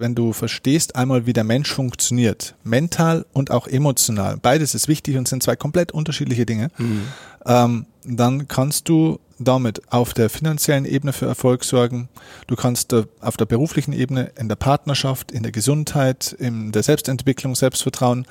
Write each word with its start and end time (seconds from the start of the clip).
wenn 0.00 0.14
du 0.14 0.32
verstehst 0.32 0.96
einmal, 0.96 1.26
wie 1.26 1.32
der 1.32 1.44
Mensch 1.44 1.70
funktioniert, 1.72 2.54
mental 2.64 3.26
und 3.32 3.50
auch 3.50 3.68
emotional, 3.68 4.38
beides 4.40 4.74
ist 4.74 4.88
wichtig 4.88 5.16
und 5.16 5.28
sind 5.28 5.42
zwei 5.42 5.56
komplett 5.56 5.92
unterschiedliche 5.92 6.46
Dinge, 6.46 6.70
mhm. 6.78 7.02
ähm, 7.46 7.86
dann 8.04 8.48
kannst 8.48 8.88
du 8.88 9.20
damit 9.38 9.92
auf 9.92 10.14
der 10.14 10.30
finanziellen 10.30 10.84
Ebene 10.84 11.12
für 11.12 11.26
Erfolg 11.26 11.64
sorgen. 11.64 12.08
Du 12.46 12.56
kannst 12.56 12.94
auf 13.20 13.36
der 13.36 13.46
beruflichen 13.46 13.92
Ebene, 13.92 14.32
in 14.38 14.48
der 14.48 14.56
Partnerschaft, 14.56 15.32
in 15.32 15.42
der 15.42 15.52
Gesundheit, 15.52 16.34
in 16.38 16.72
der 16.72 16.82
Selbstentwicklung, 16.82 17.54
Selbstvertrauen. 17.54 18.26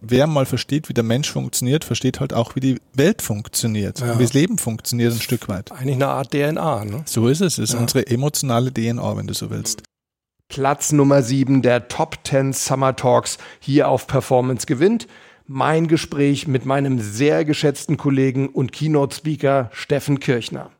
Wer 0.00 0.26
mal 0.26 0.46
versteht, 0.46 0.88
wie 0.88 0.94
der 0.94 1.04
Mensch 1.04 1.30
funktioniert, 1.30 1.84
versteht 1.84 2.18
halt 2.18 2.32
auch, 2.32 2.56
wie 2.56 2.60
die 2.60 2.80
Welt 2.94 3.22
funktioniert, 3.22 4.00
ja. 4.00 4.18
wie 4.18 4.22
das 4.24 4.32
Leben 4.32 4.58
funktioniert 4.58 5.12
ein 5.12 5.20
Stück 5.20 5.48
weit. 5.48 5.70
Eigentlich 5.70 5.94
eine 5.94 6.08
Art 6.08 6.32
DNA, 6.32 6.84
ne? 6.84 7.02
So 7.06 7.28
ist 7.28 7.40
es. 7.40 7.58
Es 7.58 7.70
ist 7.70 7.74
ja. 7.74 7.80
unsere 7.80 8.06
emotionale 8.08 8.72
DNA, 8.72 9.16
wenn 9.16 9.28
du 9.28 9.34
so 9.34 9.50
willst. 9.50 9.82
Platz 10.48 10.92
Nummer 10.92 11.22
7 11.22 11.62
der 11.62 11.88
Top 11.88 12.18
10 12.24 12.52
Summer 12.52 12.94
Talks 12.94 13.38
hier 13.60 13.88
auf 13.88 14.06
Performance 14.06 14.66
gewinnt. 14.66 15.06
Mein 15.46 15.88
Gespräch 15.88 16.46
mit 16.46 16.66
meinem 16.66 16.98
sehr 17.00 17.44
geschätzten 17.44 17.96
Kollegen 17.96 18.48
und 18.48 18.72
Keynote-Speaker 18.72 19.70
Steffen 19.72 20.20
Kirchner. 20.20 20.70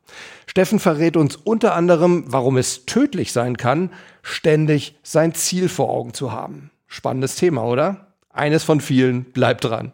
Steffen 0.47 0.79
verrät 0.79 1.17
uns 1.17 1.37
unter 1.37 1.75
anderem, 1.75 2.25
warum 2.27 2.59
es 2.59 2.85
tödlich 2.85 3.33
sein 3.33 3.57
kann, 3.57 3.91
ständig 4.23 4.99
sein 5.03 5.35
Ziel 5.35 5.69
vor 5.69 5.89
Augen 5.89 6.13
zu 6.13 6.33
haben. 6.33 6.71
Spannendes 6.87 7.37
Thema, 7.37 7.65
oder? 7.65 8.09
Eines 8.31 8.65
von 8.65 8.81
vielen, 8.81 9.25
bleibt 9.25 9.65
dran. 9.65 9.93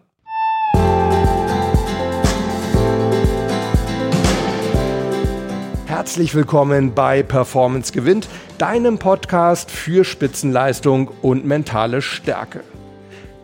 Herzlich 6.09 6.35
willkommen 6.35 6.95
bei 6.95 7.23
Performance 7.23 7.93
gewinnt, 7.93 8.31
deinem 8.57 8.99
Podcast 8.99 9.71
für 9.71 10.07
Spitzenleistung 10.07 11.09
und 11.21 11.45
mentale 11.45 12.01
Stärke. 12.01 12.65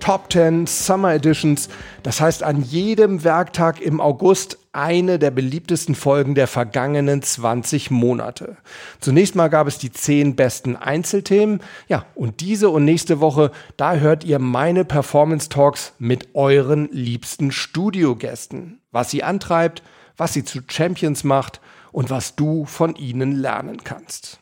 Top 0.00 0.32
10 0.32 0.66
Summer 0.66 1.12
Editions, 1.12 1.68
das 2.02 2.22
heißt 2.22 2.42
an 2.42 2.62
jedem 2.62 3.22
Werktag 3.22 3.82
im 3.82 4.00
August 4.00 4.56
eine 4.72 5.18
der 5.18 5.30
beliebtesten 5.30 5.94
Folgen 5.94 6.34
der 6.34 6.46
vergangenen 6.46 7.20
20 7.20 7.90
Monate. 7.90 8.56
Zunächst 8.98 9.34
mal 9.34 9.48
gab 9.48 9.66
es 9.66 9.76
die 9.76 9.92
10 9.92 10.34
besten 10.34 10.74
Einzelthemen. 10.74 11.60
Ja, 11.88 12.06
und 12.14 12.40
diese 12.40 12.70
und 12.70 12.86
nächste 12.86 13.20
Woche, 13.20 13.50
da 13.76 13.96
hört 13.96 14.24
ihr 14.24 14.38
meine 14.38 14.86
Performance 14.86 15.50
Talks 15.50 15.92
mit 15.98 16.34
euren 16.34 16.88
liebsten 16.90 17.52
Studiogästen. 17.52 18.80
Was 18.90 19.10
sie 19.10 19.22
antreibt, 19.22 19.82
was 20.16 20.32
sie 20.32 20.44
zu 20.44 20.60
Champions 20.66 21.24
macht 21.24 21.60
und 21.94 22.10
was 22.10 22.34
du 22.34 22.64
von 22.64 22.96
ihnen 22.96 23.32
lernen 23.32 23.84
kannst. 23.84 24.40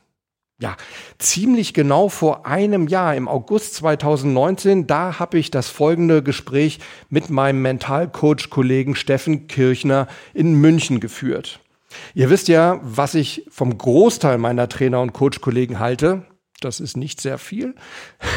Ja, 0.58 0.76
ziemlich 1.18 1.74
genau 1.74 2.08
vor 2.08 2.46
einem 2.46 2.88
Jahr, 2.88 3.14
im 3.14 3.28
August 3.28 3.74
2019, 3.74 4.86
da 4.86 5.18
habe 5.18 5.38
ich 5.38 5.50
das 5.50 5.68
folgende 5.68 6.22
Gespräch 6.22 6.78
mit 7.10 7.28
meinem 7.30 7.60
Mentalcoach-Kollegen 7.60 8.94
Steffen 8.94 9.48
Kirchner 9.48 10.06
in 10.32 10.54
München 10.54 10.98
geführt. 10.98 11.60
Ihr 12.14 12.30
wisst 12.30 12.48
ja, 12.48 12.80
was 12.82 13.14
ich 13.14 13.44
vom 13.50 13.76
Großteil 13.76 14.38
meiner 14.38 14.68
Trainer- 14.68 15.02
und 15.02 15.12
Coach-Kollegen 15.12 15.78
halte. 15.78 16.24
Das 16.60 16.80
ist 16.80 16.96
nicht 16.96 17.20
sehr 17.20 17.36
viel. 17.36 17.74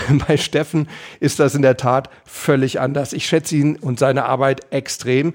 Bei 0.27 0.35
Steffen 0.35 0.89
ist 1.21 1.39
das 1.39 1.55
in 1.55 1.61
der 1.61 1.77
Tat 1.77 2.09
völlig 2.25 2.81
anders. 2.81 3.13
Ich 3.13 3.27
schätze 3.27 3.55
ihn 3.55 3.77
und 3.77 3.97
seine 3.97 4.25
Arbeit 4.25 4.73
extrem. 4.73 5.33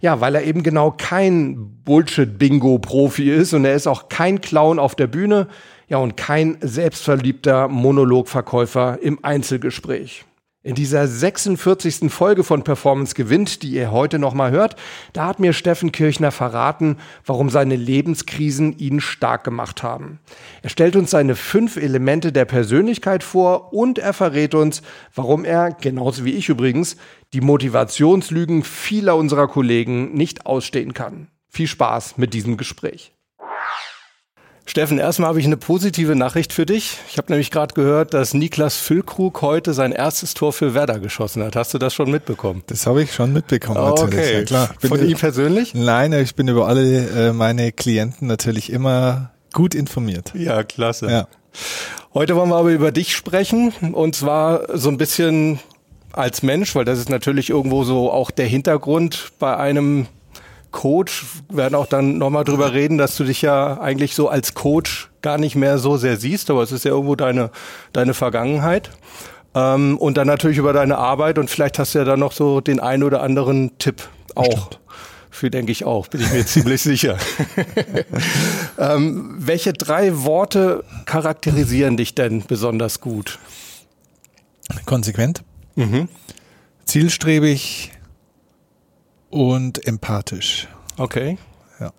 Ja, 0.00 0.20
weil 0.20 0.34
er 0.36 0.44
eben 0.44 0.62
genau 0.62 0.92
kein 0.96 1.82
Bullshit-Bingo-Profi 1.84 3.30
ist 3.30 3.52
und 3.52 3.64
er 3.64 3.74
ist 3.74 3.86
auch 3.86 4.08
kein 4.08 4.40
Clown 4.40 4.78
auf 4.78 4.94
der 4.94 5.08
Bühne, 5.08 5.48
ja 5.88 5.98
und 5.98 6.16
kein 6.16 6.58
selbstverliebter 6.60 7.68
Monologverkäufer 7.68 8.98
im 9.02 9.24
Einzelgespräch. 9.24 10.24
In 10.64 10.74
dieser 10.74 11.06
46. 11.06 12.10
Folge 12.12 12.42
von 12.42 12.64
Performance 12.64 13.14
gewinnt, 13.14 13.62
die 13.62 13.70
ihr 13.70 13.92
heute 13.92 14.18
nochmal 14.18 14.50
hört, 14.50 14.74
da 15.12 15.26
hat 15.26 15.38
mir 15.38 15.52
Steffen 15.52 15.92
Kirchner 15.92 16.32
verraten, 16.32 16.96
warum 17.24 17.48
seine 17.48 17.76
Lebenskrisen 17.76 18.76
ihn 18.76 19.00
stark 19.00 19.44
gemacht 19.44 19.84
haben. 19.84 20.18
Er 20.62 20.70
stellt 20.70 20.96
uns 20.96 21.12
seine 21.12 21.36
fünf 21.36 21.76
Elemente 21.76 22.32
der 22.32 22.44
Persönlichkeit 22.44 23.22
vor 23.22 23.72
und 23.72 24.00
er 24.00 24.12
verrät 24.12 24.56
uns, 24.56 24.82
warum 25.14 25.44
er, 25.44 25.70
genauso 25.70 26.24
wie 26.24 26.32
ich 26.32 26.48
übrigens, 26.48 26.96
die 27.32 27.40
Motivationslügen 27.40 28.64
vieler 28.64 29.14
unserer 29.14 29.46
Kollegen 29.46 30.14
nicht 30.14 30.44
ausstehen 30.44 30.92
kann. 30.92 31.28
Viel 31.48 31.68
Spaß 31.68 32.18
mit 32.18 32.34
diesem 32.34 32.56
Gespräch. 32.56 33.12
Steffen, 34.68 34.98
erstmal 34.98 35.30
habe 35.30 35.40
ich 35.40 35.46
eine 35.46 35.56
positive 35.56 36.14
Nachricht 36.14 36.52
für 36.52 36.66
dich. 36.66 36.98
Ich 37.08 37.16
habe 37.16 37.32
nämlich 37.32 37.50
gerade 37.50 37.72
gehört, 37.72 38.12
dass 38.12 38.34
Niklas 38.34 38.76
Füllkrug 38.76 39.40
heute 39.40 39.72
sein 39.72 39.92
erstes 39.92 40.34
Tor 40.34 40.52
für 40.52 40.74
Werder 40.74 40.98
geschossen 40.98 41.42
hat. 41.42 41.56
Hast 41.56 41.72
du 41.72 41.78
das 41.78 41.94
schon 41.94 42.10
mitbekommen? 42.10 42.62
Das 42.66 42.86
habe 42.86 43.02
ich 43.02 43.14
schon 43.14 43.32
mitbekommen, 43.32 43.78
oh, 43.78 43.94
natürlich. 43.94 44.18
Okay. 44.18 44.38
Ja, 44.40 44.44
klar. 44.44 44.70
Von 44.86 45.08
ihm 45.08 45.16
persönlich? 45.16 45.72
Nein, 45.72 46.12
ich 46.12 46.34
bin 46.34 46.48
über 46.48 46.68
alle 46.68 47.28
äh, 47.28 47.32
meine 47.32 47.72
Klienten 47.72 48.28
natürlich 48.28 48.70
immer 48.70 49.30
gut 49.54 49.74
informiert. 49.74 50.32
Ja, 50.34 50.62
klasse. 50.64 51.10
Ja. 51.10 51.28
Heute 52.12 52.36
wollen 52.36 52.50
wir 52.50 52.56
aber 52.56 52.70
über 52.70 52.92
dich 52.92 53.16
sprechen 53.16 53.72
und 53.92 54.16
zwar 54.16 54.76
so 54.76 54.90
ein 54.90 54.98
bisschen 54.98 55.60
als 56.12 56.42
Mensch, 56.42 56.74
weil 56.74 56.84
das 56.84 56.98
ist 56.98 57.08
natürlich 57.08 57.48
irgendwo 57.48 57.84
so 57.84 58.12
auch 58.12 58.30
der 58.30 58.46
Hintergrund 58.46 59.32
bei 59.38 59.56
einem 59.56 60.08
Coach, 60.70 61.24
werden 61.48 61.74
auch 61.74 61.86
dann 61.86 62.18
nochmal 62.18 62.44
drüber 62.44 62.72
reden, 62.72 62.98
dass 62.98 63.16
du 63.16 63.24
dich 63.24 63.42
ja 63.42 63.80
eigentlich 63.80 64.14
so 64.14 64.28
als 64.28 64.54
Coach 64.54 65.10
gar 65.22 65.38
nicht 65.38 65.56
mehr 65.56 65.78
so 65.78 65.96
sehr 65.96 66.16
siehst, 66.16 66.50
aber 66.50 66.62
es 66.62 66.72
ist 66.72 66.84
ja 66.84 66.90
irgendwo 66.90 67.16
deine, 67.16 67.50
deine 67.92 68.14
Vergangenheit. 68.14 68.90
Ähm, 69.54 69.96
und 69.98 70.16
dann 70.16 70.26
natürlich 70.26 70.58
über 70.58 70.72
deine 70.72 70.98
Arbeit 70.98 71.38
und 71.38 71.50
vielleicht 71.50 71.78
hast 71.78 71.94
du 71.94 72.00
ja 72.00 72.04
dann 72.04 72.20
noch 72.20 72.32
so 72.32 72.60
den 72.60 72.80
einen 72.80 73.02
oder 73.02 73.22
anderen 73.22 73.78
Tipp 73.78 74.08
auch. 74.34 74.46
Bestimmt. 74.46 74.78
Für 75.30 75.50
denke 75.50 75.70
ich 75.70 75.84
auch, 75.84 76.08
bin 76.08 76.20
ich 76.20 76.32
mir 76.32 76.44
ziemlich 76.46 76.82
sicher. 76.82 77.16
ähm, 78.78 79.36
welche 79.38 79.72
drei 79.72 80.22
Worte 80.24 80.84
charakterisieren 81.04 81.96
dich 81.96 82.14
denn 82.14 82.42
besonders 82.46 83.00
gut? 83.00 83.38
Konsequent, 84.84 85.44
mhm. 85.76 86.08
zielstrebig, 86.84 87.92
und 89.30 89.86
empathisch. 89.86 90.68
Okay. 90.96 91.38
Ja. 91.80 91.92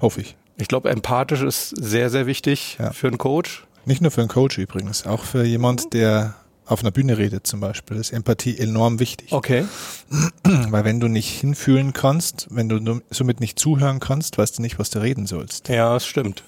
Hoffe 0.00 0.20
ich. 0.20 0.36
Ich 0.56 0.68
glaube, 0.68 0.90
empathisch 0.90 1.42
ist 1.42 1.70
sehr, 1.70 2.10
sehr 2.10 2.26
wichtig 2.26 2.76
ja. 2.78 2.92
für 2.92 3.08
einen 3.08 3.18
Coach. 3.18 3.64
Nicht 3.84 4.00
nur 4.00 4.10
für 4.10 4.20
einen 4.20 4.28
Coach 4.28 4.58
übrigens, 4.58 5.06
auch 5.06 5.24
für 5.24 5.44
jemand, 5.44 5.92
der 5.92 6.34
auf 6.66 6.80
einer 6.80 6.92
Bühne 6.92 7.18
redet 7.18 7.46
zum 7.46 7.60
Beispiel, 7.60 7.96
ist 7.96 8.12
Empathie 8.12 8.56
enorm 8.56 9.00
wichtig. 9.00 9.32
Okay. 9.32 9.64
Weil 10.44 10.84
wenn 10.84 11.00
du 11.00 11.08
nicht 11.08 11.40
hinfühlen 11.40 11.92
kannst, 11.92 12.46
wenn 12.50 12.68
du 12.68 13.00
somit 13.10 13.40
nicht 13.40 13.58
zuhören 13.58 13.98
kannst, 13.98 14.38
weißt 14.38 14.58
du 14.58 14.62
nicht, 14.62 14.78
was 14.78 14.90
du 14.90 15.00
reden 15.00 15.26
sollst. 15.26 15.68
Ja, 15.68 15.94
das 15.94 16.06
stimmt. 16.06 16.44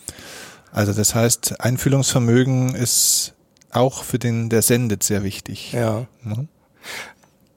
Also 0.72 0.92
das 0.92 1.14
heißt, 1.14 1.60
Einfühlungsvermögen 1.60 2.74
ist 2.74 3.34
auch 3.70 4.04
für 4.04 4.18
den, 4.18 4.48
der 4.48 4.62
sendet, 4.62 5.02
sehr 5.02 5.24
wichtig. 5.24 5.72
Ja. 5.72 6.06
Mhm. 6.22 6.48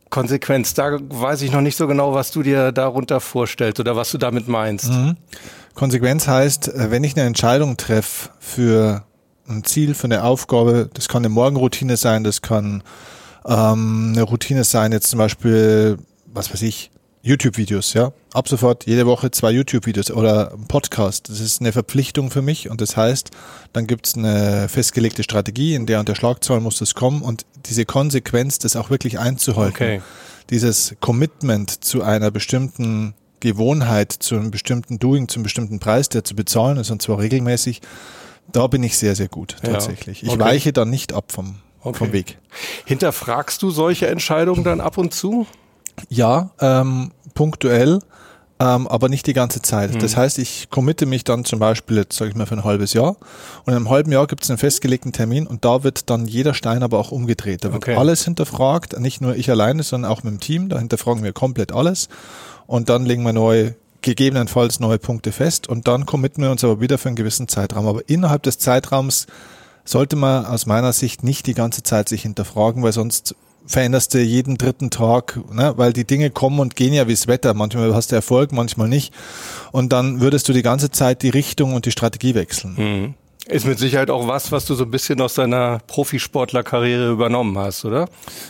Konsequenz, 0.09 0.73
da 0.73 0.97
weiß 1.00 1.41
ich 1.41 1.51
noch 1.51 1.62
nicht 1.62 1.75
so 1.75 1.88
genau, 1.88 2.13
was 2.13 2.31
du 2.31 2.44
dir 2.44 2.72
darunter 2.72 3.19
vorstellst 3.19 3.79
oder 3.79 3.95
was 3.95 4.12
du 4.12 4.18
damit 4.18 4.47
meinst. 4.47 4.90
Mhm. 4.90 5.18
Konsequenz 5.75 6.28
heißt, 6.28 6.69
äh, 6.69 6.91
wenn 6.91 7.03
ich 7.03 7.16
eine 7.16 7.25
Entscheidung 7.25 7.78
treffe 7.78 8.29
für 8.40 9.03
ein 9.47 9.63
Ziel, 9.63 9.94
für 9.94 10.06
eine 10.06 10.23
Aufgabe, 10.23 10.90
das 10.94 11.07
kann 11.07 11.23
eine 11.23 11.29
Morgenroutine 11.29 11.97
sein, 11.97 12.23
das 12.23 12.41
kann 12.41 12.84
ähm, 13.45 14.13
eine 14.13 14.23
Routine 14.23 14.63
sein, 14.63 14.91
jetzt 14.91 15.09
zum 15.09 15.19
Beispiel, 15.19 15.97
was 16.25 16.51
weiß 16.51 16.62
ich, 16.63 16.91
YouTube-Videos, 17.27 17.93
ja. 17.93 18.13
Ab 18.33 18.47
sofort 18.47 18.85
jede 18.85 19.05
Woche 19.05 19.31
zwei 19.31 19.51
YouTube-Videos 19.51 20.11
oder 20.11 20.53
ein 20.53 20.67
Podcast. 20.67 21.29
Das 21.29 21.41
ist 21.41 21.59
eine 21.59 21.73
Verpflichtung 21.73 22.31
für 22.31 22.41
mich 22.41 22.69
und 22.69 22.79
das 22.79 22.95
heißt, 22.95 23.31
dann 23.73 23.85
gibt 23.85 24.07
es 24.07 24.15
eine 24.15 24.69
festgelegte 24.69 25.23
Strategie, 25.23 25.75
in 25.75 25.85
der 25.85 25.99
und 25.99 26.07
der 26.07 26.15
Schlagzahl 26.15 26.61
muss 26.61 26.79
das 26.79 26.95
kommen 26.95 27.21
und 27.21 27.45
diese 27.65 27.83
Konsequenz, 27.83 28.59
das 28.59 28.77
auch 28.77 28.89
wirklich 28.89 29.19
einzuhalten. 29.19 29.75
Okay. 29.75 30.01
Dieses 30.50 30.95
Commitment 31.01 31.83
zu 31.83 32.01
einer 32.01 32.31
bestimmten 32.31 33.13
Gewohnheit, 33.41 34.13
zu 34.13 34.35
einem 34.35 34.50
bestimmten 34.50 34.97
Doing, 34.97 35.27
zu 35.27 35.39
einem 35.39 35.44
bestimmten 35.44 35.80
Preis, 35.80 36.07
der 36.07 36.23
zu 36.23 36.33
bezahlen 36.33 36.77
ist 36.77 36.91
und 36.91 37.01
zwar 37.01 37.19
regelmäßig, 37.19 37.81
da 38.53 38.68
bin 38.68 38.83
ich 38.83 38.97
sehr, 38.97 39.15
sehr 39.18 39.27
gut 39.27 39.57
tatsächlich. 39.62 40.21
Ja. 40.21 40.30
Okay. 40.30 40.38
Ich 40.38 40.45
weiche 40.45 40.71
dann 40.71 40.89
nicht 40.89 41.12
ab 41.12 41.33
vom, 41.33 41.57
okay. 41.81 41.97
vom 41.97 42.13
Weg. 42.13 42.38
Hinterfragst 42.85 43.62
du 43.62 43.69
solche 43.69 44.07
Entscheidungen 44.07 44.63
dann 44.63 44.80
ab 44.80 44.97
und 44.97 45.13
zu? 45.13 45.45
Ja, 46.09 46.51
ähm, 46.59 47.11
punktuell, 47.33 47.99
ähm, 48.59 48.88
aber 48.88 49.09
nicht 49.09 49.27
die 49.27 49.33
ganze 49.33 49.61
Zeit. 49.61 49.94
Mhm. 49.94 49.99
Das 49.99 50.17
heißt, 50.17 50.39
ich 50.39 50.69
committe 50.69 51.05
mich 51.05 51.23
dann 51.23 51.45
zum 51.45 51.59
Beispiel, 51.59 51.97
jetzt 51.97 52.17
sage 52.17 52.31
ich 52.31 52.35
mal, 52.35 52.45
für 52.45 52.55
ein 52.55 52.63
halbes 52.63 52.94
Jahr 52.94 53.17
und 53.65 53.73
in 53.73 53.75
einem 53.75 53.89
halben 53.89 54.11
Jahr 54.11 54.27
gibt 54.27 54.44
es 54.44 54.49
einen 54.49 54.57
festgelegten 54.57 55.11
Termin 55.11 55.45
und 55.45 55.65
da 55.65 55.83
wird 55.83 56.09
dann 56.09 56.25
jeder 56.25 56.53
Stein 56.53 56.83
aber 56.83 56.97
auch 56.97 57.11
umgedreht. 57.11 57.63
Da 57.63 57.73
wird 57.73 57.83
okay. 57.83 57.95
alles 57.95 58.23
hinterfragt, 58.23 58.99
nicht 58.99 59.21
nur 59.21 59.35
ich 59.35 59.49
alleine, 59.49 59.83
sondern 59.83 60.11
auch 60.11 60.23
mit 60.23 60.33
dem 60.33 60.39
Team. 60.39 60.69
Da 60.69 60.79
hinterfragen 60.79 61.23
wir 61.23 61.33
komplett 61.33 61.71
alles 61.71 62.09
und 62.65 62.89
dann 62.89 63.05
legen 63.05 63.23
wir 63.23 63.33
neue 63.33 63.75
gegebenenfalls 64.01 64.79
neue 64.79 64.99
Punkte 64.99 65.31
fest 65.31 65.67
und 65.67 65.88
dann 65.88 66.05
committen 66.05 66.41
wir 66.44 66.51
uns 66.51 66.63
aber 66.63 66.79
wieder 66.79 66.97
für 66.97 67.09
einen 67.09 67.15
gewissen 67.15 67.47
Zeitraum. 67.47 67.88
Aber 67.88 68.07
innerhalb 68.07 68.44
des 68.44 68.57
Zeitraums 68.59 69.27
sollte 69.85 70.15
man 70.15 70.45
aus 70.45 70.65
meiner 70.65 70.94
Sicht 70.94 71.23
nicht 71.23 71.45
die 71.47 71.53
ganze 71.53 71.83
Zeit 71.83 72.07
sich 72.09 72.21
hinterfragen, 72.21 72.83
weil 72.83 72.94
sonst 72.94 73.35
veränderst 73.68 74.14
du 74.14 74.19
jeden 74.19 74.58
dritten 74.58 74.90
Tag, 74.90 75.40
ne? 75.52 75.74
weil 75.75 75.94
die 75.94 76.06
Dinge 76.06 76.30
kommen 76.30 76.60
und 76.60 76.75
gehen 76.75 76.94
ja 76.94 77.08
wie 77.08 77.14
das 77.14 77.28
Wetter. 77.28 77.54
Manchmal 77.54 77.94
hast 77.94 78.12
du 78.12 78.16
Erfolg, 78.16 78.52
manchmal 78.52 78.88
nicht. 78.88 79.14
Und 79.72 79.94
dann 79.94 80.22
würdest 80.22 80.50
du 80.50 80.54
die 80.54 80.64
ganze 80.64 80.90
Zeit 80.90 81.22
die 81.22 81.30
Richtung 81.30 81.74
und 81.74 81.86
die 81.86 81.92
Strategie 81.92 82.34
wechseln. 82.34 82.75
Mhm. 82.78 83.14
Ist 83.48 83.66
mit 83.66 83.80
Sicherheit 83.80 84.10
auch 84.10 84.28
was, 84.28 84.52
was 84.52 84.66
du 84.66 84.75
so 84.75 84.84
ein 84.84 84.92
bisschen 84.92 85.22
aus 85.22 85.36
deiner 85.36 85.80
Profisportlerkarriere 85.88 87.12
übernommen 87.12 87.58
hast, 87.58 87.86
oder? 87.86 88.10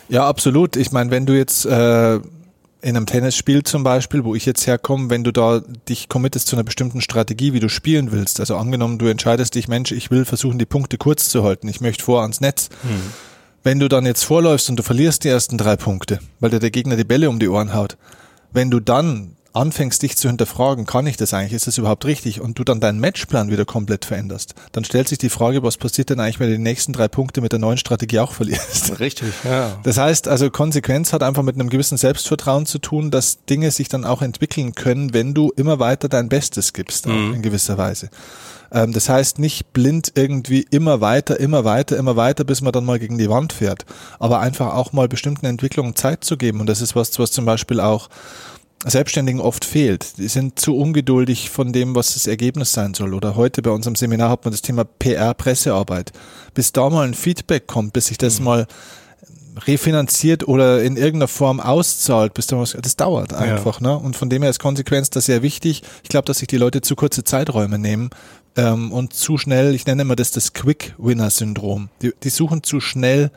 Ja, 0.09 0.27
absolut. 0.27 0.75
Ich 0.75 0.91
meine, 0.91 1.11
wenn 1.11 1.27
du 1.27 1.37
jetzt 1.37 1.65
äh, 1.65 2.15
in 2.15 2.95
einem 2.95 3.05
Tennisspiel 3.05 3.63
zum 3.63 3.83
Beispiel, 3.83 4.23
wo 4.23 4.33
ich 4.33 4.45
jetzt 4.45 4.65
herkomme, 4.65 5.09
wenn 5.09 5.23
du 5.23 5.31
da 5.31 5.61
dich 5.87 6.09
committest 6.09 6.47
zu 6.47 6.55
einer 6.55 6.63
bestimmten 6.63 7.01
Strategie, 7.01 7.53
wie 7.53 7.59
du 7.59 7.69
spielen 7.69 8.11
willst, 8.11 8.39
also 8.39 8.55
angenommen, 8.55 8.97
du 8.97 9.07
entscheidest 9.07 9.53
dich, 9.53 9.67
Mensch, 9.67 9.91
ich 9.91 10.09
will 10.09 10.25
versuchen, 10.25 10.57
die 10.57 10.65
Punkte 10.65 10.97
kurz 10.97 11.29
zu 11.29 11.43
halten, 11.43 11.67
ich 11.67 11.79
möchte 11.79 12.03
vor 12.03 12.21
ans 12.21 12.41
Netz. 12.41 12.69
Hm. 12.81 13.13
Wenn 13.67 13.81
du 13.81 13.89
dann 13.89 14.05
jetzt 14.05 14.23
vorläufst 14.23 14.69
und 14.69 14.77
du 14.77 14.83
verlierst 14.83 15.25
die 15.25 15.27
ersten 15.27 15.57
drei 15.57 15.75
Punkte, 15.75 16.19
weil 16.39 16.51
dir 16.51 16.59
der 16.59 16.71
Gegner 16.71 16.95
die 16.95 17.03
Bälle 17.03 17.29
um 17.29 17.37
die 17.37 17.49
Ohren 17.49 17.73
haut, 17.73 17.97
wenn 18.53 18.71
du 18.71 18.79
dann 18.79 19.35
anfängst, 19.51 20.01
dich 20.01 20.15
zu 20.15 20.29
hinterfragen, 20.29 20.85
kann 20.85 21.05
ich 21.05 21.17
das 21.17 21.33
eigentlich, 21.33 21.51
ist 21.51 21.67
das 21.67 21.77
überhaupt 21.77 22.05
richtig? 22.05 22.39
Und 22.39 22.57
du 22.57 22.63
dann 22.63 22.79
deinen 22.79 23.01
Matchplan 23.01 23.51
wieder 23.51 23.65
komplett 23.65 24.05
veränderst, 24.05 24.55
dann 24.71 24.85
stellt 24.85 25.09
sich 25.09 25.17
die 25.17 25.27
Frage, 25.27 25.63
was 25.63 25.75
passiert 25.75 26.09
denn 26.09 26.21
eigentlich, 26.21 26.39
wenn 26.39 26.49
du 26.49 26.55
die 26.55 26.63
nächsten 26.63 26.93
drei 26.93 27.09
Punkte 27.09 27.41
mit 27.41 27.51
der 27.51 27.59
neuen 27.59 27.77
Strategie 27.77 28.19
auch 28.19 28.31
verlierst? 28.31 29.01
Richtig, 29.01 29.33
ja. 29.43 29.77
Das 29.83 29.97
heißt, 29.97 30.29
also 30.29 30.49
Konsequenz 30.49 31.11
hat 31.11 31.21
einfach 31.21 31.43
mit 31.43 31.55
einem 31.55 31.69
gewissen 31.69 31.97
Selbstvertrauen 31.97 32.67
zu 32.67 32.79
tun, 32.79 33.11
dass 33.11 33.43
Dinge 33.43 33.71
sich 33.71 33.89
dann 33.89 34.05
auch 34.05 34.21
entwickeln 34.21 34.75
können, 34.75 35.13
wenn 35.13 35.33
du 35.33 35.51
immer 35.57 35.77
weiter 35.77 36.07
dein 36.07 36.29
Bestes 36.29 36.71
gibst, 36.71 37.05
mhm. 37.05 37.33
in 37.33 37.41
gewisser 37.41 37.77
Weise. 37.77 38.09
Ähm, 38.71 38.93
das 38.93 39.09
heißt, 39.09 39.39
nicht 39.39 39.73
blind 39.73 40.11
irgendwie 40.15 40.65
immer 40.69 41.01
weiter, 41.01 41.39
immer 41.39 41.63
weiter, 41.65 41.97
immer 41.97 42.15
weiter, 42.15 42.43
bis 42.43 42.61
man 42.61 42.71
dann 42.73 42.85
mal 42.85 42.99
gegen 42.99 43.17
die 43.17 43.29
Wand 43.29 43.53
fährt, 43.53 43.85
aber 44.19 44.39
einfach 44.39 44.73
auch 44.73 44.93
mal 44.93 45.07
bestimmten 45.07 45.45
Entwicklungen 45.45 45.95
Zeit 45.95 46.23
zu 46.23 46.37
geben. 46.37 46.59
Und 46.59 46.67
das 46.67 46.81
ist 46.81 46.95
was, 46.95 47.17
was 47.19 47.31
zum 47.31 47.45
Beispiel 47.45 47.79
auch 47.79 48.09
Selbstständigen 48.85 49.41
oft 49.41 49.65
fehlt. 49.65 50.17
Die 50.17 50.27
sind 50.27 50.59
zu 50.59 50.77
ungeduldig 50.77 51.49
von 51.49 51.73
dem, 51.73 51.95
was 51.95 52.13
das 52.13 52.27
Ergebnis 52.27 52.73
sein 52.73 52.93
soll. 52.93 53.13
Oder 53.13 53.35
heute 53.35 53.61
bei 53.61 53.71
unserem 53.71 53.95
Seminar 53.95 54.29
hat 54.29 54.45
man 54.45 54.51
das 54.51 54.61
Thema 54.61 54.83
PR, 54.85 55.33
Pressearbeit. 55.33 56.11
Bis 56.53 56.73
da 56.73 56.89
mal 56.89 57.07
ein 57.07 57.15
Feedback 57.15 57.67
kommt, 57.67 57.93
bis 57.93 58.07
sich 58.07 58.17
das 58.17 58.39
mhm. 58.39 58.45
mal 58.45 58.67
refinanziert 59.65 60.47
oder 60.47 60.83
in 60.83 60.97
irgendeiner 60.97 61.27
Form 61.27 61.59
auszahlt, 61.59 62.35
bis 62.35 62.45
da 62.47 62.59
was, 62.59 62.77
das 62.79 62.95
dauert 62.95 63.33
einfach. 63.33 63.81
Ja. 63.81 63.87
Ne? 63.87 63.97
Und 63.97 64.15
von 64.15 64.29
dem 64.29 64.43
her 64.43 64.51
ist 64.51 64.59
Konsequenz 64.59 65.09
das 65.09 65.25
sehr 65.25 65.41
wichtig. 65.41 65.81
Ich 66.03 66.09
glaube, 66.09 66.25
dass 66.25 66.39
sich 66.39 66.47
die 66.47 66.57
Leute 66.57 66.81
zu 66.81 66.95
kurze 66.95 67.23
Zeiträume 67.23 67.79
nehmen 67.79 68.09
ähm, 68.57 68.91
und 68.91 69.13
zu 69.13 69.37
schnell, 69.37 69.73
ich 69.73 69.85
nenne 69.85 70.01
immer 70.01 70.15
das 70.15 70.31
das 70.31 70.53
Quick-Winner-Syndrom. 70.53 71.89
Die, 72.01 72.13
die 72.23 72.29
suchen 72.29 72.63
zu 72.63 72.79
schnell 72.79 73.31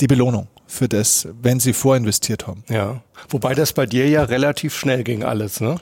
die 0.00 0.06
Belohnung 0.06 0.48
für 0.66 0.88
das, 0.88 1.28
wenn 1.40 1.60
sie 1.60 1.72
vorinvestiert 1.72 2.46
haben. 2.46 2.64
Ja, 2.68 3.02
wobei 3.28 3.54
das 3.54 3.72
bei 3.72 3.86
dir 3.86 4.08
ja 4.08 4.24
relativ 4.24 4.74
schnell 4.74 5.04
ging 5.04 5.22
alles, 5.22 5.60
ne? 5.60 5.76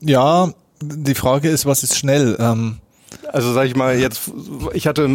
Ja, 0.00 0.52
die 0.80 1.14
Frage 1.14 1.48
ist, 1.48 1.66
was 1.66 1.82
ist 1.82 1.96
schnell? 1.96 2.36
Ähm, 2.38 2.78
also 3.32 3.52
sag 3.52 3.66
ich 3.66 3.76
mal 3.76 3.98
jetzt, 3.98 4.30
ich 4.72 4.86
hatte, 4.86 5.06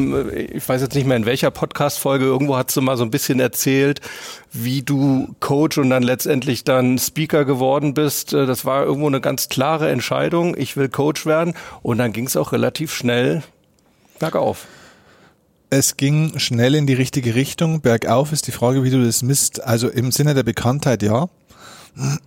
ich 0.54 0.68
weiß 0.68 0.82
jetzt 0.82 0.96
nicht 0.96 1.08
mehr 1.08 1.18
in 1.18 1.26
welcher 1.26 1.52
Podcast-Folge, 1.52 2.26
irgendwo 2.26 2.56
hast 2.56 2.76
du 2.76 2.82
mal 2.82 2.98
so 2.98 3.04
ein 3.04 3.12
bisschen 3.12 3.40
erzählt, 3.40 4.02
wie 4.52 4.82
du 4.82 5.36
Coach 5.40 5.78
und 5.78 5.90
dann 5.90 6.04
letztendlich 6.04 6.64
dann 6.64 6.98
Speaker 7.00 7.46
geworden 7.46 7.94
bist. 7.94 8.34
Das 8.34 8.66
war 8.66 8.84
irgendwo 8.84 9.08
eine 9.08 9.22
ganz 9.22 9.50
klare 9.50 9.90
Entscheidung. 9.90 10.56
Ich 10.58 10.78
will 10.78 10.90
Coach 10.90 11.26
werden 11.26 11.54
und 11.82 11.98
dann 11.98 12.14
ging 12.14 12.28
es 12.28 12.38
auch 12.38 12.52
relativ 12.52 12.94
schnell 12.94 13.44
bergauf. 14.20 14.68
Es 15.70 15.98
ging 15.98 16.38
schnell 16.38 16.76
in 16.76 16.86
die 16.86 16.94
richtige 16.94 17.34
Richtung. 17.34 17.82
Bergauf 17.82 18.32
ist 18.32 18.46
die 18.46 18.52
Frage, 18.52 18.84
wie 18.84 18.92
du 18.92 19.04
das 19.04 19.24
misst. 19.24 19.64
Also 19.64 19.90
im 19.90 20.12
Sinne 20.12 20.36
der 20.36 20.44
Bekanntheit, 20.44 21.02
ja. 21.02 21.30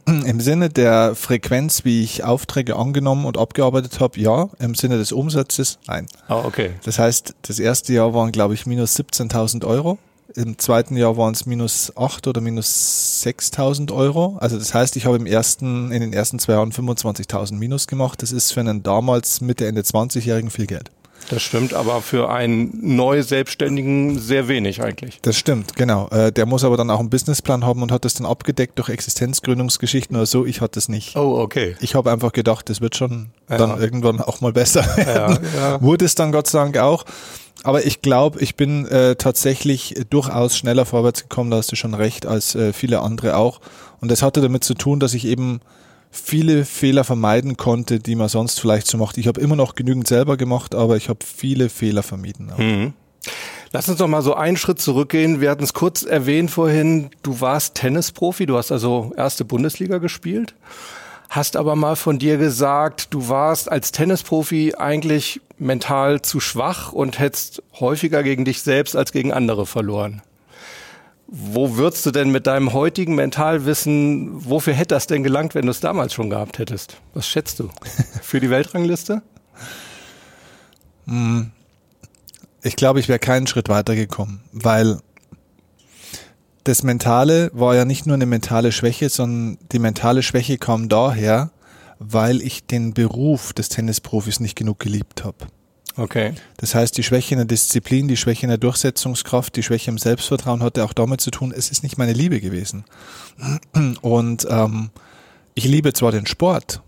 Im 0.07 0.41
Sinne 0.41 0.69
der 0.69 1.15
Frequenz, 1.15 1.85
wie 1.85 2.03
ich 2.03 2.23
Aufträge 2.23 2.77
angenommen 2.77 3.27
und 3.27 3.37
abgearbeitet 3.37 3.99
habe, 4.01 4.21
ja. 4.21 4.49
Im 4.59 4.75
Sinne 4.75 4.97
des 4.97 5.13
Umsatzes, 5.13 5.79
nein. 5.89 6.07
Ah, 6.29 6.45
okay. 6.45 6.71
Das 6.85 6.99
heißt, 6.99 7.35
das 7.43 7.59
erste 7.59 7.93
Jahr 7.93 8.15
waren, 8.15 8.31
glaube 8.31 8.55
ich, 8.55 8.67
minus 8.67 8.97
17.000 8.97 9.67
Euro. 9.67 9.99
Im 10.35 10.59
zweiten 10.59 10.97
Jahr 10.97 11.17
waren 11.17 11.33
es 11.33 11.47
minus 11.47 11.93
8 11.97 12.27
oder 12.27 12.41
minus 12.41 13.23
6.000 13.25 13.93
Euro. 13.93 14.37
Also 14.39 14.59
das 14.59 14.75
heißt, 14.75 14.97
ich 14.97 15.07
habe 15.07 15.17
im 15.17 15.27
ersten, 15.27 15.91
in 15.93 16.01
den 16.01 16.13
ersten 16.13 16.39
zwei 16.39 16.53
Jahren 16.53 16.73
25.000 16.73 17.55
minus 17.55 17.87
gemacht. 17.87 18.23
Das 18.23 18.33
ist 18.33 18.53
für 18.53 18.61
einen 18.61 18.83
damals 18.83 19.41
Mitte, 19.41 19.67
Ende 19.67 19.81
20-Jährigen 19.81 20.51
viel 20.51 20.67
Geld. 20.67 20.91
Das 21.29 21.43
stimmt, 21.43 21.75
aber 21.75 22.03
für 22.03 22.31
einen 22.31 22.71
neu 22.97 23.23
Selbstständigen 23.23 24.19
sehr 24.19 24.49
wenig 24.49 24.83
eigentlich. 24.83 25.19
Das 25.23 25.37
stimmt, 25.37 25.75
genau. 25.75 26.09
Äh, 26.09 26.33
der 26.33 26.47
muss 26.47 26.65
aber 26.65 26.77
dann 26.77 26.91
auch 26.91 27.01
einen 27.01 27.11
Businessplan 27.11 27.65
haben 27.65 27.83
und 27.83 27.91
hat 27.91 28.05
das 28.05 28.15
dann 28.15 28.27
abgedeckt 28.27 28.79
durch 28.79 28.89
Existenzgründungsgeschichten 28.89 30.17
oder 30.17 30.27
so. 30.27 30.47
Ich 30.47 30.61
hatte 30.61 30.75
das 30.77 30.89
nicht. 30.89 31.17
Oh, 31.17 31.39
okay. 31.41 31.77
Ich 31.81 31.95
habe 31.95 32.13
einfach 32.13 32.33
gedacht, 32.33 32.69
das 32.71 32.81
wird 32.81 32.97
schon 32.97 33.31
ja. 33.49 33.57
dann 33.57 33.81
irgendwann 33.81 34.21
auch 34.21 34.41
mal 34.41 34.53
besser. 34.53 34.85
Ja, 35.07 35.39
ja. 35.57 35.83
Wurde 35.83 36.05
es 36.05 36.15
dann 36.15 36.33
Gott 36.33 36.47
sei 36.47 36.59
Dank 36.59 36.79
auch. 36.79 37.05
Aber 37.63 37.85
ich 37.85 38.03
glaube, 38.03 38.41
ich 38.41 38.55
bin 38.55 38.87
äh, 38.87 39.17
tatsächlich 39.17 39.95
durchaus 40.11 40.57
schneller 40.57 40.85
vorwärts 40.85 41.23
gekommen, 41.23 41.51
da 41.51 41.57
hast 41.57 41.73
du 41.73 41.77
schon 41.77 41.95
recht, 41.95 42.27
als 42.27 42.55
äh, 42.55 42.73
viele 42.73 43.01
andere 43.01 43.37
auch. 43.37 43.61
Und 44.01 44.11
das 44.11 44.23
hatte 44.23 44.41
damit 44.41 44.63
zu 44.63 44.75
tun, 44.75 45.01
dass 45.01 45.15
ich 45.15 45.25
eben 45.25 45.61
viele 46.17 46.65
Fehler 46.65 47.05
vermeiden 47.05 47.57
konnte, 47.57 47.99
die 47.99 48.15
man 48.15 48.29
sonst 48.29 48.61
vielleicht 48.61 48.87
so 48.87 48.99
macht. 48.99 49.19
Ich 49.19 49.29
habe 49.29 49.41
immer 49.41 49.57
noch 49.57 49.75
genügend 49.75 50.09
selber 50.09 50.37
gemacht, 50.37 50.75
aber 50.75 50.97
ich 50.97 51.09
habe 51.09 51.21
viele 51.25 51.69
Fehler 51.69 52.03
vermieden. 52.03 52.53
Mhm. 52.57 52.93
Lass 53.73 53.89
uns 53.89 53.99
doch 53.99 54.09
mal 54.09 54.23
so 54.23 54.35
einen 54.35 54.57
Schritt 54.57 54.81
zurückgehen. 54.81 55.41
Wir 55.41 55.51
hatten 55.51 55.65
es 55.65 55.75
kurz 55.75 56.03
erwähnt 56.03 56.51
vorhin, 56.51 57.11
du 57.23 57.41
warst 57.41 57.75
Tennisprofi, 57.75 58.47
du 58.47 58.57
hast 58.57 58.73
also 58.73 59.13
erste 59.17 59.45
Bundesliga 59.45 59.99
gespielt, 59.99 60.55
hast 61.29 61.57
aber 61.57 61.77
mal 61.77 61.97
von 61.97 62.19
dir 62.19 62.39
gesagt, 62.39 63.13
du 63.13 63.29
warst 63.29 63.71
als 63.71 63.93
Tennisprofi 63.93 64.75
eigentlich 64.77 65.41
mental 65.59 66.23
zu 66.23 66.41
schwach 66.41 66.93
und 66.93 67.19
hättest 67.19 67.63
häufiger 67.81 68.23
gegen 68.23 68.45
dich 68.45 68.63
selbst 68.63 68.97
als 68.97 69.13
gegen 69.13 69.33
andere 69.33 69.67
verloren. 69.67 70.23
Wo 71.29 71.77
würdest 71.77 72.07
du 72.07 72.13
denn 72.13 72.31
mit 72.31 72.47
deinem 72.47 72.73
heutigen 72.73 73.17
Mentalwissen, 73.17 74.49
wofür 74.49 74.75
hätte 74.75 74.95
das 74.95 75.09
denn 75.09 75.25
gelangt, 75.25 75.55
wenn 75.55 75.67
du 75.67 75.71
es 75.71 75.81
damals 75.81 76.15
schon 76.15 76.31
gehabt 76.31 76.59
hättest? 76.59 76.99
Was 77.15 77.27
schätzt 77.27 77.59
du? 77.59 77.71
Für 78.23 78.39
die 78.39 78.51
Weltrangliste? 78.51 79.23
Hm. 81.07 81.51
Ich 82.63 82.77
glaube, 82.77 83.01
ich 83.01 83.09
wäre 83.09 83.19
keinen 83.19 83.47
Schritt 83.47 83.69
weitergekommen, 83.69 84.41
weil 84.53 84.99
das 86.65 86.83
Mentale 86.83 87.51
war 87.53 87.75
ja 87.77 87.85
nicht 87.85 88.07
nur 88.07 88.15
eine 88.15 88.27
mentale 88.27 88.73
Schwäche, 88.73 89.09
sondern 89.09 89.59
die 89.73 89.79
mentale 89.79 90.23
Schwäche 90.23 90.59
kam 90.59 90.89
daher, 90.89 91.51
weil 91.99 92.43
ich 92.43 92.67
den 92.67 92.93
Beruf 92.93 93.53
des 93.53 93.69
Tennisprofis 93.69 94.41
nicht 94.41 94.57
genug 94.57 94.81
geliebt 94.81 95.25
habe. 95.25 95.47
Okay. 95.97 96.35
Das 96.59 96.75
heißt, 96.75 96.97
die 96.97 97.03
Schwäche 97.03 97.35
in 97.35 97.39
der 97.39 97.47
Disziplin, 97.47 98.09
die 98.09 98.17
Schwäche 98.17 98.43
in 98.43 98.51
der 98.51 98.59
Durchsetzungskraft, 98.59 99.57
die 99.57 99.63
Schwäche 99.63 99.91
im 99.91 99.99
Selbstvertrauen 99.99 100.63
hatte 100.63 100.85
auch 100.85 100.93
damit 100.93 101.21
zu 101.21 101.31
tun, 101.31 101.53
es 101.57 101.71
ist 101.71 101.83
nicht 101.83 101.97
meine 101.97 102.13
Liebe 102.13 102.41
gewesen. 102.41 102.85
Und 104.03 104.47
ähm, 104.51 104.91
ich 105.55 105.65
liebe 105.65 105.93
zwar 105.95 106.13
den 106.13 106.27
Sport, 106.27 106.83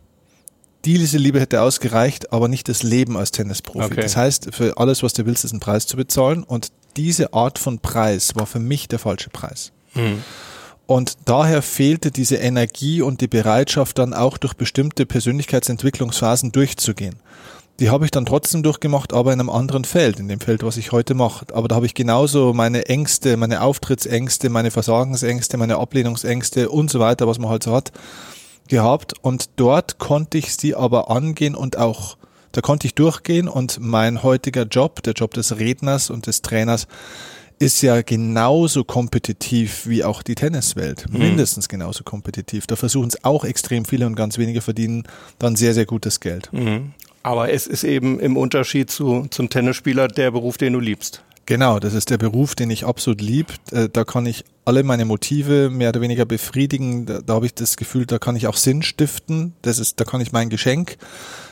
diese 0.85 1.19
Liebe 1.19 1.41
hätte 1.41 1.63
ausgereicht, 1.63 2.33
aber 2.33 2.49
nicht 2.49 2.69
das 2.69 2.83
Leben 2.83 3.17
als 3.17 3.31
Tennisprofi. 3.31 3.87
Okay. 3.87 4.01
Das 4.01 4.17
heißt, 4.17 4.55
für 4.55 4.77
alles, 4.77 5.03
was 5.03 5.13
du 5.13 5.27
willst, 5.27 5.45
ist 5.45 5.53
ein 5.53 5.61
Preis 5.61 5.87
zu 5.87 5.97
bezahlen. 5.97 6.45
Und 6.45 6.71
diese 6.97 7.33
Art 7.33 7.59
von 7.59 7.79
Preis 7.81 8.37
war 8.37 8.47
für 8.47 8.61
mich 8.61 8.89
der 8.89 8.99
falsche 8.99 9.31
Preis. 9.31 9.73
Mhm. 9.95 10.23
Und 10.87 11.19
daher 11.27 11.63
fehlte 11.63 12.11
diese 12.11 12.37
Energie 12.37 13.03
und 13.03 13.21
die 13.21 13.29
Bereitschaft 13.29 13.99
dann 13.99 14.15
auch 14.15 14.39
durch 14.39 14.55
bestimmte 14.55 15.05
Persönlichkeitsentwicklungsphasen 15.05 16.53
durchzugehen 16.53 17.17
die 17.81 17.91
habe 17.91 18.05
ich 18.05 18.11
dann 18.11 18.27
trotzdem 18.27 18.63
durchgemacht, 18.63 19.13
aber 19.13 19.33
in 19.33 19.41
einem 19.41 19.51
anderen 19.51 19.85
Feld, 19.85 20.19
in 20.19 20.27
dem 20.27 20.41
Feld, 20.41 20.65
was 20.65 20.77
ich 20.77 20.91
heute 20.91 21.15
mache. 21.15 21.47
Aber 21.53 21.69
da 21.69 21.77
habe 21.77 21.87
ich 21.87 21.95
genauso 21.95 22.53
meine 22.53 22.87
Ängste, 22.87 23.37
meine 23.37 23.63
Auftrittsängste, 23.63 24.51
meine 24.51 24.71
Versagensängste, 24.71 25.57
meine 25.59 25.77
Ablehnungsängste 25.77 26.71
und 26.71 26.91
so 26.91 26.99
weiter, 26.99 27.29
was 27.29 27.39
man 27.39 27.51
halt 27.51 27.63
so 27.63 27.73
hat, 27.73 27.93
gehabt. 28.69 29.15
Und 29.23 29.51
dort 29.57 29.99
konnte 29.99 30.39
ich 30.39 30.57
sie 30.57 30.75
aber 30.75 31.11
angehen 31.11 31.55
und 31.55 31.77
auch, 31.77 32.17
da 32.51 32.61
konnte 32.63 32.89
ich 32.89 32.95
durchgehen 32.95 33.47
und 33.47 33.79
mein 33.81 34.25
heutiger 34.25 34.65
Job, 34.65 35.03
der 35.05 35.13
Job 35.13 35.35
des 35.35 35.59
Redners 35.59 36.11
und 36.11 36.27
des 36.27 36.43
Trainers, 36.43 36.89
ist 37.61 37.83
ja 37.83 38.03
genauso 38.03 38.85
kompetitiv 38.85 39.87
wie 39.87 40.05
auch 40.05 40.23
die 40.23 40.35
Tenniswelt. 40.35 41.07
Mhm. 41.11 41.19
Mindestens 41.19 41.69
genauso 41.69 42.05
kompetitiv. 42.05 42.67
Da 42.67 42.77
versuchen 42.77 43.09
es 43.09 43.25
auch 43.25 43.45
extrem 43.45 43.85
viele 43.85 44.07
und 44.07 44.15
ganz 44.15 44.39
wenige 44.39 44.61
verdienen 44.61 45.05
dann 45.39 45.57
sehr, 45.57 45.75
sehr 45.75 45.87
gutes 45.87 46.21
Geld. 46.21 46.53
Mhm. 46.53 46.93
Aber 47.29 47.53
es 47.53 47.67
ist 47.67 47.85
eben 47.85 48.19
im 48.21 48.39
Unterschied 48.39 48.91
zu, 48.91 49.27
zum 49.29 49.51
Tennisspieler 49.51 50.09
der 50.09 50.31
Beruf, 50.31 50.57
den 50.57 50.73
du 50.73 50.81
liebst. 50.81 51.23
Genau, 51.45 51.79
das 51.79 51.93
ist 51.93 52.09
der 52.09 52.17
Beruf, 52.17 52.55
den 52.55 52.71
ich 52.71 52.87
absolut 52.87 53.21
lieb. 53.21 53.53
Äh, 53.71 53.91
da 53.93 54.05
kann 54.05 54.25
ich 54.25 54.47
alle 54.65 54.83
meine 54.83 55.05
Motive 55.05 55.69
mehr 55.69 55.91
oder 55.91 56.01
weniger 56.01 56.25
befriedigen. 56.25 57.05
Da, 57.05 57.21
da 57.21 57.35
habe 57.35 57.45
ich 57.45 57.53
das 57.53 57.77
Gefühl, 57.77 58.07
da 58.07 58.19
kann 58.19 58.35
ich 58.35 58.47
auch 58.47 58.57
Sinn 58.57 58.81
stiften. 58.81 59.53
Das 59.61 59.79
ist, 59.79 60.01
da 60.01 60.05
kann 60.05 60.23
ich 60.23 60.33
mein 60.33 60.49
Geschenk, 60.49 60.97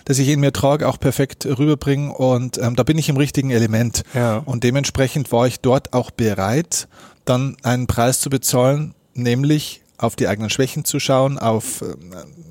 das 0.06 0.18
ich 0.18 0.30
in 0.30 0.40
mir 0.40 0.54
trage, 0.54 0.88
auch 0.88 0.98
perfekt 0.98 1.44
rüberbringen. 1.44 2.10
Und 2.10 2.56
ähm, 2.56 2.74
da 2.74 2.82
bin 2.82 2.96
ich 2.96 3.10
im 3.10 3.18
richtigen 3.18 3.50
Element. 3.50 4.02
Ja. 4.14 4.38
Und 4.46 4.64
dementsprechend 4.64 5.30
war 5.30 5.46
ich 5.46 5.60
dort 5.60 5.92
auch 5.92 6.10
bereit, 6.10 6.88
dann 7.26 7.58
einen 7.62 7.86
Preis 7.86 8.20
zu 8.20 8.30
bezahlen, 8.30 8.94
nämlich 9.12 9.82
auf 9.98 10.16
die 10.16 10.28
eigenen 10.28 10.50
Schwächen 10.50 10.84
zu 10.84 11.00
schauen, 11.00 11.38
auf 11.38 11.82
äh, 11.82 11.94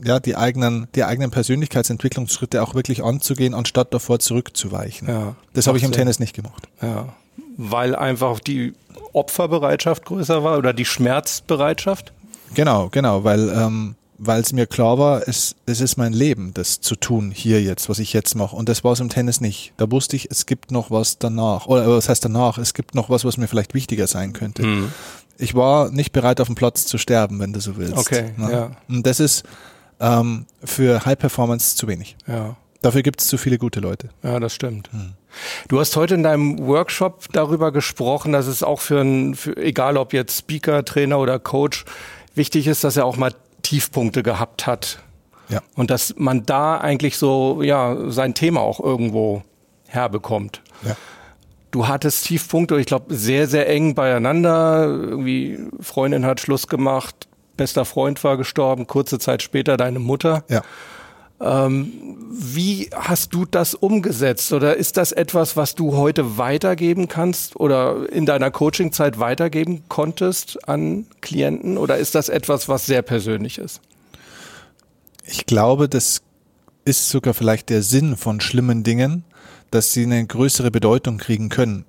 ja, 0.07 0.19
die 0.19 0.35
eigenen, 0.35 0.87
die 0.95 1.03
eigenen 1.03 1.31
Persönlichkeitsentwicklungsschritte 1.31 2.61
auch 2.61 2.75
wirklich 2.75 3.03
anzugehen, 3.03 3.53
anstatt 3.53 3.93
davor 3.93 4.19
zurückzuweichen. 4.19 5.07
Ja, 5.07 5.35
das 5.53 5.67
habe 5.67 5.77
ich 5.77 5.83
im 5.83 5.91
Sinn. 5.91 5.99
Tennis 5.99 6.19
nicht 6.19 6.35
gemacht. 6.35 6.67
Ja. 6.81 7.13
Weil 7.57 7.95
einfach 7.95 8.39
die 8.39 8.73
Opferbereitschaft 9.13 10.05
größer 10.05 10.43
war 10.43 10.57
oder 10.57 10.73
die 10.73 10.85
Schmerzbereitschaft? 10.85 12.11
Genau, 12.53 12.89
genau, 12.89 13.23
weil 13.23 13.49
ähm, 13.49 13.95
weil 14.17 14.41
es 14.41 14.53
mir 14.53 14.65
klar 14.65 14.97
war, 14.97 15.27
es, 15.27 15.55
es 15.65 15.81
ist 15.81 15.97
mein 15.97 16.13
Leben, 16.13 16.53
das 16.53 16.79
zu 16.79 16.95
tun 16.95 17.31
hier 17.31 17.61
jetzt, 17.61 17.89
was 17.89 17.99
ich 17.99 18.13
jetzt 18.13 18.35
mache. 18.35 18.55
Und 18.55 18.69
das 18.69 18.83
war 18.83 18.93
es 18.93 18.99
im 18.99 19.09
Tennis 19.09 19.41
nicht. 19.41 19.73
Da 19.77 19.91
wusste 19.91 20.15
ich, 20.15 20.31
es 20.31 20.45
gibt 20.45 20.71
noch 20.71 20.89
was 20.89 21.19
danach. 21.19 21.67
Oder 21.67 21.87
was 21.87 22.07
heißt 22.07 22.23
danach? 22.23 22.57
Es 22.57 22.73
gibt 22.73 22.95
noch 22.95 23.09
was, 23.09 23.25
was 23.25 23.37
mir 23.37 23.47
vielleicht 23.47 23.73
wichtiger 23.73 24.07
sein 24.07 24.33
könnte. 24.33 24.65
Mhm. 24.65 24.91
Ich 25.37 25.55
war 25.55 25.89
nicht 25.89 26.11
bereit, 26.11 26.39
auf 26.39 26.47
dem 26.47 26.55
Platz 26.55 26.85
zu 26.85 26.97
sterben, 26.97 27.39
wenn 27.39 27.53
du 27.53 27.59
so 27.59 27.77
willst. 27.77 27.97
Okay, 27.97 28.31
ne? 28.37 28.51
ja. 28.51 28.71
Und 28.87 29.05
das 29.05 29.19
ist 29.19 29.43
ähm, 29.99 30.45
für 30.63 31.05
High 31.05 31.17
Performance 31.17 31.75
zu 31.75 31.87
wenig. 31.87 32.15
Ja. 32.27 32.55
Dafür 32.81 33.01
gibt 33.01 33.19
es 33.19 33.27
zu 33.27 33.37
viele 33.37 33.57
gute 33.57 33.79
Leute. 33.79 34.09
Ja, 34.21 34.39
das 34.39 34.53
stimmt. 34.53 34.89
Du 35.67 35.79
hast 35.79 35.95
heute 35.95 36.13
in 36.13 36.23
deinem 36.23 36.59
Workshop 36.59 37.25
darüber 37.33 37.71
gesprochen, 37.71 38.31
dass 38.31 38.47
es 38.47 38.61
auch 38.61 38.79
für, 38.79 39.01
ein, 39.01 39.33
für 39.33 39.57
egal 39.57 39.97
ob 39.97 40.13
jetzt 40.13 40.37
Speaker, 40.37 40.85
Trainer 40.85 41.19
oder 41.19 41.39
Coach, 41.39 41.85
wichtig 42.35 42.67
ist, 42.67 42.83
dass 42.83 42.95
er 42.95 43.05
auch 43.05 43.17
mal 43.17 43.33
Tiefpunkte 43.63 44.21
gehabt 44.21 44.67
hat. 44.67 44.99
Ja. 45.49 45.61
Und 45.75 45.89
dass 45.89 46.13
man 46.17 46.45
da 46.45 46.77
eigentlich 46.77 47.17
so, 47.17 47.61
ja, 47.63 48.11
sein 48.11 48.33
Thema 48.35 48.61
auch 48.61 48.79
irgendwo 48.79 49.43
herbekommt. 49.87 50.61
Ja. 50.83 50.95
Du 51.71 51.87
hattest 51.87 52.25
Tiefpunkte, 52.25 52.79
ich 52.79 52.85
glaube, 52.85 53.13
sehr, 53.13 53.47
sehr 53.47 53.67
eng 53.67 53.95
beieinander. 53.95 54.85
Irgendwie 54.85 55.59
Freundin 55.79 56.25
hat 56.25 56.39
Schluss 56.39 56.67
gemacht, 56.67 57.27
bester 57.57 57.85
Freund 57.85 58.23
war 58.23 58.37
gestorben, 58.37 58.87
kurze 58.87 59.19
Zeit 59.19 59.41
später 59.41 59.77
deine 59.77 59.99
Mutter. 59.99 60.43
Ja. 60.49 60.61
Wie 61.37 62.89
hast 62.95 63.33
du 63.33 63.43
das 63.45 63.75
umgesetzt? 63.75 64.53
Oder 64.53 64.77
ist 64.77 64.95
das 64.95 65.11
etwas, 65.11 65.57
was 65.57 65.75
du 65.75 65.97
heute 65.97 66.37
weitergeben 66.37 67.09
kannst 67.09 67.57
oder 67.57 68.09
in 68.09 68.25
deiner 68.25 68.51
Coachingzeit 68.51 69.19
weitergeben 69.19 69.83
konntest 69.89 70.65
an 70.69 71.07
Klienten? 71.19 71.77
Oder 71.77 71.97
ist 71.97 72.15
das 72.15 72.29
etwas, 72.29 72.69
was 72.69 72.85
sehr 72.85 73.01
persönlich 73.01 73.57
ist? 73.57 73.81
Ich 75.25 75.45
glaube, 75.45 75.89
das 75.89 76.21
ist 76.85 77.09
sogar 77.09 77.33
vielleicht 77.33 77.69
der 77.69 77.81
Sinn 77.81 78.15
von 78.15 78.39
schlimmen 78.39 78.83
Dingen, 78.83 79.25
dass 79.71 79.93
sie 79.93 80.03
eine 80.03 80.25
größere 80.25 80.71
Bedeutung 80.71 81.17
kriegen 81.17 81.49
können. 81.49 81.85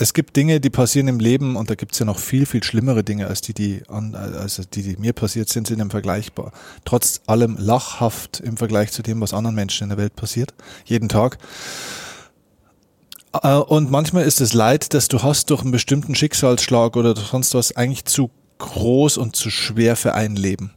Es 0.00 0.14
gibt 0.14 0.36
Dinge, 0.36 0.60
die 0.60 0.70
passieren 0.70 1.08
im 1.08 1.18
Leben 1.18 1.56
und 1.56 1.70
da 1.70 1.74
gibt 1.74 1.92
es 1.92 1.98
ja 1.98 2.06
noch 2.06 2.18
viel, 2.18 2.46
viel 2.46 2.62
schlimmere 2.62 3.02
Dinge 3.02 3.26
als 3.26 3.40
die, 3.40 3.52
die, 3.52 3.82
also 3.88 4.62
die, 4.62 4.82
die 4.82 4.96
mir 4.96 5.12
passiert 5.12 5.48
sind, 5.48 5.66
sind 5.66 5.80
im 5.80 5.90
vergleichbar. 5.90 6.52
Trotz 6.84 7.20
allem 7.26 7.56
lachhaft 7.58 8.38
im 8.38 8.56
Vergleich 8.56 8.92
zu 8.92 9.02
dem, 9.02 9.20
was 9.20 9.34
anderen 9.34 9.56
Menschen 9.56 9.84
in 9.84 9.88
der 9.88 9.98
Welt 9.98 10.14
passiert. 10.14 10.54
Jeden 10.84 11.08
Tag. 11.08 11.38
Äh, 13.42 13.54
Und 13.54 13.90
manchmal 13.90 14.24
ist 14.24 14.40
das 14.40 14.54
Leid, 14.54 14.94
das 14.94 15.08
du 15.08 15.22
hast 15.22 15.50
durch 15.50 15.62
einen 15.62 15.72
bestimmten 15.72 16.14
Schicksalsschlag 16.14 16.96
oder 16.96 17.16
sonst 17.16 17.54
was, 17.54 17.74
eigentlich 17.76 18.04
zu 18.04 18.30
groß 18.58 19.18
und 19.18 19.36
zu 19.36 19.50
schwer 19.50 19.96
für 19.96 20.14
ein 20.14 20.36
Leben. 20.36 20.72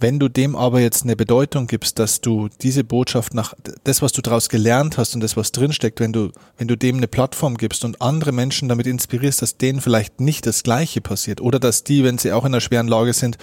Wenn 0.00 0.18
du 0.18 0.28
dem 0.28 0.56
aber 0.56 0.80
jetzt 0.80 1.02
eine 1.04 1.16
Bedeutung 1.16 1.66
gibst, 1.66 1.98
dass 1.98 2.20
du 2.20 2.48
diese 2.62 2.82
Botschaft 2.82 3.34
nach, 3.34 3.52
das, 3.84 4.00
was 4.00 4.12
du 4.12 4.22
daraus 4.22 4.48
gelernt 4.48 4.96
hast 4.96 5.14
und 5.14 5.20
das, 5.20 5.36
was 5.36 5.52
drinsteckt, 5.52 6.00
wenn 6.00 6.14
du, 6.14 6.30
wenn 6.56 6.66
du 6.66 6.76
dem 6.76 6.96
eine 6.96 7.08
Plattform 7.08 7.58
gibst 7.58 7.84
und 7.84 8.00
andere 8.00 8.32
Menschen 8.32 8.68
damit 8.68 8.86
inspirierst, 8.86 9.42
dass 9.42 9.58
denen 9.58 9.82
vielleicht 9.82 10.18
nicht 10.20 10.46
das 10.46 10.62
Gleiche 10.62 11.02
passiert 11.02 11.42
oder 11.42 11.58
dass 11.58 11.84
die, 11.84 12.04
wenn 12.04 12.16
sie 12.16 12.32
auch 12.32 12.44
in 12.44 12.54
einer 12.54 12.60
schweren 12.62 12.88
Lage 12.88 13.12
sind, 13.12 13.36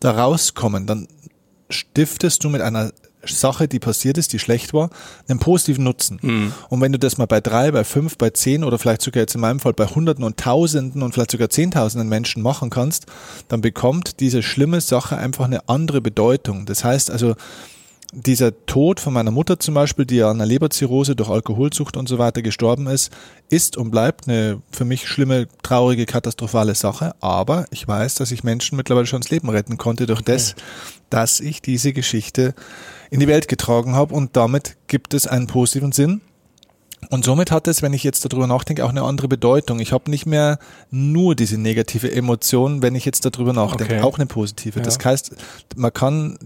da 0.00 0.10
rauskommen, 0.10 0.86
dann 0.86 1.06
stiftest 1.70 2.42
du 2.42 2.50
mit 2.50 2.60
einer 2.60 2.92
Sache, 3.26 3.68
die 3.68 3.78
passiert 3.78 4.18
ist, 4.18 4.32
die 4.32 4.38
schlecht 4.38 4.74
war, 4.74 4.90
einen 5.28 5.38
positiven 5.38 5.84
Nutzen. 5.84 6.18
Und 6.68 6.80
wenn 6.80 6.92
du 6.92 6.98
das 6.98 7.18
mal 7.18 7.26
bei 7.26 7.40
drei, 7.40 7.70
bei 7.70 7.84
fünf, 7.84 8.18
bei 8.18 8.30
zehn 8.30 8.64
oder 8.64 8.78
vielleicht 8.78 9.02
sogar 9.02 9.22
jetzt 9.22 9.34
in 9.34 9.40
meinem 9.40 9.60
Fall 9.60 9.72
bei 9.72 9.86
Hunderten 9.86 10.24
und 10.24 10.38
Tausenden 10.38 11.02
und 11.02 11.12
vielleicht 11.12 11.30
sogar 11.30 11.50
Zehntausenden 11.50 12.08
Menschen 12.08 12.42
machen 12.42 12.70
kannst, 12.70 13.06
dann 13.48 13.60
bekommt 13.60 14.20
diese 14.20 14.42
schlimme 14.42 14.80
Sache 14.80 15.16
einfach 15.16 15.44
eine 15.44 15.68
andere 15.68 16.00
Bedeutung. 16.00 16.66
Das 16.66 16.84
heißt 16.84 17.10
also, 17.10 17.34
dieser 18.14 18.66
Tod 18.66 19.00
von 19.00 19.12
meiner 19.12 19.30
Mutter 19.30 19.58
zum 19.58 19.74
Beispiel, 19.74 20.04
die 20.04 20.16
ja 20.16 20.30
an 20.30 20.36
einer 20.36 20.46
Leberzirrhose 20.46 21.16
durch 21.16 21.28
Alkoholsucht 21.28 21.96
und 21.96 22.08
so 22.08 22.18
weiter 22.18 22.42
gestorben 22.42 22.86
ist, 22.86 23.12
ist 23.48 23.76
und 23.76 23.90
bleibt 23.90 24.28
eine 24.28 24.62
für 24.70 24.84
mich 24.84 25.08
schlimme, 25.08 25.48
traurige, 25.62 26.06
katastrophale 26.06 26.74
Sache. 26.74 27.14
Aber 27.20 27.66
ich 27.70 27.86
weiß, 27.86 28.14
dass 28.14 28.30
ich 28.30 28.44
Menschen 28.44 28.76
mittlerweile 28.76 29.06
schon 29.06 29.20
das 29.20 29.30
Leben 29.30 29.48
retten 29.48 29.78
konnte 29.78 30.06
durch 30.06 30.22
das, 30.22 30.54
dass 31.10 31.40
ich 31.40 31.60
diese 31.60 31.92
Geschichte 31.92 32.54
in 33.14 33.20
die 33.20 33.28
Welt 33.28 33.46
getragen 33.48 33.94
habe 33.94 34.12
und 34.14 34.36
damit 34.36 34.76
gibt 34.88 35.14
es 35.14 35.26
einen 35.26 35.46
positiven 35.46 35.92
Sinn. 35.92 36.20
Und 37.10 37.24
somit 37.24 37.50
hat 37.52 37.68
es, 37.68 37.80
wenn 37.82 37.92
ich 37.92 38.02
jetzt 38.02 38.24
darüber 38.24 38.46
nachdenke, 38.46 38.84
auch 38.84 38.88
eine 38.88 39.02
andere 39.02 39.28
Bedeutung. 39.28 39.78
Ich 39.78 39.92
habe 39.92 40.10
nicht 40.10 40.26
mehr 40.26 40.58
nur 40.90 41.34
diese 41.36 41.58
negative 41.58 42.10
Emotion, 42.10 42.82
wenn 42.82 42.94
ich 42.94 43.04
jetzt 43.04 43.24
darüber 43.24 43.52
nachdenke, 43.52 43.94
Okay. 43.96 44.02
auch 44.02 44.16
eine 44.18 44.26
positive. 44.26 44.78
Ja. 44.80 44.84
Das 44.84 44.98
heißt, 45.04 45.32
man 45.76 45.92
kann, 45.92 46.38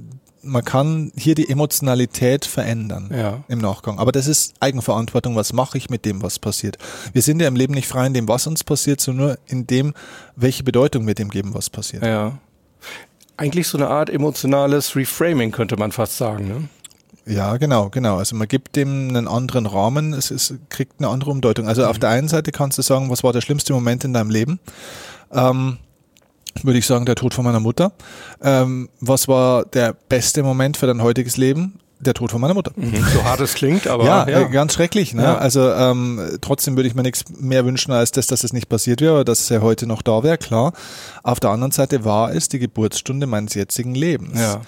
man 0.43 0.65
kann 0.65 1.13
hier 1.17 1.35
die 1.37 1.49
Emotionalität 1.49 2.45
verändern 2.45 3.09
Ja. 3.17 3.45
im 3.49 3.61
Nachgang. 3.61 3.99
Aber 3.99 4.11
das 4.13 4.27
ist 4.27 4.55
Eigenverantwortung. 4.61 5.37
Was 5.37 5.53
mache 5.53 5.79
ich 5.79 5.89
mit 5.91 6.05
dem, 6.05 6.23
was 6.23 6.39
passiert? 6.39 6.77
Wir 7.15 7.23
sind 7.23 7.41
ja 7.41 7.49
im 7.49 7.57
Leben 7.57 7.73
nicht 7.75 7.87
frei 7.89 8.07
in 8.07 8.13
dem, 8.15 8.29
was 8.29 8.47
uns 8.49 8.63
passiert, 8.65 9.01
sondern 9.01 9.27
nur 9.27 9.39
in 9.47 9.67
dem, 9.67 9.95
welche 10.37 10.65
Bedeutung 10.65 11.07
wir 11.07 11.15
dem 11.15 11.31
geben, 11.31 11.55
was 11.55 11.71
passiert. 11.71 12.03
Ja. 12.03 12.37
Eigentlich 13.39 13.69
so 13.69 13.79
eine 13.79 13.89
Art 13.89 14.11
emotionales 14.11 14.95
Reframing, 14.95 15.51
könnte 15.51 15.77
man 15.79 15.93
fast 15.93 16.19
sagen. 16.19 16.49
Ne? 16.49 16.69
Ja, 17.25 17.57
genau, 17.57 17.89
genau. 17.89 18.17
Also 18.17 18.37
man 18.37 18.49
gibt 18.49 18.77
dem 18.77 19.09
einen 19.09 19.29
anderen 19.29 19.67
Rahmen, 19.67 20.13
es 20.13 20.31
ist, 20.31 20.55
kriegt 20.71 20.95
eine 20.99 21.09
andere 21.09 21.31
Umdeutung. 21.31 21.69
Also 21.69 21.87
auf 21.87 21.99
der 21.99 22.11
einen 22.11 22.29
Seite 22.29 22.53
kannst 22.53 22.79
du 22.79 22.83
sagen, 22.83 23.11
was 23.11 23.23
war 23.23 23.33
der 23.33 23.41
schlimmste 23.41 23.73
Moment 23.73 24.05
in 24.05 24.13
deinem 24.13 24.31
Leben? 24.31 24.61
Ähm, 25.33 25.79
würde 26.63 26.79
ich 26.79 26.87
sagen, 26.87 27.07
der 27.07 27.15
Tod 27.15 27.35
von 27.35 27.45
meiner 27.45 27.61
Mutter. 27.61 27.93
Ähm, 28.43 28.89
was 29.01 29.29
war 29.29 29.65
der 29.67 29.95
beste 30.09 30.43
Moment 30.43 30.77
für 30.77 30.87
dein 30.87 31.03
heutiges 31.03 31.37
Leben? 31.37 31.79
Der 32.01 32.15
Tod 32.15 32.31
von 32.31 32.41
meiner 32.41 32.55
Mutter. 32.55 32.73
So 33.13 33.25
hart 33.25 33.41
es 33.41 33.55
klingt, 33.55 33.89
aber 33.89 34.05
Ja, 34.05 34.29
ja. 34.29 34.41
Äh, 34.43 34.51
ganz 34.51 34.75
schrecklich. 34.75 35.15
Ne? 35.15 35.25
Ja. 35.25 35.39
Also 35.39 35.73
ähm, 35.73 36.39
trotzdem 36.41 36.77
würde 36.77 36.89
ich 36.89 36.95
mir 36.95 37.03
nichts 37.03 37.25
mehr 37.41 37.65
wünschen, 37.65 37.93
als 37.93 38.13
das, 38.13 38.29
dass 38.29 38.45
es 38.45 38.53
nicht 38.53 38.69
passiert 38.69 39.01
wäre, 39.01 39.25
dass 39.25 39.51
er 39.51 39.63
heute 39.63 39.87
noch 39.87 40.03
da 40.03 40.23
wäre, 40.23 40.39
klar. 40.39 40.73
Auf 41.25 41.41
der 41.41 41.51
anderen 41.51 41.73
Seite 41.73 42.05
war 42.05 42.33
es 42.33 42.49
die 42.49 42.61
Geburtsstunde 42.61 43.27
meines 43.27 43.55
jetzigen 43.55 43.95
Lebens. 43.95 44.39
Ja. 44.41 44.61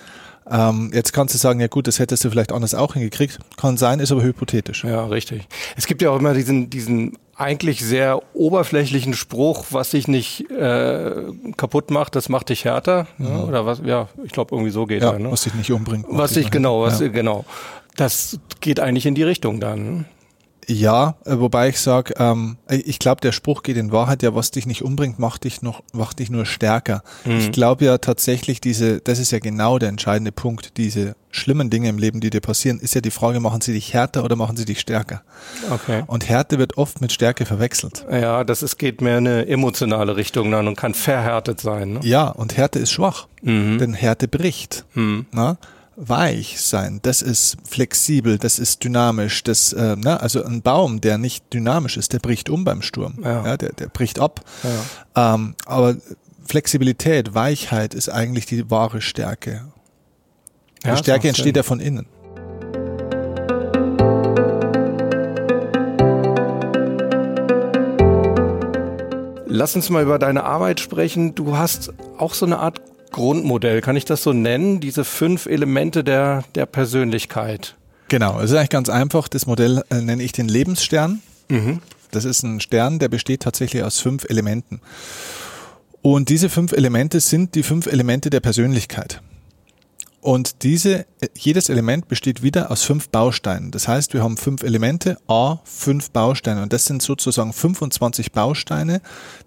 Ähm, 0.51 0.91
jetzt 0.93 1.13
kannst 1.13 1.35
du 1.35 1.39
sagen, 1.39 1.61
ja 1.61 1.69
gut, 1.69 1.87
das 1.87 2.01
hättest 2.01 2.25
du 2.25 2.31
vielleicht 2.31 2.51
anders 2.51 2.75
auch 2.75 2.95
hingekriegt. 2.95 3.39
Kann 3.57 3.77
sein, 3.77 4.01
ist 4.01 4.11
aber 4.11 4.23
hypothetisch. 4.23 4.83
Ja, 4.83 5.07
richtig. 5.07 5.47
Es 5.77 5.87
gibt 5.87 6.03
ja 6.03 6.11
auch 6.11 6.19
immer 6.19 6.35
diesen, 6.35 6.71
diesen 6.71 7.17
eigentlich 7.41 7.85
sehr 7.85 8.21
oberflächlichen 8.35 9.15
Spruch, 9.15 9.67
was 9.71 9.91
dich 9.91 10.09
nicht 10.09 10.51
äh, 10.51 11.13
kaputt 11.57 11.91
macht, 11.91 12.15
das 12.17 12.29
macht 12.29 12.51
dich 12.51 12.65
härter. 12.65 13.07
Ja, 13.19 13.45
oder 13.45 13.67
was? 13.67 13.81
Ja, 13.85 14.09
ich 14.25 14.33
glaube, 14.33 14.55
irgendwie 14.55 14.71
so 14.71 14.87
geht 14.87 15.03
Ja, 15.03 15.13
er. 15.13 15.19
Ne? 15.19 15.33
was 15.33 15.43
dich 15.43 15.55
nicht 15.55 15.73
umbringt. 15.73 16.07
Was 16.09 16.33
dich 16.35 16.51
genau, 16.51 16.83
was 16.83 17.01
ja. 17.01 17.09
genau. 17.09 17.45
Das 17.97 18.39
geht 18.61 18.79
eigentlich 18.81 19.07
in 19.07 19.15
die 19.15 19.23
Richtung 19.23 19.61
dann. 19.61 19.97
ne? 19.97 20.05
Ja, 20.69 21.17
äh, 21.25 21.39
wobei 21.41 21.71
ich 21.71 21.81
sage, 21.81 22.15
ähm, 22.19 22.57
ich 22.69 22.99
glaube, 22.99 23.21
der 23.21 23.33
Spruch 23.33 23.63
geht 23.63 23.77
in 23.77 23.91
Wahrheit, 23.91 24.23
ja, 24.23 24.35
was 24.35 24.51
dich 24.53 24.67
nicht 24.67 24.83
umbringt, 24.83 25.19
macht 25.19 25.45
dich 25.45 25.63
noch, 25.63 25.83
macht 25.93 26.19
dich 26.21 26.31
nur 26.31 26.47
stärker. 26.47 27.03
Ich 27.25 27.51
glaube 27.51 27.87
ja 27.87 27.99
tatsächlich, 27.99 28.61
diese, 28.61 29.01
das 29.01 29.19
ist 29.19 29.33
ja 29.33 29.41
genau 29.41 29.79
der 29.79 29.89
entscheidende 29.89 30.31
Punkt, 30.31 30.77
diese 30.77 31.17
schlimmen 31.31 31.71
Dinge 31.71 31.89
im 31.89 31.99
Leben, 31.99 32.21
die 32.21 32.31
dir 32.31 32.41
passieren, 32.41 32.81
ist 32.81 32.95
ja 32.95 33.01
die 33.01 33.11
Frage, 33.11 33.41
machen 33.41 33.61
sie 33.61 33.73
dich 33.73 33.95
härter 33.95 34.25
oder 34.25 34.37
machen 34.37 34.57
sie 34.57 34.65
dich 34.65 34.81
stärker? 34.81 35.23
Okay. 35.71 36.03
Und 36.07 36.29
Härte 36.29 36.59
wird 36.59 36.77
oft 36.77 37.01
mit 37.01 37.13
Stärke 37.13 37.47
verwechselt. 37.47 38.05
Ja, 38.11 38.43
das 38.45 38.63
ist, 38.63 38.79
geht 38.79 39.01
mehr 39.01 39.19
in 39.19 39.29
eine 39.29 39.47
emotionale 39.47 40.17
Richtung 40.17 40.51
dann 40.51 40.67
und 40.69 40.77
kann 40.77 40.95
verhärtet 40.95 41.61
sein. 41.61 41.95
Ne? 41.95 42.01
Ja, 42.03 42.29
und 42.29 42.57
Härte 42.57 42.79
ist 42.79 42.91
schwach, 42.91 43.29
denn 43.43 43.95
Härte 43.95 44.29
bricht. 44.29 44.85
Na? 44.95 45.57
Weich 46.03 46.59
sein, 46.63 47.01
das 47.03 47.21
ist 47.21 47.59
flexibel, 47.69 48.39
das 48.39 48.59
ist 48.59 48.83
dynamisch, 48.85 49.43
das, 49.45 49.75
äh, 49.75 49.97
na, 49.99 50.17
also 50.17 50.43
ein 50.43 50.63
Baum, 50.63 51.03
der 51.03 51.19
nicht 51.19 51.53
dynamisch 51.53 51.99
ist, 51.99 52.15
der 52.15 52.21
bricht 52.21 52.49
um 52.49 52.65
beim 52.65 52.81
Sturm, 52.81 53.19
Ja. 53.23 53.57
der, 53.59 53.73
der 53.75 53.89
bricht 53.89 54.19
ab. 54.19 54.41
Ähm, 55.15 55.55
aber 55.67 55.97
Flexibilität, 56.47 57.35
Weichheit 57.35 57.93
ist 57.95 58.09
eigentlich 58.09 58.47
die 58.47 58.71
wahre 58.71 59.01
Stärke. 59.03 59.67
Ja, 60.85 60.97
Stärke 60.97 61.29
entsteht 61.29 61.47
Sinn. 61.47 61.55
ja 61.55 61.63
von 61.63 61.81
innen. 61.81 62.07
Lass 69.47 69.77
uns 69.77 69.91
mal 69.91 70.03
über 70.03 70.19
deine 70.19 70.45
Arbeit 70.45 70.81
sprechen. 70.81 71.35
Du 71.35 71.57
hast 71.57 71.93
auch 72.17 72.35
so 72.35 72.47
eine 72.47 72.59
Art 72.61 72.81
Grundmodell, 73.11 73.81
kann 73.81 73.97
ich 73.97 74.05
das 74.05 74.23
so 74.23 74.33
nennen? 74.33 74.81
Diese 74.81 75.05
fünf 75.05 75.47
Elemente 75.47 76.05
der, 76.05 76.45
der 76.55 76.67
Persönlichkeit. 76.67 77.75
Genau, 78.09 78.41
es 78.41 78.51
ist 78.51 78.57
eigentlich 78.57 78.71
ganz 78.71 78.89
einfach. 78.89 79.29
Das 79.29 79.47
Modell 79.47 79.83
äh, 79.91 80.01
nenne 80.01 80.23
ich 80.23 80.33
den 80.33 80.49
Lebensstern. 80.49 81.21
Mhm. 81.49 81.81
Das 82.11 82.25
ist 82.25 82.43
ein 82.43 82.61
Stern, 82.61 82.99
der 82.99 83.09
besteht 83.09 83.43
tatsächlich 83.43 83.83
aus 83.83 84.01
fünf 84.01 84.25
Elementen. 84.25 84.81
Und 86.03 86.29
diese 86.29 86.49
fünf 86.49 86.73
Elemente 86.73 87.21
sind 87.21 87.55
die 87.55 87.63
fünf 87.63 87.87
Elemente 87.87 88.31
der 88.31 88.41
Persönlichkeit. 88.41 89.21
Und 90.23 90.65
diese, 90.65 91.07
jedes 91.35 91.71
Element 91.71 92.07
besteht 92.07 92.43
wieder 92.43 92.71
aus 92.71 92.83
fünf 92.83 93.09
Bausteinen. 93.09 93.71
Das 93.71 93.89
heißt, 93.89 94.13
wir 94.13 94.23
haben 94.23 94.37
fünf 94.37 94.63
Elemente, 94.63 95.17
A, 95.29 95.61
fünf 95.65 96.11
Bausteine. 96.11 96.63
Und 96.63 96.75
das 96.75 96.85
sind 96.85 97.01
sozusagen 97.01 97.55
25 97.55 98.33
Bausteine, 98.33 99.01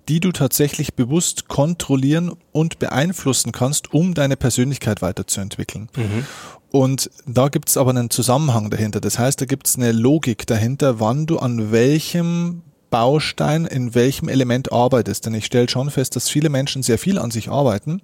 die 0.09 0.19
du 0.19 0.31
tatsächlich 0.31 0.95
bewusst 0.95 1.47
kontrollieren 1.47 2.31
und 2.51 2.79
beeinflussen 2.79 3.51
kannst, 3.51 3.93
um 3.93 4.15
deine 4.15 4.35
Persönlichkeit 4.35 5.03
weiterzuentwickeln. 5.03 5.89
Mhm. 5.95 6.25
Und 6.71 7.11
da 7.27 7.49
gibt 7.49 7.69
es 7.69 7.77
aber 7.77 7.91
einen 7.91 8.09
Zusammenhang 8.09 8.71
dahinter. 8.71 8.99
Das 8.99 9.19
heißt, 9.19 9.39
da 9.39 9.45
gibt 9.45 9.67
es 9.67 9.75
eine 9.75 9.91
Logik 9.91 10.47
dahinter, 10.47 10.99
wann 10.99 11.27
du 11.27 11.37
an 11.37 11.71
welchem 11.71 12.63
Baustein 12.89 13.65
in 13.65 13.93
welchem 13.93 14.27
Element 14.27 14.71
arbeitest. 14.71 15.27
Denn 15.27 15.35
ich 15.35 15.45
stelle 15.45 15.69
schon 15.69 15.91
fest, 15.91 16.15
dass 16.15 16.29
viele 16.29 16.49
Menschen 16.49 16.81
sehr 16.81 16.97
viel 16.97 17.19
an 17.19 17.29
sich 17.29 17.49
arbeiten 17.49 18.01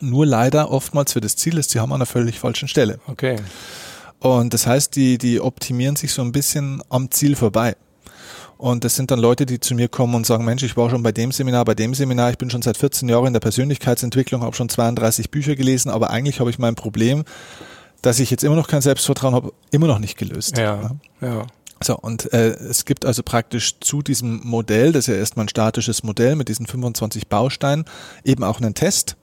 nur 0.00 0.26
leider 0.26 0.70
oftmals 0.70 1.12
für 1.12 1.20
das 1.20 1.36
Ziel 1.36 1.58
ist, 1.58 1.70
sie 1.70 1.80
haben 1.80 1.92
an 1.92 1.96
einer 1.96 2.06
völlig 2.06 2.38
falschen 2.38 2.68
Stelle. 2.68 3.00
Okay. 3.06 3.36
Und 4.18 4.52
das 4.52 4.66
heißt, 4.66 4.96
die, 4.96 5.18
die 5.18 5.40
optimieren 5.40 5.96
sich 5.96 6.12
so 6.12 6.22
ein 6.22 6.32
bisschen 6.32 6.82
am 6.88 7.10
Ziel 7.10 7.36
vorbei. 7.36 7.76
Und 8.58 8.84
das 8.84 8.94
sind 8.94 9.10
dann 9.10 9.18
Leute, 9.18 9.46
die 9.46 9.58
zu 9.58 9.74
mir 9.74 9.88
kommen 9.88 10.14
und 10.14 10.26
sagen, 10.26 10.44
Mensch, 10.44 10.62
ich 10.62 10.76
war 10.76 10.90
schon 10.90 11.02
bei 11.02 11.12
dem 11.12 11.32
Seminar, 11.32 11.64
bei 11.64 11.74
dem 11.74 11.94
Seminar, 11.94 12.30
ich 12.30 12.36
bin 12.36 12.50
schon 12.50 12.60
seit 12.60 12.76
14 12.76 13.08
Jahren 13.08 13.28
in 13.28 13.32
der 13.32 13.40
Persönlichkeitsentwicklung, 13.40 14.42
habe 14.42 14.54
schon 14.54 14.68
32 14.68 15.30
Bücher 15.30 15.56
gelesen, 15.56 15.88
aber 15.88 16.10
eigentlich 16.10 16.40
habe 16.40 16.50
ich 16.50 16.58
mein 16.58 16.74
Problem, 16.74 17.24
dass 18.02 18.18
ich 18.18 18.30
jetzt 18.30 18.44
immer 18.44 18.56
noch 18.56 18.68
kein 18.68 18.82
Selbstvertrauen 18.82 19.34
habe, 19.34 19.54
immer 19.70 19.86
noch 19.86 19.98
nicht 19.98 20.18
gelöst. 20.18 20.58
Ja, 20.58 20.90
ja. 21.22 21.46
So, 21.82 21.96
und 21.96 22.30
äh, 22.34 22.50
es 22.50 22.84
gibt 22.84 23.06
also 23.06 23.22
praktisch 23.22 23.80
zu 23.80 24.02
diesem 24.02 24.42
Modell, 24.44 24.92
das 24.92 25.08
ist 25.08 25.14
ja 25.14 25.14
erstmal 25.14 25.46
ein 25.46 25.48
statisches 25.48 26.02
Modell 26.02 26.36
mit 26.36 26.50
diesen 26.50 26.66
25 26.66 27.28
Bausteinen, 27.28 27.86
eben 28.24 28.44
auch 28.44 28.60
einen 28.60 28.74
Test 28.74 29.16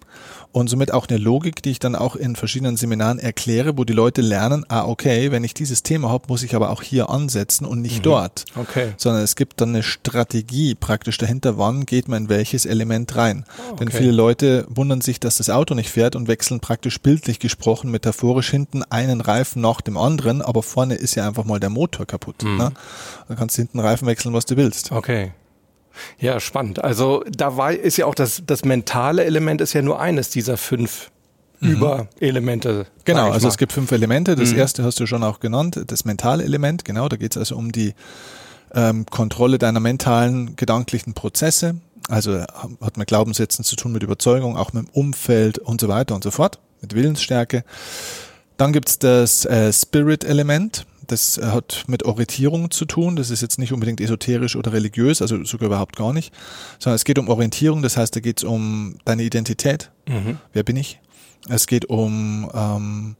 und 0.58 0.70
somit 0.70 0.92
auch 0.92 1.08
eine 1.08 1.20
Logik, 1.20 1.62
die 1.62 1.70
ich 1.70 1.78
dann 1.78 1.96
auch 1.96 2.16
in 2.16 2.36
verschiedenen 2.36 2.78
Seminaren 2.78 3.20
erkläre, 3.20 3.78
wo 3.78 3.84
die 3.84 3.94
Leute 3.94 4.22
lernen, 4.22 4.66
ah, 4.70 4.86
okay, 4.86 5.32
wenn 5.32 5.44
ich 5.44 5.54
dieses 5.54 5.84
Thema 5.84 6.10
habe, 6.10 6.26
muss 6.30 6.42
ich 6.42 6.56
aber 6.56 6.72
auch 6.72 6.82
hier 6.82 7.12
ansetzen 7.12 7.64
und 7.64 7.80
nicht 7.80 8.00
mhm. 8.00 8.04
dort. 8.04 8.46
Okay. 8.56 8.94
Sondern 8.98 9.22
es 9.22 9.36
gibt 9.36 9.62
dann 9.62 9.70
eine 9.70 9.84
Strategie 9.84 10.74
praktisch 10.74 11.20
dahinter, 11.20 11.60
wann 11.60 11.86
geht 11.86 12.08
man 12.08 12.24
in 12.24 12.30
welches 12.30 12.66
Element 12.66 13.16
rein. 13.16 13.46
Oh, 13.48 13.74
okay. 13.74 13.76
Denn 13.80 13.92
viele 13.92 14.12
Leute 14.12 14.66
wundern 14.68 15.02
sich, 15.02 15.20
dass 15.20 15.38
das 15.38 15.52
Auto 15.52 15.76
nicht 15.76 15.92
fährt 15.92 16.16
und 16.16 16.28
wechseln 16.28 16.60
praktisch 16.60 17.00
bildlich 17.02 17.38
gesprochen 17.38 17.92
metaphorisch 17.92 18.50
hinten 18.50 18.82
einen 18.82 19.22
Reifen 19.22 19.62
nach 19.62 19.82
dem 19.82 19.96
anderen, 19.96 20.42
aber 20.42 20.64
vorne 20.64 20.96
ist 20.96 21.14
ja 21.14 21.28
einfach 21.28 21.46
mal 21.46 21.60
der 21.60 21.70
Motor 21.70 22.08
kaputt. 22.08 22.42
Mhm. 22.42 22.58
Ne? 22.58 22.72
Dann 23.28 23.38
kannst 23.38 23.58
du 23.58 23.62
hinten 23.62 23.80
Reifen 23.80 24.08
wechseln, 24.08 24.34
was 24.34 24.46
du 24.46 24.58
willst. 24.58 24.92
Okay. 24.92 25.34
Ja, 26.20 26.40
spannend. 26.40 26.84
Also 26.84 27.24
da 27.30 27.58
war, 27.58 27.74
ist 27.74 27.98
ja 27.98 28.06
auch 28.06 28.16
das, 28.16 28.44
das 28.46 28.66
mentale 28.66 29.24
Element 29.24 29.62
ist 29.62 29.74
ja 29.74 29.82
nur 29.82 30.00
eines 30.00 30.30
dieser 30.30 30.58
fünf 30.58 31.12
mhm. 31.60 31.72
Überelemente. 31.72 32.88
Genau, 33.06 33.32
also 33.32 33.48
es 33.48 33.58
gibt 33.58 33.74
fünf 33.74 33.92
Elemente. 33.92 34.36
Das 34.36 34.52
mhm. 34.52 34.60
erste 34.60 34.84
hast 34.84 35.00
du 35.00 35.06
schon 35.06 35.24
auch 35.24 35.40
genannt, 35.40 35.82
das 35.88 36.06
mentale 36.06 36.44
Element. 36.44 36.86
Genau, 36.86 37.10
da 37.10 37.18
geht 37.18 37.32
es 37.32 37.38
also 37.38 37.56
um 37.56 37.72
die 37.72 37.94
ähm, 38.74 39.06
Kontrolle 39.06 39.58
deiner 39.58 39.80
mentalen, 39.80 40.56
gedanklichen 40.56 41.14
Prozesse. 41.14 41.78
Also 42.10 42.40
hat 42.82 42.98
mit 42.98 43.08
Glaubenssätzen 43.08 43.66
zu 43.66 43.76
tun, 43.76 43.92
mit 43.92 44.04
Überzeugung, 44.04 44.56
auch 44.56 44.72
mit 44.74 44.88
dem 44.88 44.90
Umfeld 44.94 45.60
und 45.60 45.82
so 45.82 45.88
weiter 45.90 46.16
und 46.16 46.24
so 46.24 46.32
fort, 46.32 46.60
mit 46.82 46.96
Willensstärke. 46.96 47.64
Dann 48.56 48.72
gibt's 48.72 48.98
das 48.98 49.46
äh, 49.46 49.72
Spirit-Element. 49.74 50.86
Das 51.08 51.40
hat 51.42 51.86
mit 51.88 52.04
Orientierung 52.04 52.72
zu 52.72 52.86
tun. 52.86 53.16
Das 53.16 53.30
ist 53.30 53.42
jetzt 53.42 53.60
nicht 53.60 53.74
unbedingt 53.74 54.02
esoterisch 54.02 54.56
oder 54.56 54.74
religiös, 54.74 55.22
also 55.22 55.44
sogar 55.44 55.68
überhaupt 55.68 55.96
gar 55.96 56.14
nicht, 56.14 56.34
sondern 56.80 56.96
es 56.96 57.06
geht 57.06 57.20
um 57.20 57.30
Orientierung. 57.30 57.82
Das 57.82 57.98
heißt, 57.98 58.16
da 58.16 58.20
geht 58.20 58.40
es 58.40 58.44
um 58.44 58.98
deine 59.06 59.24
Identität. 59.24 59.92
Mhm. 60.08 60.38
Wer 60.54 60.64
bin 60.64 60.76
ich? 60.76 61.00
Es 61.50 61.68
geht 61.68 61.86
um 61.86 62.52
ähm, 62.54 63.16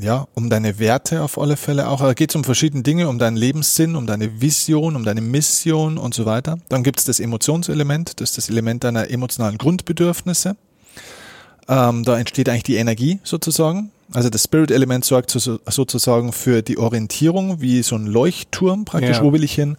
ja, 0.00 0.26
um 0.34 0.48
deine 0.48 0.78
Werte 0.78 1.22
auf 1.22 1.38
alle 1.38 1.56
Fälle 1.56 1.88
auch. 1.88 2.00
Da 2.00 2.14
geht 2.14 2.30
es 2.30 2.36
um 2.36 2.44
verschiedene 2.44 2.82
Dinge, 2.82 3.08
um 3.08 3.18
deinen 3.18 3.36
Lebenssinn, 3.36 3.96
um 3.96 4.06
deine 4.06 4.40
Vision, 4.40 4.96
um 4.96 5.04
deine 5.04 5.20
Mission 5.20 5.98
und 5.98 6.14
so 6.14 6.24
weiter. 6.24 6.58
Dann 6.68 6.82
gibt 6.82 6.98
es 6.98 7.04
das 7.04 7.20
Emotionselement, 7.20 8.20
das 8.20 8.30
ist 8.30 8.38
das 8.38 8.48
Element 8.48 8.84
deiner 8.84 9.10
emotionalen 9.10 9.58
Grundbedürfnisse. 9.58 10.56
Ähm, 11.68 12.04
da 12.04 12.18
entsteht 12.18 12.48
eigentlich 12.48 12.62
die 12.62 12.76
Energie 12.76 13.20
sozusagen. 13.22 13.90
Also 14.14 14.30
das 14.30 14.44
Spirit-Element 14.44 15.04
sorgt 15.04 15.30
so, 15.30 15.58
sozusagen 15.66 16.32
für 16.32 16.62
die 16.62 16.78
Orientierung, 16.78 17.60
wie 17.60 17.82
so 17.82 17.96
ein 17.96 18.06
Leuchtturm 18.06 18.84
praktisch, 18.84 19.18
ja. 19.18 19.22
wo 19.22 19.32
will 19.32 19.44
ich 19.44 19.54
hin. 19.54 19.76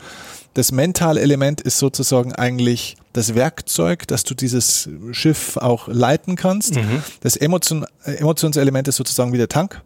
Das 0.54 0.72
Mental-Element 0.72 1.62
ist 1.62 1.80
sozusagen 1.80 2.34
eigentlich 2.34 2.96
das 3.14 3.36
Werkzeug, 3.36 4.08
dass 4.08 4.24
du 4.24 4.36
dieses 4.36 4.90
Schiff 5.12 5.58
auch 5.58 5.88
leiten 5.88 6.36
kannst. 6.36 6.76
Mhm. 6.76 7.04
Das 7.22 7.36
Emotion, 7.36 7.86
Emotionselement 8.04 8.88
ist 8.88 8.98
sozusagen 8.98 9.34
wie 9.34 9.38
der 9.38 9.50
Tank. 9.50 9.82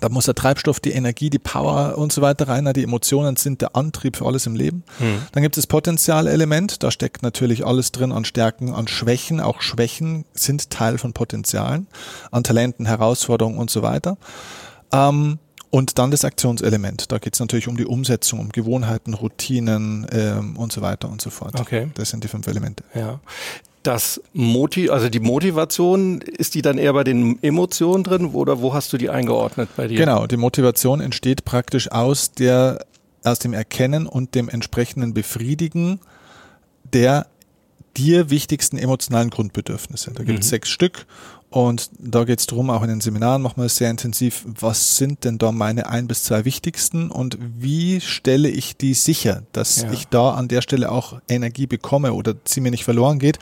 Da 0.00 0.08
muss 0.08 0.26
der 0.26 0.34
Treibstoff, 0.34 0.80
die 0.80 0.92
Energie, 0.92 1.30
die 1.30 1.38
Power 1.38 1.96
und 1.96 2.12
so 2.12 2.22
weiter 2.22 2.48
rein. 2.48 2.70
Die 2.74 2.82
Emotionen 2.82 3.36
sind 3.36 3.62
der 3.62 3.76
Antrieb 3.76 4.16
für 4.16 4.26
alles 4.26 4.46
im 4.46 4.54
Leben. 4.54 4.84
Mhm. 4.98 5.22
Dann 5.32 5.42
gibt 5.42 5.56
es 5.56 5.62
das 5.62 5.66
Potenzialelement. 5.66 6.82
Da 6.82 6.90
steckt 6.90 7.22
natürlich 7.22 7.64
alles 7.64 7.92
drin 7.92 8.12
an 8.12 8.24
Stärken, 8.24 8.74
an 8.74 8.88
Schwächen. 8.88 9.40
Auch 9.40 9.62
Schwächen 9.62 10.24
sind 10.34 10.70
Teil 10.70 10.98
von 10.98 11.12
Potenzialen, 11.12 11.86
an 12.30 12.44
Talenten, 12.44 12.86
Herausforderungen 12.86 13.58
und 13.58 13.70
so 13.70 13.82
weiter. 13.82 14.18
Ähm, 14.92 15.38
und 15.70 15.98
dann 15.98 16.10
das 16.10 16.24
Aktionselement. 16.24 17.10
Da 17.12 17.18
geht 17.18 17.34
es 17.34 17.40
natürlich 17.40 17.68
um 17.68 17.76
die 17.76 17.86
Umsetzung, 17.86 18.38
um 18.38 18.48
Gewohnheiten, 18.50 19.14
Routinen 19.14 20.06
ähm, 20.10 20.56
und 20.56 20.72
so 20.72 20.80
weiter 20.80 21.10
und 21.10 21.20
so 21.20 21.30
fort. 21.30 21.58
Okay. 21.60 21.90
Das 21.94 22.10
sind 22.10 22.24
die 22.24 22.28
fünf 22.28 22.46
Elemente. 22.46 22.84
Ja 22.94 23.20
das 23.86 24.20
Motiv, 24.32 24.90
also 24.90 25.08
die 25.08 25.20
Motivation, 25.20 26.20
ist 26.20 26.54
die 26.54 26.62
dann 26.62 26.78
eher 26.78 26.92
bei 26.92 27.04
den 27.04 27.42
Emotionen 27.42 28.04
drin 28.04 28.26
oder 28.26 28.60
wo 28.60 28.74
hast 28.74 28.92
du 28.92 28.98
die 28.98 29.10
eingeordnet 29.10 29.68
bei 29.76 29.88
dir? 29.88 29.98
Genau, 29.98 30.26
die 30.26 30.36
Motivation 30.36 31.00
entsteht 31.00 31.44
praktisch 31.44 31.90
aus 31.90 32.32
der, 32.32 32.84
aus 33.24 33.38
dem 33.38 33.52
Erkennen 33.52 34.06
und 34.06 34.34
dem 34.34 34.48
entsprechenden 34.48 35.14
Befriedigen 35.14 36.00
der 36.92 37.26
dir 37.96 38.30
wichtigsten 38.30 38.78
emotionalen 38.78 39.30
Grundbedürfnisse. 39.30 40.12
Da 40.12 40.22
gibt 40.22 40.40
es 40.40 40.46
mhm. 40.46 40.50
sechs 40.50 40.68
Stück 40.68 41.06
und 41.56 41.88
da 41.98 42.24
geht 42.24 42.38
es 42.38 42.46
darum, 42.46 42.68
auch 42.68 42.82
in 42.82 42.90
den 42.90 43.00
Seminaren 43.00 43.40
machen 43.40 43.62
wir 43.62 43.64
es 43.64 43.76
sehr 43.76 43.90
intensiv, 43.90 44.44
was 44.44 44.98
sind 44.98 45.24
denn 45.24 45.38
da 45.38 45.52
meine 45.52 45.88
ein 45.88 46.06
bis 46.06 46.22
zwei 46.24 46.44
wichtigsten 46.44 47.10
und 47.10 47.38
wie 47.40 48.02
stelle 48.02 48.50
ich 48.50 48.76
die 48.76 48.92
sicher, 48.92 49.42
dass 49.52 49.80
ja. 49.80 49.90
ich 49.90 50.06
da 50.08 50.34
an 50.34 50.48
der 50.48 50.60
Stelle 50.60 50.92
auch 50.92 51.18
Energie 51.30 51.66
bekomme 51.66 52.12
oder 52.12 52.34
sie 52.44 52.60
mir 52.60 52.70
nicht 52.70 52.84
verloren 52.84 53.18
geht 53.18 53.38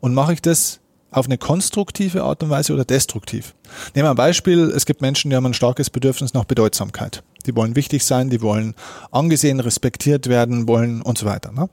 und 0.00 0.14
mache 0.14 0.32
ich 0.32 0.40
das 0.40 0.80
auf 1.10 1.26
eine 1.26 1.36
konstruktive 1.36 2.22
Art 2.22 2.42
und 2.42 2.48
Weise 2.48 2.72
oder 2.72 2.86
destruktiv. 2.86 3.54
Nehmen 3.94 4.06
wir 4.06 4.10
ein 4.12 4.16
Beispiel, 4.16 4.72
es 4.74 4.86
gibt 4.86 5.02
Menschen, 5.02 5.28
die 5.28 5.36
haben 5.36 5.44
ein 5.44 5.52
starkes 5.52 5.90
Bedürfnis 5.90 6.32
nach 6.32 6.46
Bedeutsamkeit. 6.46 7.22
Die 7.44 7.54
wollen 7.54 7.76
wichtig 7.76 8.02
sein, 8.02 8.30
die 8.30 8.40
wollen 8.40 8.76
angesehen, 9.10 9.60
respektiert 9.60 10.26
werden, 10.28 10.66
wollen 10.68 11.02
und 11.02 11.18
so 11.18 11.26
weiter. 11.26 11.52
Ne? 11.52 11.68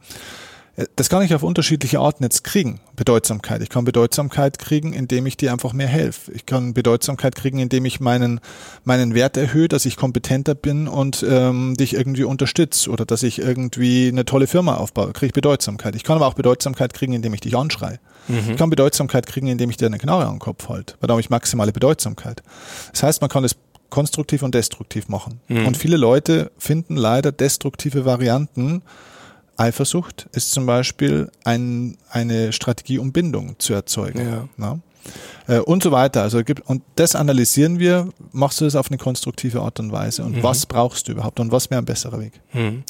Das 0.98 1.08
kann 1.08 1.22
ich 1.22 1.34
auf 1.34 1.44
unterschiedliche 1.44 2.00
Arten 2.00 2.24
jetzt 2.24 2.44
kriegen. 2.44 2.82
Bedeutsamkeit. 2.98 3.62
Ich 3.62 3.70
kann 3.70 3.86
Bedeutsamkeit 3.86 4.60
kriegen, 4.60 4.92
indem 4.92 5.26
ich 5.26 5.38
dir 5.38 5.54
einfach 5.54 5.72
mehr 5.72 5.88
helfe. 5.88 6.34
Ich 6.34 6.46
kann 6.46 6.74
Bedeutsamkeit 6.74 7.36
kriegen, 7.36 7.60
indem 7.60 7.86
ich 7.86 8.02
meinen, 8.02 8.42
meinen 8.84 9.14
Wert 9.14 9.38
erhöhe, 9.38 9.70
dass 9.70 9.86
ich 9.86 9.96
kompetenter 9.96 10.54
bin 10.54 10.90
und 10.90 11.26
ähm, 11.28 11.76
dich 11.76 11.94
irgendwie 11.94 12.26
unterstütze 12.26 12.90
oder 12.90 13.06
dass 13.06 13.24
ich 13.24 13.40
irgendwie 13.40 14.10
eine 14.10 14.26
tolle 14.26 14.48
Firma 14.48 14.76
aufbaue. 14.76 15.14
Kriege 15.14 15.28
ich 15.28 15.34
Bedeutsamkeit. 15.34 15.96
Ich 15.96 16.04
kann 16.04 16.18
aber 16.18 16.28
auch 16.28 16.34
Bedeutsamkeit 16.34 16.94
kriegen, 16.94 17.14
indem 17.14 17.34
ich 17.34 17.42
dich 17.42 17.56
anschreie. 17.56 18.00
Mhm. 18.28 18.52
Ich 18.52 18.58
kann 18.58 18.70
Bedeutsamkeit 18.70 19.28
kriegen, 19.28 19.48
indem 19.48 19.70
ich 19.70 19.78
dir 19.78 19.86
eine 19.86 19.98
Knarre 19.98 20.26
an 20.26 20.36
den 20.36 20.40
Kopf 20.40 20.68
halte. 20.68 20.96
Weil 21.00 21.08
da 21.08 21.14
habe 21.14 21.22
ich 21.22 21.30
maximale 21.30 21.72
Bedeutsamkeit. 21.72 22.44
Das 22.92 23.04
heißt, 23.04 23.22
man 23.22 23.30
kann 23.30 23.46
es 23.46 23.56
konstruktiv 23.90 24.44
und 24.44 24.54
destruktiv 24.54 25.08
machen. 25.08 25.40
Mhm. 25.48 25.68
Und 25.68 25.78
viele 25.78 25.96
Leute 25.96 26.52
finden 26.58 26.98
leider 26.98 27.32
destruktive 27.32 28.04
Varianten, 28.04 28.82
Eifersucht 29.58 30.28
ist 30.34 30.52
zum 30.52 30.66
Beispiel 30.66 31.32
ein, 31.44 31.98
eine 32.10 32.52
Strategie, 32.52 33.00
um 33.00 33.12
Bindung 33.12 33.56
zu 33.60 33.74
erzeugen. 33.74 34.48
Ja. 34.58 34.80
Äh, 35.48 35.60
und 35.60 35.84
so 35.84 35.92
weiter. 35.92 36.24
Also 36.24 36.44
gibt, 36.44 36.68
und 36.68 36.82
das 36.96 37.16
analysieren 37.16 37.80
wir, 37.80 38.10
machst 38.32 38.62
du 38.62 38.66
das 38.66 38.76
auf 38.76 38.90
eine 38.90 38.98
konstruktive 38.98 39.62
Art 39.62 39.80
und 39.80 39.92
Weise 39.92 40.24
und 40.24 40.38
mhm. 40.38 40.44
was 40.44 40.66
brauchst 40.66 41.08
du 41.08 41.14
überhaupt 41.14 41.40
und 41.40 41.52
was 41.52 41.70
wäre 41.70 41.82
ein 41.82 41.86
besserer 41.86 42.20
Weg? 42.20 42.34
Mhm. 42.54 42.84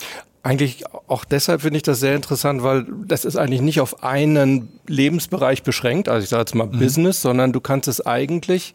Eigentlich 0.44 0.84
auch 1.08 1.26
deshalb 1.26 1.62
finde 1.62 1.78
ich 1.78 1.84
das 1.84 2.00
sehr 2.00 2.16
interessant, 2.16 2.62
weil 2.62 2.86
das 3.08 3.26
ist 3.26 3.36
eigentlich 3.36 3.62
nicht 3.62 3.82
auf 3.82 4.04
einen 4.04 4.70
Lebensbereich 4.86 5.64
beschränkt, 5.64 6.08
also 6.08 6.24
ich 6.24 6.30
sage 6.30 6.42
jetzt 6.42 6.56
mal 6.56 6.68
mhm. 6.68 6.80
Business, 6.80 7.22
sondern 7.22 7.52
du 7.52 7.60
kannst 7.60 7.88
es 7.88 8.06
eigentlich 8.06 8.74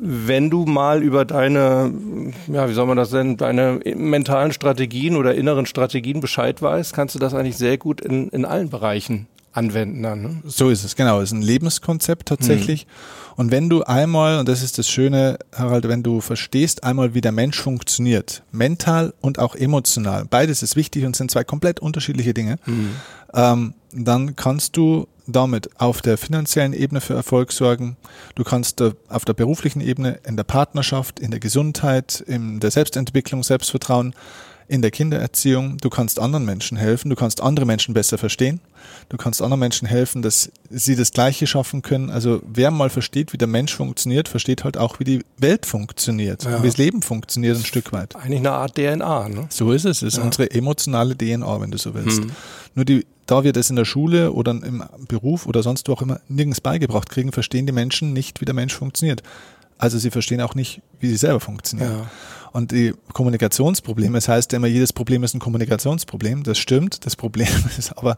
wenn 0.00 0.48
du 0.48 0.64
mal 0.64 1.02
über 1.02 1.24
deine, 1.24 1.92
ja, 2.46 2.68
wie 2.68 2.72
soll 2.72 2.86
man 2.86 2.96
das 2.96 3.12
nennen, 3.12 3.36
deine 3.36 3.80
mentalen 3.94 4.52
Strategien 4.52 5.16
oder 5.16 5.34
inneren 5.34 5.66
Strategien 5.66 6.20
Bescheid 6.20 6.60
weißt, 6.62 6.94
kannst 6.94 7.14
du 7.14 7.18
das 7.18 7.34
eigentlich 7.34 7.58
sehr 7.58 7.76
gut 7.76 8.00
in, 8.00 8.28
in 8.30 8.44
allen 8.44 8.70
Bereichen 8.70 9.26
anwenden 9.52 10.02
dann. 10.02 10.22
Ne? 10.22 10.42
So 10.46 10.70
ist 10.70 10.84
es, 10.84 10.96
genau. 10.96 11.20
Es 11.20 11.30
ist 11.30 11.38
ein 11.38 11.42
Lebenskonzept 11.42 12.28
tatsächlich. 12.28 12.82
Hm. 12.82 12.88
Und 13.36 13.50
wenn 13.50 13.68
du 13.70 13.82
einmal, 13.82 14.38
und 14.38 14.48
das 14.48 14.62
ist 14.62 14.78
das 14.78 14.88
Schöne, 14.88 15.38
Harald, 15.54 15.88
wenn 15.88 16.02
du 16.02 16.20
verstehst 16.20 16.84
einmal, 16.84 17.14
wie 17.14 17.20
der 17.20 17.32
Mensch 17.32 17.60
funktioniert, 17.60 18.42
mental 18.52 19.14
und 19.20 19.38
auch 19.38 19.54
emotional, 19.54 20.26
beides 20.28 20.62
ist 20.62 20.76
wichtig 20.76 21.04
und 21.04 21.16
sind 21.16 21.30
zwei 21.30 21.44
komplett 21.44 21.80
unterschiedliche 21.80 22.34
Dinge, 22.34 22.58
hm. 22.64 22.90
ähm, 23.34 23.74
dann 23.92 24.36
kannst 24.36 24.76
du 24.76 25.08
damit 25.26 25.70
auf 25.80 26.02
der 26.02 26.18
finanziellen 26.18 26.72
Ebene 26.72 27.00
für 27.00 27.14
Erfolg 27.14 27.52
sorgen. 27.52 27.96
Du 28.34 28.44
kannst 28.44 28.82
auf 29.08 29.24
der 29.24 29.34
beruflichen 29.34 29.80
Ebene, 29.80 30.18
in 30.26 30.36
der 30.36 30.44
Partnerschaft, 30.44 31.20
in 31.20 31.30
der 31.30 31.40
Gesundheit, 31.40 32.22
in 32.26 32.60
der 32.60 32.70
Selbstentwicklung, 32.70 33.42
Selbstvertrauen, 33.42 34.14
in 34.70 34.82
der 34.82 34.92
Kindererziehung. 34.92 35.78
Du 35.78 35.90
kannst 35.90 36.20
anderen 36.20 36.44
Menschen 36.44 36.76
helfen, 36.76 37.10
du 37.10 37.16
kannst 37.16 37.40
andere 37.42 37.66
Menschen 37.66 37.92
besser 37.92 38.18
verstehen. 38.18 38.60
Du 39.08 39.16
kannst 39.16 39.42
anderen 39.42 39.58
Menschen 39.58 39.88
helfen, 39.88 40.22
dass 40.22 40.52
sie 40.70 40.94
das 40.94 41.10
Gleiche 41.10 41.48
schaffen 41.48 41.82
können. 41.82 42.08
Also 42.08 42.40
wer 42.46 42.70
mal 42.70 42.88
versteht, 42.88 43.32
wie 43.32 43.36
der 43.36 43.48
Mensch 43.48 43.74
funktioniert, 43.74 44.28
versteht 44.28 44.62
halt 44.62 44.78
auch, 44.78 45.00
wie 45.00 45.04
die 45.04 45.24
Welt 45.38 45.66
funktioniert, 45.66 46.44
ja. 46.44 46.62
wie 46.62 46.68
das 46.68 46.76
Leben 46.76 47.02
funktioniert 47.02 47.56
ein 47.56 47.64
Stück 47.64 47.92
weit. 47.92 48.14
Eigentlich 48.14 48.38
eine 48.38 48.52
Art 48.52 48.76
DNA, 48.76 49.28
ne? 49.28 49.46
So 49.50 49.72
ist 49.72 49.84
es. 49.84 50.02
Es 50.02 50.14
ist 50.14 50.18
ja. 50.18 50.22
unsere 50.22 50.52
emotionale 50.52 51.18
DNA, 51.18 51.60
wenn 51.60 51.72
du 51.72 51.78
so 51.78 51.92
willst. 51.92 52.22
Hm. 52.22 52.30
Nur 52.76 52.84
die, 52.84 53.04
da 53.26 53.42
wir 53.42 53.52
das 53.52 53.70
in 53.70 53.76
der 53.76 53.84
Schule 53.84 54.32
oder 54.32 54.52
im 54.52 54.84
Beruf 55.08 55.46
oder 55.46 55.64
sonst 55.64 55.88
wo 55.88 55.94
auch 55.94 56.02
immer 56.02 56.20
nirgends 56.28 56.60
beigebracht 56.60 57.10
kriegen, 57.10 57.32
verstehen 57.32 57.66
die 57.66 57.72
Menschen 57.72 58.12
nicht, 58.12 58.40
wie 58.40 58.44
der 58.44 58.54
Mensch 58.54 58.74
funktioniert. 58.74 59.24
Also 59.78 59.98
sie 59.98 60.10
verstehen 60.10 60.40
auch 60.42 60.54
nicht, 60.54 60.82
wie 61.00 61.08
sie 61.08 61.16
selber 61.16 61.40
funktionieren. 61.40 61.90
Ja. 61.90 62.10
Und 62.52 62.72
die 62.72 62.94
Kommunikationsprobleme, 63.12 64.18
das 64.18 64.28
heißt 64.28 64.52
immer, 64.52 64.66
jedes 64.66 64.92
Problem 64.92 65.22
ist 65.22 65.34
ein 65.34 65.40
Kommunikationsproblem. 65.40 66.42
Das 66.42 66.58
stimmt. 66.58 67.06
Das 67.06 67.16
Problem 67.16 67.48
ist 67.78 67.96
aber, 67.96 68.16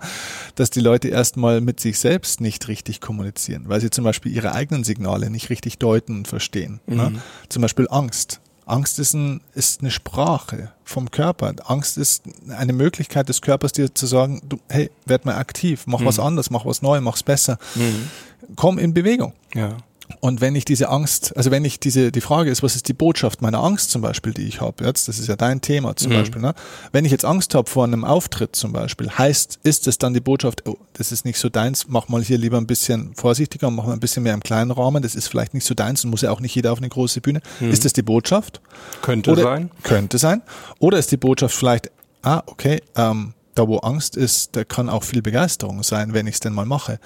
dass 0.55 0.71
die 0.71 0.81
Leute 0.81 1.09
erstmal 1.09 1.61
mit 1.61 1.81
sich 1.81 1.99
selbst 1.99 2.41
nicht 2.41 2.69
richtig 2.69 3.01
kommunizieren, 3.01 3.65
weil 3.67 3.81
sie 3.81 3.91
zum 3.91 4.05
Beispiel 4.05 4.33
ihre 4.33 4.53
eigenen 4.53 4.85
Signale 4.85 5.31
nicht 5.31 5.51
richtig 5.51 5.79
deuten 5.79 6.19
und 6.19 6.29
verstehen. 6.29 6.81
Ne? 6.87 6.95
Mhm. 6.95 7.15
Ne? 7.15 7.23
Zum 7.49 7.63
Beispiel 7.63 7.87
Angst. 7.91 8.41
Angst 8.65 8.99
ist, 8.99 9.13
ein, 9.15 9.41
ist 9.55 9.81
eine 9.81 9.91
Sprache 9.91 10.73
vom 10.85 11.11
Körper. 11.11 11.53
Angst 11.65 11.99
ist 11.99 12.23
eine 12.49 12.73
Möglichkeit 12.73 13.29
des 13.29 13.43
Körpers, 13.43 13.73
dir 13.73 13.93
zu 13.93 14.07
sagen, 14.07 14.41
du, 14.49 14.59
hey, 14.69 14.91
werd 15.05 15.25
mal 15.25 15.35
aktiv, 15.35 15.83
mach 15.87 16.01
mhm. 16.01 16.07
was 16.07 16.19
anderes, 16.19 16.51
mach 16.51 16.65
was 16.65 16.81
Neues, 16.81 17.03
mach's 17.03 17.23
besser. 17.23 17.59
Mhm. 17.75 18.09
Komm 18.57 18.79
in 18.79 18.95
Bewegung. 18.95 19.33
Ja. 19.55 19.77
Und 20.21 20.41
wenn 20.41 20.55
ich 20.55 20.65
diese 20.65 20.89
Angst, 20.89 21.37
also 21.37 21.51
wenn 21.51 21.65
ich 21.65 21.81
diese, 21.81 22.13
die 22.13 22.21
Frage 22.21 22.51
ist, 22.51 22.63
was 22.63 22.77
ist 22.77 22.89
die 22.89 22.93
Botschaft 22.93 23.43
meiner 23.43 23.63
Angst 23.63 23.91
zum 23.91 24.03
Beispiel, 24.03 24.33
die 24.33 24.47
ich 24.47 24.61
habe, 24.61 24.85
jetzt, 24.85 25.09
das 25.09 25.19
ist 25.19 25.29
ja 25.29 25.37
dein 25.37 25.61
Thema 25.61 25.97
zum 25.97 26.13
mhm. 26.13 26.17
Beispiel, 26.17 26.43
ne? 26.43 26.55
wenn 26.93 27.05
ich 27.05 27.13
jetzt 27.13 27.25
Angst 27.25 27.55
habe 27.55 27.69
vor 27.69 27.85
einem 27.85 28.05
Auftritt 28.05 28.57
zum 28.57 28.73
Beispiel, 28.73 29.11
heißt, 29.11 29.61
ist 29.63 29.87
es 29.87 29.99
dann 29.99 30.15
die 30.15 30.21
Botschaft, 30.21 30.67
oh, 30.67 30.77
das 30.95 31.13
ist 31.13 31.25
nicht 31.25 31.39
so 31.39 31.49
deins, 31.49 31.87
mach 31.89 32.09
mal 32.09 32.23
hier 32.23 32.39
lieber 32.39 32.59
ein 32.59 32.67
bisschen 32.67 33.15
vorsichtiger, 33.15 33.71
mach 33.71 33.87
mal 33.87 33.93
ein 33.93 34.01
bisschen 34.01 34.23
mehr 34.23 34.35
im 34.35 34.43
kleinen 34.43 34.71
Rahmen, 34.71 35.03
das 35.03 35.15
ist 35.15 35.29
vielleicht 35.29 35.55
nicht 35.55 35.67
so 35.67 35.75
deins 35.75 36.05
und 36.05 36.11
muss 36.11 36.23
ja 36.23 36.31
auch 36.31 36.41
nicht 36.41 36.55
jeder 36.55 36.73
auf 36.73 36.79
eine 36.79 36.89
große 36.89 37.21
Bühne. 37.21 37.41
Mhm. 37.61 37.71
Ist 37.71 37.85
das 37.85 37.93
die 37.93 38.03
Botschaft? 38.03 38.61
Könnte 39.03 39.33
Oder, 39.33 39.43
sein. 39.43 39.71
Könnte 39.83 40.19
sein. 40.19 40.43
Oder 40.79 40.99
ist 40.99 41.11
die 41.11 41.17
Botschaft 41.17 41.55
vielleicht, 41.55 41.91
ah, 42.23 42.43
okay, 42.47 42.81
ähm, 42.97 43.35
da 43.55 43.69
wo 43.69 43.79
Angst 43.79 44.17
ist, 44.17 44.57
da 44.57 44.65
kann 44.65 44.89
auch 44.89 45.03
viel 45.03 45.23
Begeisterung 45.23 45.83
sein, 45.83 46.15
wenn 46.15 46.27
ich 46.27 46.35
es 46.35 46.41
denn 46.41 46.55
mal 46.55 46.67
mache. 46.67 46.99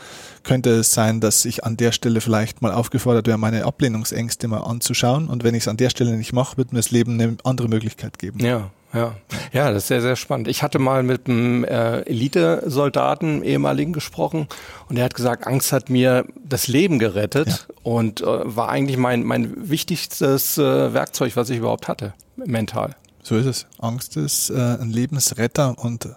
Könnte 0.43 0.71
es 0.71 0.93
sein, 0.93 1.21
dass 1.21 1.45
ich 1.45 1.65
an 1.65 1.77
der 1.77 1.93
Stelle 1.93 2.21
vielleicht 2.21 2.63
mal 2.63 2.73
aufgefordert 2.73 3.27
wäre, 3.27 3.39
meine 3.39 3.65
Ablehnungsängste 3.65 4.49
mal 4.49 4.61
anzuschauen 4.61 5.29
und 5.29 5.45
wenn 5.45 5.55
ich 5.55 5.65
es 5.65 5.69
an 5.69 5.77
der 5.77 5.91
Stelle 5.91 6.17
nicht 6.17 6.33
mache, 6.33 6.57
wird 6.57 6.73
mir 6.73 6.79
das 6.79 6.91
Leben 6.91 7.21
eine 7.21 7.37
andere 7.45 7.69
Möglichkeit 7.69 8.19
geben. 8.19 8.41
Ja, 8.41 8.71
ja. 8.93 9.15
Ja, 9.53 9.71
das 9.71 9.85
ist 9.85 9.89
sehr, 9.89 10.01
sehr 10.01 10.17
spannend. 10.17 10.49
Ich 10.49 10.63
hatte 10.63 10.79
mal 10.79 11.03
mit 11.03 11.29
einem 11.29 11.65
äh, 11.65 12.01
Elite-Soldaten, 12.03 13.43
ehemaligen, 13.43 13.93
gesprochen 13.93 14.49
und 14.89 14.97
er 14.97 15.05
hat 15.05 15.15
gesagt, 15.15 15.47
Angst 15.47 15.73
hat 15.73 15.91
mir 15.91 16.25
das 16.45 16.69
Leben 16.69 16.99
gerettet 16.99 17.49
ja. 17.49 17.75
und 17.83 18.21
äh, 18.21 18.25
war 18.25 18.69
eigentlich 18.69 18.97
mein, 18.97 19.25
mein 19.25 19.69
wichtigstes 19.69 20.59
äh, 20.59 20.95
Werkzeug, 20.95 21.37
was 21.37 21.51
ich 21.51 21.59
überhaupt 21.59 21.89
hatte, 21.89 22.15
mental. 22.37 22.95
So 23.27 23.37
ist 23.37 23.47
es. 23.47 23.67
Angst 23.81 24.17
ist 24.17 24.51
äh, 24.51 24.55
ein 24.55 24.91
Lebensretter 24.91 25.77
und 25.79 26.09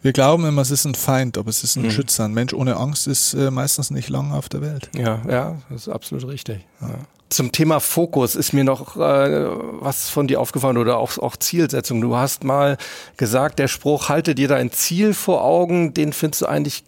wir 0.00 0.14
glauben 0.14 0.46
immer, 0.46 0.62
es 0.62 0.70
ist 0.70 0.86
ein 0.86 0.94
Feind, 0.94 1.36
aber 1.36 1.50
es 1.50 1.62
ist 1.62 1.76
ein 1.76 1.82
mhm. 1.82 1.90
Schützer. 1.90 2.24
Ein 2.24 2.32
Mensch 2.32 2.54
ohne 2.54 2.76
Angst 2.76 3.06
ist 3.06 3.34
äh, 3.34 3.50
meistens 3.50 3.90
nicht 3.90 4.08
lange 4.08 4.34
auf 4.34 4.48
der 4.48 4.62
Welt. 4.62 4.88
Ja, 4.96 5.20
ja, 5.28 5.58
das 5.68 5.82
ist 5.82 5.88
absolut 5.90 6.26
richtig. 6.28 6.64
Ja. 6.80 6.94
Zum 7.28 7.52
Thema 7.52 7.78
Fokus 7.78 8.36
ist 8.36 8.54
mir 8.54 8.64
noch 8.64 8.96
äh, 8.96 9.48
was 9.80 10.08
von 10.08 10.28
dir 10.28 10.40
aufgefallen 10.40 10.78
oder 10.78 10.96
auch, 10.96 11.18
auch 11.18 11.36
Zielsetzung. 11.36 12.00
Du 12.00 12.16
hast 12.16 12.42
mal 12.42 12.78
gesagt, 13.18 13.58
der 13.58 13.68
Spruch, 13.68 14.08
halte 14.08 14.34
dir 14.34 14.48
dein 14.48 14.72
Ziel 14.72 15.12
vor 15.12 15.44
Augen, 15.44 15.92
den 15.92 16.14
findest 16.14 16.40
du 16.40 16.46
eigentlich 16.46 16.84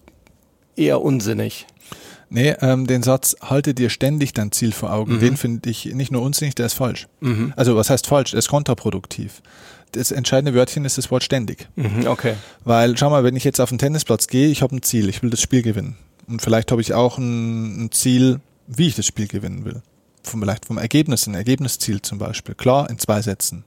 eher 0.76 1.02
unsinnig. 1.02 1.66
Nee, 2.32 2.54
ähm, 2.62 2.86
den 2.86 3.02
Satz, 3.02 3.36
halte 3.42 3.74
dir 3.74 3.90
ständig 3.90 4.32
dein 4.32 4.52
Ziel 4.52 4.72
vor 4.72 4.90
Augen, 4.90 5.16
mhm. 5.16 5.20
den 5.20 5.36
finde 5.36 5.68
ich 5.68 5.84
nicht 5.84 6.10
nur 6.10 6.22
unsinnig, 6.22 6.54
der 6.54 6.64
ist 6.64 6.72
falsch. 6.72 7.06
Mhm. 7.20 7.52
Also 7.56 7.76
was 7.76 7.90
heißt 7.90 8.06
falsch? 8.06 8.30
Der 8.30 8.38
ist 8.38 8.48
kontraproduktiv. 8.48 9.42
Das 9.92 10.10
entscheidende 10.10 10.54
Wörtchen 10.54 10.86
ist 10.86 10.96
das 10.96 11.10
Wort 11.10 11.22
ständig. 11.22 11.68
Mhm, 11.76 12.06
okay. 12.06 12.34
Weil, 12.64 12.96
schau 12.96 13.10
mal, 13.10 13.22
wenn 13.24 13.36
ich 13.36 13.44
jetzt 13.44 13.60
auf 13.60 13.68
den 13.68 13.76
Tennisplatz 13.76 14.28
gehe, 14.28 14.48
ich 14.48 14.62
habe 14.62 14.74
ein 14.74 14.82
Ziel, 14.82 15.10
ich 15.10 15.22
will 15.22 15.28
das 15.28 15.42
Spiel 15.42 15.60
gewinnen. 15.60 15.96
Und 16.26 16.40
vielleicht 16.40 16.72
habe 16.72 16.80
ich 16.80 16.94
auch 16.94 17.18
ein, 17.18 17.84
ein 17.84 17.92
Ziel, 17.92 18.40
wie 18.66 18.86
ich 18.86 18.94
das 18.94 19.04
Spiel 19.04 19.26
gewinnen 19.26 19.66
will. 19.66 19.82
Vom, 20.22 20.40
vielleicht 20.40 20.64
vom 20.64 20.78
Ergebnis, 20.78 21.26
ein 21.26 21.34
Ergebnisziel 21.34 22.00
zum 22.00 22.16
Beispiel. 22.16 22.54
Klar, 22.54 22.88
in 22.88 22.98
zwei 22.98 23.20
Sätzen. 23.20 23.64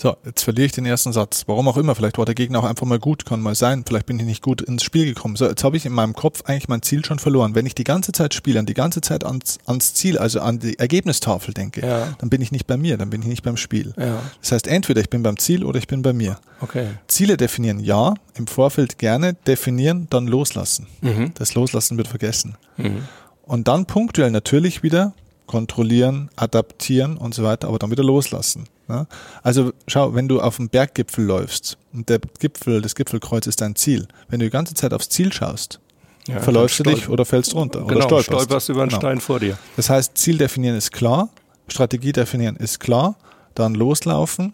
So, 0.00 0.16
jetzt 0.24 0.44
verliere 0.44 0.66
ich 0.66 0.72
den 0.72 0.86
ersten 0.86 1.12
Satz. 1.12 1.42
Warum 1.48 1.66
auch 1.66 1.76
immer. 1.76 1.96
Vielleicht 1.96 2.18
war 2.18 2.24
der 2.24 2.36
Gegner 2.36 2.60
auch 2.60 2.64
einfach 2.64 2.86
mal 2.86 3.00
gut, 3.00 3.26
kann 3.26 3.40
mal 3.40 3.56
sein. 3.56 3.82
Vielleicht 3.84 4.06
bin 4.06 4.18
ich 4.20 4.26
nicht 4.26 4.42
gut 4.42 4.62
ins 4.62 4.84
Spiel 4.84 5.06
gekommen. 5.06 5.34
So, 5.34 5.48
jetzt 5.48 5.64
habe 5.64 5.76
ich 5.76 5.84
in 5.86 5.92
meinem 5.92 6.14
Kopf 6.14 6.42
eigentlich 6.44 6.68
mein 6.68 6.82
Ziel 6.82 7.04
schon 7.04 7.18
verloren. 7.18 7.56
Wenn 7.56 7.66
ich 7.66 7.74
die 7.74 7.82
ganze 7.82 8.12
Zeit 8.12 8.32
spiele 8.32 8.60
und 8.60 8.68
die 8.68 8.74
ganze 8.74 9.00
Zeit 9.00 9.24
ans, 9.24 9.58
ans 9.66 9.94
Ziel, 9.94 10.16
also 10.16 10.40
an 10.40 10.60
die 10.60 10.78
Ergebnistafel 10.78 11.52
denke, 11.52 11.84
ja. 11.84 12.14
dann 12.18 12.30
bin 12.30 12.40
ich 12.40 12.52
nicht 12.52 12.68
bei 12.68 12.76
mir, 12.76 12.96
dann 12.96 13.10
bin 13.10 13.22
ich 13.22 13.28
nicht 13.28 13.42
beim 13.42 13.56
Spiel. 13.56 13.92
Ja. 13.98 14.20
Das 14.40 14.52
heißt, 14.52 14.68
entweder 14.68 15.00
ich 15.00 15.10
bin 15.10 15.24
beim 15.24 15.36
Ziel 15.36 15.64
oder 15.64 15.80
ich 15.80 15.88
bin 15.88 16.02
bei 16.02 16.12
mir. 16.12 16.38
Okay. 16.60 16.86
Ziele 17.08 17.36
definieren, 17.36 17.80
ja. 17.80 18.14
Im 18.34 18.46
Vorfeld 18.46 18.98
gerne 18.98 19.34
definieren, 19.34 20.06
dann 20.10 20.28
loslassen. 20.28 20.86
Mhm. 21.00 21.32
Das 21.34 21.54
Loslassen 21.54 21.96
wird 21.96 22.06
vergessen. 22.06 22.56
Mhm. 22.76 23.02
Und 23.42 23.66
dann 23.66 23.86
punktuell 23.86 24.30
natürlich 24.30 24.84
wieder 24.84 25.12
kontrollieren, 25.48 26.30
adaptieren 26.36 27.16
und 27.16 27.34
so 27.34 27.42
weiter, 27.42 27.66
aber 27.66 27.80
dann 27.80 27.90
wieder 27.90 28.04
loslassen. 28.04 28.68
Ne? 28.86 29.08
Also 29.42 29.72
schau, 29.88 30.14
wenn 30.14 30.28
du 30.28 30.40
auf 30.40 30.56
dem 30.56 30.68
Berggipfel 30.68 31.24
läufst 31.24 31.76
und 31.92 32.08
der 32.08 32.20
Gipfel, 32.38 32.80
das 32.80 32.94
Gipfelkreuz 32.94 33.48
ist 33.48 33.60
dein 33.60 33.74
Ziel, 33.74 34.06
wenn 34.28 34.38
du 34.38 34.46
die 34.46 34.50
ganze 34.50 34.74
Zeit 34.74 34.94
aufs 34.94 35.08
Ziel 35.08 35.32
schaust, 35.32 35.80
ja, 36.28 36.40
verläufst 36.40 36.78
du 36.78 36.84
dich 36.84 37.08
oder 37.08 37.24
fällst 37.24 37.54
runter 37.54 37.80
genau, 37.80 37.92
oder 37.92 38.02
stolperst. 38.02 38.26
stolperst 38.26 38.68
über 38.68 38.82
einen 38.82 38.90
genau. 38.90 39.00
Stein 39.00 39.20
vor 39.20 39.40
dir. 39.40 39.58
Das 39.76 39.90
heißt, 39.90 40.16
Ziel 40.16 40.38
definieren 40.38 40.76
ist 40.76 40.92
klar, 40.92 41.30
Strategie 41.66 42.12
definieren 42.12 42.56
ist 42.56 42.78
klar, 42.78 43.16
dann 43.54 43.74
loslaufen, 43.74 44.52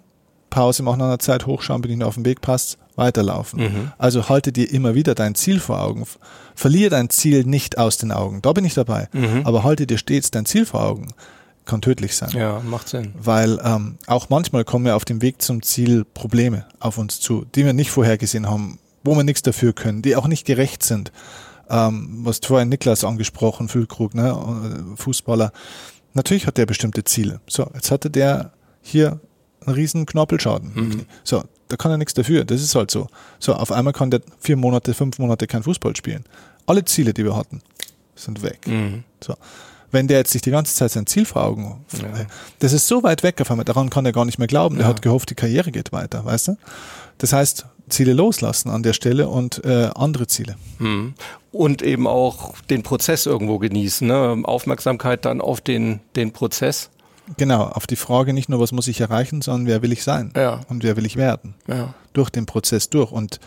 Pause 0.51 0.83
machen 0.83 1.01
nach 1.01 1.07
einer 1.07 1.19
Zeit, 1.19 1.47
hochschauen, 1.47 1.83
bin 1.83 1.91
ich 1.91 1.99
noch 1.99 2.09
auf 2.09 2.15
dem 2.15 2.25
Weg, 2.25 2.41
passt, 2.41 2.79
weiterlaufen. 2.97 3.61
Mhm. 3.61 3.93
Also 3.99 4.29
halte 4.29 4.53
dir 4.53 4.71
immer 4.71 4.95
wieder 4.95 5.15
dein 5.15 5.35
Ziel 5.35 5.61
vor 5.61 5.81
Augen. 5.81 6.07
Verliere 6.55 6.91
dein 6.91 7.11
Ziel 7.11 7.45
nicht 7.45 7.79
aus 7.79 7.97
den 7.97 8.13
Augen. 8.13 8.43
Da 8.43 8.53
bin 8.53 8.65
ich 8.65 8.75
dabei. 8.75 9.09
Mhm. 9.13 9.43
Aber 9.45 9.65
halte 9.65 9.87
dir 9.87 9.99
stets 9.99 10.31
dein 10.31 10.47
Ziel 10.47 10.67
vor 10.67 10.85
Augen 10.85 11.09
kann 11.65 11.81
tödlich 11.81 12.15
sein. 12.17 12.31
Ja, 12.31 12.61
macht 12.61 12.89
Sinn. 12.89 13.15
Weil 13.19 13.59
ähm, 13.65 13.97
auch 14.07 14.29
manchmal 14.29 14.65
kommen 14.65 14.85
wir 14.85 14.97
auf 14.97 15.05
dem 15.05 15.23
Weg 15.23 15.41
zum 15.41 15.63
Ziel 15.63 16.05
Probleme 16.05 16.67
auf 16.79 16.99
uns 16.99 17.21
zu, 17.21 17.47
die 17.55 17.65
wir 17.65 17.73
nicht 17.73 17.91
vorhergesehen 17.91 18.49
haben, 18.49 18.79
wo 19.03 19.17
wir 19.17 19.25
nichts 19.25 19.43
dafür 19.43 19.73
können, 19.73 20.03
die 20.03 20.17
auch 20.17 20.27
nicht 20.27 20.47
gerecht 20.47 20.83
sind. 20.83 21.13
Ähm, 21.71 22.21
was 22.23 22.41
vorhin 22.45 22.69
Niklas 22.69 23.05
angesprochen, 23.05 23.69
Füllkrug, 23.69 24.15
ne, 24.15 24.31
äh, 24.31 24.97
Fußballer. 24.97 25.53
Natürlich 26.13 26.47
hat 26.47 26.59
der 26.59 26.67
bestimmte 26.67 27.05
Ziele. 27.05 27.41
So, 27.49 27.71
jetzt 27.75 27.91
hatte 27.91 28.11
der 28.11 28.53
hier 28.83 29.21
einen 29.65 29.75
riesen 29.75 30.05
Knorpelschaden. 30.05 30.73
Mhm. 30.75 31.07
So, 31.25 31.43
da 31.69 31.77
kann 31.77 31.91
er 31.91 31.99
nichts 31.99 32.15
dafür. 32.15 32.45
Das 32.45 32.61
ist 32.61 32.75
halt 32.75 32.91
so. 32.91 33.09
So, 33.39 33.55
auf 33.55 33.73
einmal 33.73 33.93
kann 33.93 34.11
der 34.11 34.21
vier 34.39 34.57
Monate, 34.57 34.95
fünf 34.95 35.19
Monate 35.19 35.47
kein 35.47 35.63
Fußball 35.63 35.97
spielen. 35.97 36.25
Alle 36.67 36.85
Ziele, 36.85 37.13
die 37.13 37.25
wir 37.25 37.37
hatten, 37.37 37.61
sind 38.15 38.43
weg. 38.43 38.67
Mhm. 38.67 39.05
So 39.23 39.35
wenn 39.95 40.09
der 40.09 40.19
jetzt 40.19 40.33
sich 40.33 40.43
die 40.43 40.51
ganze 40.51 40.75
Zeit 40.75 40.91
sein 40.91 41.07
Ziel 41.07 41.25
vor 41.25 41.45
Augen, 41.45 41.83
ja. 41.93 42.27
das 42.59 42.75
ist 42.75 42.87
so 42.87 43.03
weit 43.03 43.23
weg 43.23 43.41
auf 43.41 43.51
einmal, 43.51 43.65
daran 43.65 43.89
kann 43.89 44.05
er 44.05 44.13
gar 44.13 44.27
nicht 44.27 44.39
mehr 44.39 44.49
glauben. 44.49 44.77
Der 44.77 44.87
hat 44.87 45.01
gehofft, 45.01 45.31
die 45.31 45.35
Karriere 45.35 45.71
geht 45.71 45.93
weiter, 45.93 46.25
weißt 46.25 46.49
du? 46.49 46.57
Das 47.17 47.33
heißt, 47.33 47.65
Ziele 47.89 48.13
loslassen 48.13 48.71
an 48.71 48.83
der 48.83 48.93
Stelle 48.93 49.29
und 49.29 49.65
äh, 49.65 49.91
andere 49.95 50.27
Ziele. 50.27 50.57
Mhm. 50.79 51.15
Und 51.53 51.83
eben 51.83 52.07
auch 52.07 52.55
den 52.69 52.83
Prozess 52.83 53.25
irgendwo 53.27 53.59
genießen, 53.59 54.07
ne? 54.07 54.43
Aufmerksamkeit 54.45 55.25
dann 55.25 55.41
auf 55.41 55.61
den, 55.61 56.01
den 56.17 56.33
Prozess. 56.33 56.91
Genau, 57.37 57.65
auf 57.65 57.87
die 57.87 57.97
Frage 57.97 58.33
nicht 58.33 58.49
nur, 58.49 58.61
was 58.61 58.73
muss 58.73 58.89
ich 58.89 59.01
erreichen, 59.01 59.43
sondern 59.43 59.67
wer 59.67 59.83
will 59.83 59.93
ich 59.93 60.05
sein 60.05 60.33
ja. 60.37 60.61
und 60.69 60.83
wer 60.83 60.97
will 60.97 61.07
ich 61.07 61.17
werden. 61.17 61.55
Ja. 61.67 61.95
Durch 62.13 62.31
den 62.31 62.47
Prozess 62.47 62.91
durch. 62.91 63.11
Und 63.11 63.41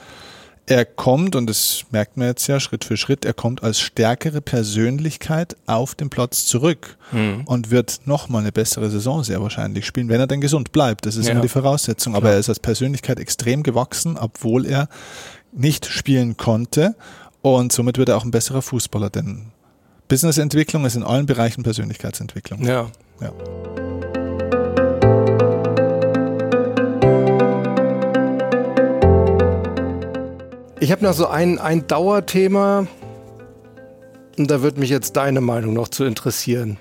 er 0.65 0.83
kommt, 0.83 1.35
und 1.35 1.47
das 1.47 1.85
merkt 1.91 2.17
man 2.17 2.27
jetzt 2.27 2.45
ja 2.47 2.59
Schritt 2.59 2.83
für 2.83 2.97
Schritt, 2.97 3.23
er 3.23 3.33
kommt 3.33 3.63
als 3.63 3.79
stärkere 3.79 4.41
Persönlichkeit 4.41 5.55
auf 5.65 5.95
den 5.95 6.09
Platz 6.09 6.45
zurück 6.45 6.97
mhm. 7.11 7.43
und 7.45 7.71
wird 7.71 8.01
nochmal 8.05 8.41
eine 8.41 8.51
bessere 8.51 8.89
Saison 8.89 9.23
sehr 9.23 9.41
wahrscheinlich 9.41 9.85
spielen, 9.85 10.09
wenn 10.09 10.19
er 10.19 10.27
denn 10.27 10.41
gesund 10.41 10.73
bleibt. 10.73 11.05
Das 11.05 11.15
ist 11.15 11.27
ja. 11.27 11.31
immer 11.31 11.41
die 11.41 11.47
Voraussetzung. 11.47 12.15
Aber 12.15 12.31
er 12.31 12.39
ist 12.39 12.49
als 12.49 12.59
Persönlichkeit 12.59 13.19
extrem 13.19 13.63
gewachsen, 13.63 14.17
obwohl 14.17 14.65
er 14.65 14.89
nicht 15.53 15.85
spielen 15.85 16.35
konnte. 16.35 16.95
Und 17.41 17.71
somit 17.71 17.97
wird 17.97 18.09
er 18.09 18.17
auch 18.17 18.25
ein 18.25 18.31
besserer 18.31 18.61
Fußballer, 18.61 19.09
denn 19.09 19.51
Businessentwicklung 20.09 20.85
ist 20.85 20.95
in 20.95 21.03
allen 21.03 21.27
Bereichen 21.27 21.63
Persönlichkeitsentwicklung. 21.63 22.65
Ja. 22.65 22.91
Ja. 23.21 23.31
Ich 30.79 30.91
habe 30.91 31.03
noch 31.03 31.13
so 31.13 31.27
ein, 31.27 31.59
ein 31.59 31.87
Dauerthema 31.87 32.87
und 34.37 34.51
da 34.51 34.61
würde 34.61 34.79
mich 34.79 34.89
jetzt 34.89 35.17
deine 35.17 35.41
Meinung 35.41 35.73
noch 35.73 35.87
zu 35.87 36.05
interessieren. 36.05 36.77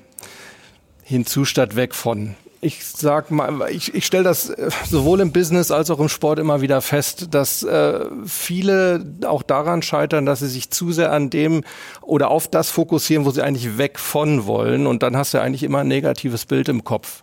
Hinzu 1.03 1.45
statt 1.45 1.77
weg 1.77 1.95
von. 1.95 2.35
Ich 2.67 2.85
sag 2.85 3.31
mal, 3.31 3.71
ich, 3.71 3.95
ich 3.95 4.05
stelle 4.05 4.25
das 4.25 4.51
äh, 4.51 4.71
sowohl 4.91 5.21
im 5.21 5.31
Business 5.31 5.71
als 5.71 5.89
auch 5.91 6.01
im 6.01 6.09
Sport 6.09 6.41
immer 6.41 6.61
wieder 6.61 6.81
fest, 6.81 7.29
dass 7.31 7.63
äh, 7.63 8.01
viele 8.27 9.07
auch 9.25 9.45
daran 9.45 9.83
scheitern, 9.83 10.27
dass 10.27 10.41
sie 10.41 10.49
sich 10.49 10.71
zu 10.71 10.91
sehr 10.91 11.13
an 11.13 11.31
dem 11.31 11.63
oder 12.03 12.29
auf 12.31 12.49
das 12.49 12.71
fokussieren, 12.71 13.25
wo 13.25 13.31
sie 13.31 13.43
eigentlich 13.43 13.79
weg 13.79 14.01
von 14.01 14.47
wollen. 14.47 14.89
Und 14.89 15.05
dann 15.05 15.17
hast 15.17 15.33
du 15.33 15.41
eigentlich 15.41 15.63
immer 15.63 15.79
ein 15.79 15.89
negatives 15.89 16.45
Bild 16.45 16.69
im 16.69 16.83
Kopf. 16.83 17.23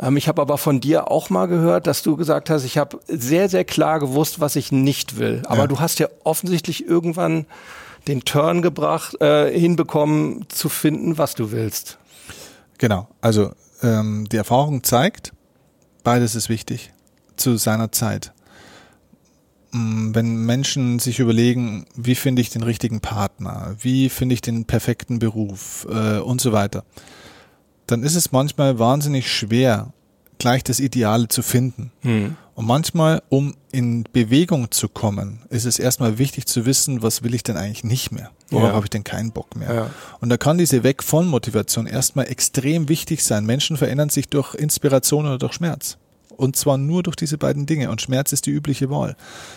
Ähm, 0.00 0.16
ich 0.16 0.26
habe 0.26 0.40
aber 0.40 0.56
von 0.56 0.80
dir 0.80 1.10
auch 1.10 1.28
mal 1.28 1.46
gehört, 1.46 1.86
dass 1.86 2.02
du 2.02 2.16
gesagt 2.16 2.48
hast, 2.48 2.64
ich 2.64 2.78
habe 2.78 2.98
sehr, 3.08 3.50
sehr 3.50 3.64
klar 3.64 4.00
gewusst, 4.00 4.40
was 4.40 4.56
ich 4.56 4.72
nicht 4.72 5.18
will. 5.18 5.42
Aber 5.46 5.62
ja. 5.62 5.66
du 5.66 5.80
hast 5.80 5.98
ja 5.98 6.08
offensichtlich 6.24 6.86
irgendwann 6.86 7.44
den 8.08 8.24
Turn 8.24 8.62
gebracht, 8.62 9.20
äh, 9.20 9.50
hinbekommen 9.52 10.46
zu 10.48 10.68
finden, 10.68 11.18
was 11.18 11.34
du 11.34 11.52
willst. 11.52 11.98
Genau. 12.78 13.06
Also 13.20 13.52
ähm, 13.82 14.28
die 14.30 14.36
Erfahrung 14.36 14.82
zeigt, 14.82 15.32
beides 16.04 16.34
ist 16.34 16.48
wichtig 16.48 16.92
zu 17.36 17.56
seiner 17.56 17.92
Zeit. 17.92 18.32
Mm, 19.72 20.14
wenn 20.14 20.44
Menschen 20.44 20.98
sich 20.98 21.18
überlegen, 21.18 21.86
wie 21.96 22.14
finde 22.14 22.42
ich 22.42 22.50
den 22.50 22.62
richtigen 22.62 23.00
Partner, 23.00 23.74
wie 23.80 24.08
finde 24.08 24.34
ich 24.34 24.40
den 24.40 24.64
perfekten 24.64 25.18
Beruf 25.18 25.86
äh, 25.90 26.18
und 26.18 26.40
so 26.40 26.52
weiter, 26.52 26.84
dann 27.86 28.02
ist 28.02 28.14
es 28.14 28.32
manchmal 28.32 28.78
wahnsinnig 28.78 29.30
schwer, 29.30 29.92
gleich 30.38 30.62
das 30.62 30.80
Ideale 30.80 31.28
zu 31.28 31.42
finden. 31.42 31.92
Mhm. 32.02 32.36
Und 32.54 32.66
manchmal, 32.66 33.22
um 33.30 33.54
in 33.70 34.04
Bewegung 34.12 34.70
zu 34.70 34.88
kommen, 34.88 35.40
ist 35.48 35.64
es 35.64 35.78
erstmal 35.78 36.18
wichtig 36.18 36.46
zu 36.46 36.66
wissen, 36.66 37.02
was 37.02 37.22
will 37.22 37.34
ich 37.34 37.42
denn 37.42 37.56
eigentlich 37.56 37.84
nicht 37.84 38.12
mehr? 38.12 38.30
Worauf 38.50 38.68
ja. 38.68 38.74
habe 38.74 38.86
ich 38.86 38.90
denn 38.90 39.04
keinen 39.04 39.32
Bock 39.32 39.56
mehr? 39.56 39.74
Ja. 39.74 39.90
Und 40.20 40.28
da 40.28 40.36
kann 40.36 40.58
diese 40.58 40.82
Weg 40.82 41.02
von 41.02 41.26
Motivation 41.26 41.86
erstmal 41.86 42.28
extrem 42.28 42.90
wichtig 42.90 43.24
sein. 43.24 43.46
Menschen 43.46 43.78
verändern 43.78 44.10
sich 44.10 44.28
durch 44.28 44.54
Inspiration 44.54 45.24
oder 45.24 45.38
durch 45.38 45.54
Schmerz. 45.54 45.96
Und 46.36 46.56
zwar 46.56 46.76
nur 46.76 47.02
durch 47.02 47.16
diese 47.16 47.38
beiden 47.38 47.66
Dinge. 47.66 47.90
Und 47.90 48.02
Schmerz 48.02 48.32
ist 48.32 48.46
die 48.46 48.50
übliche 48.50 48.90
Wahl. 48.90 49.16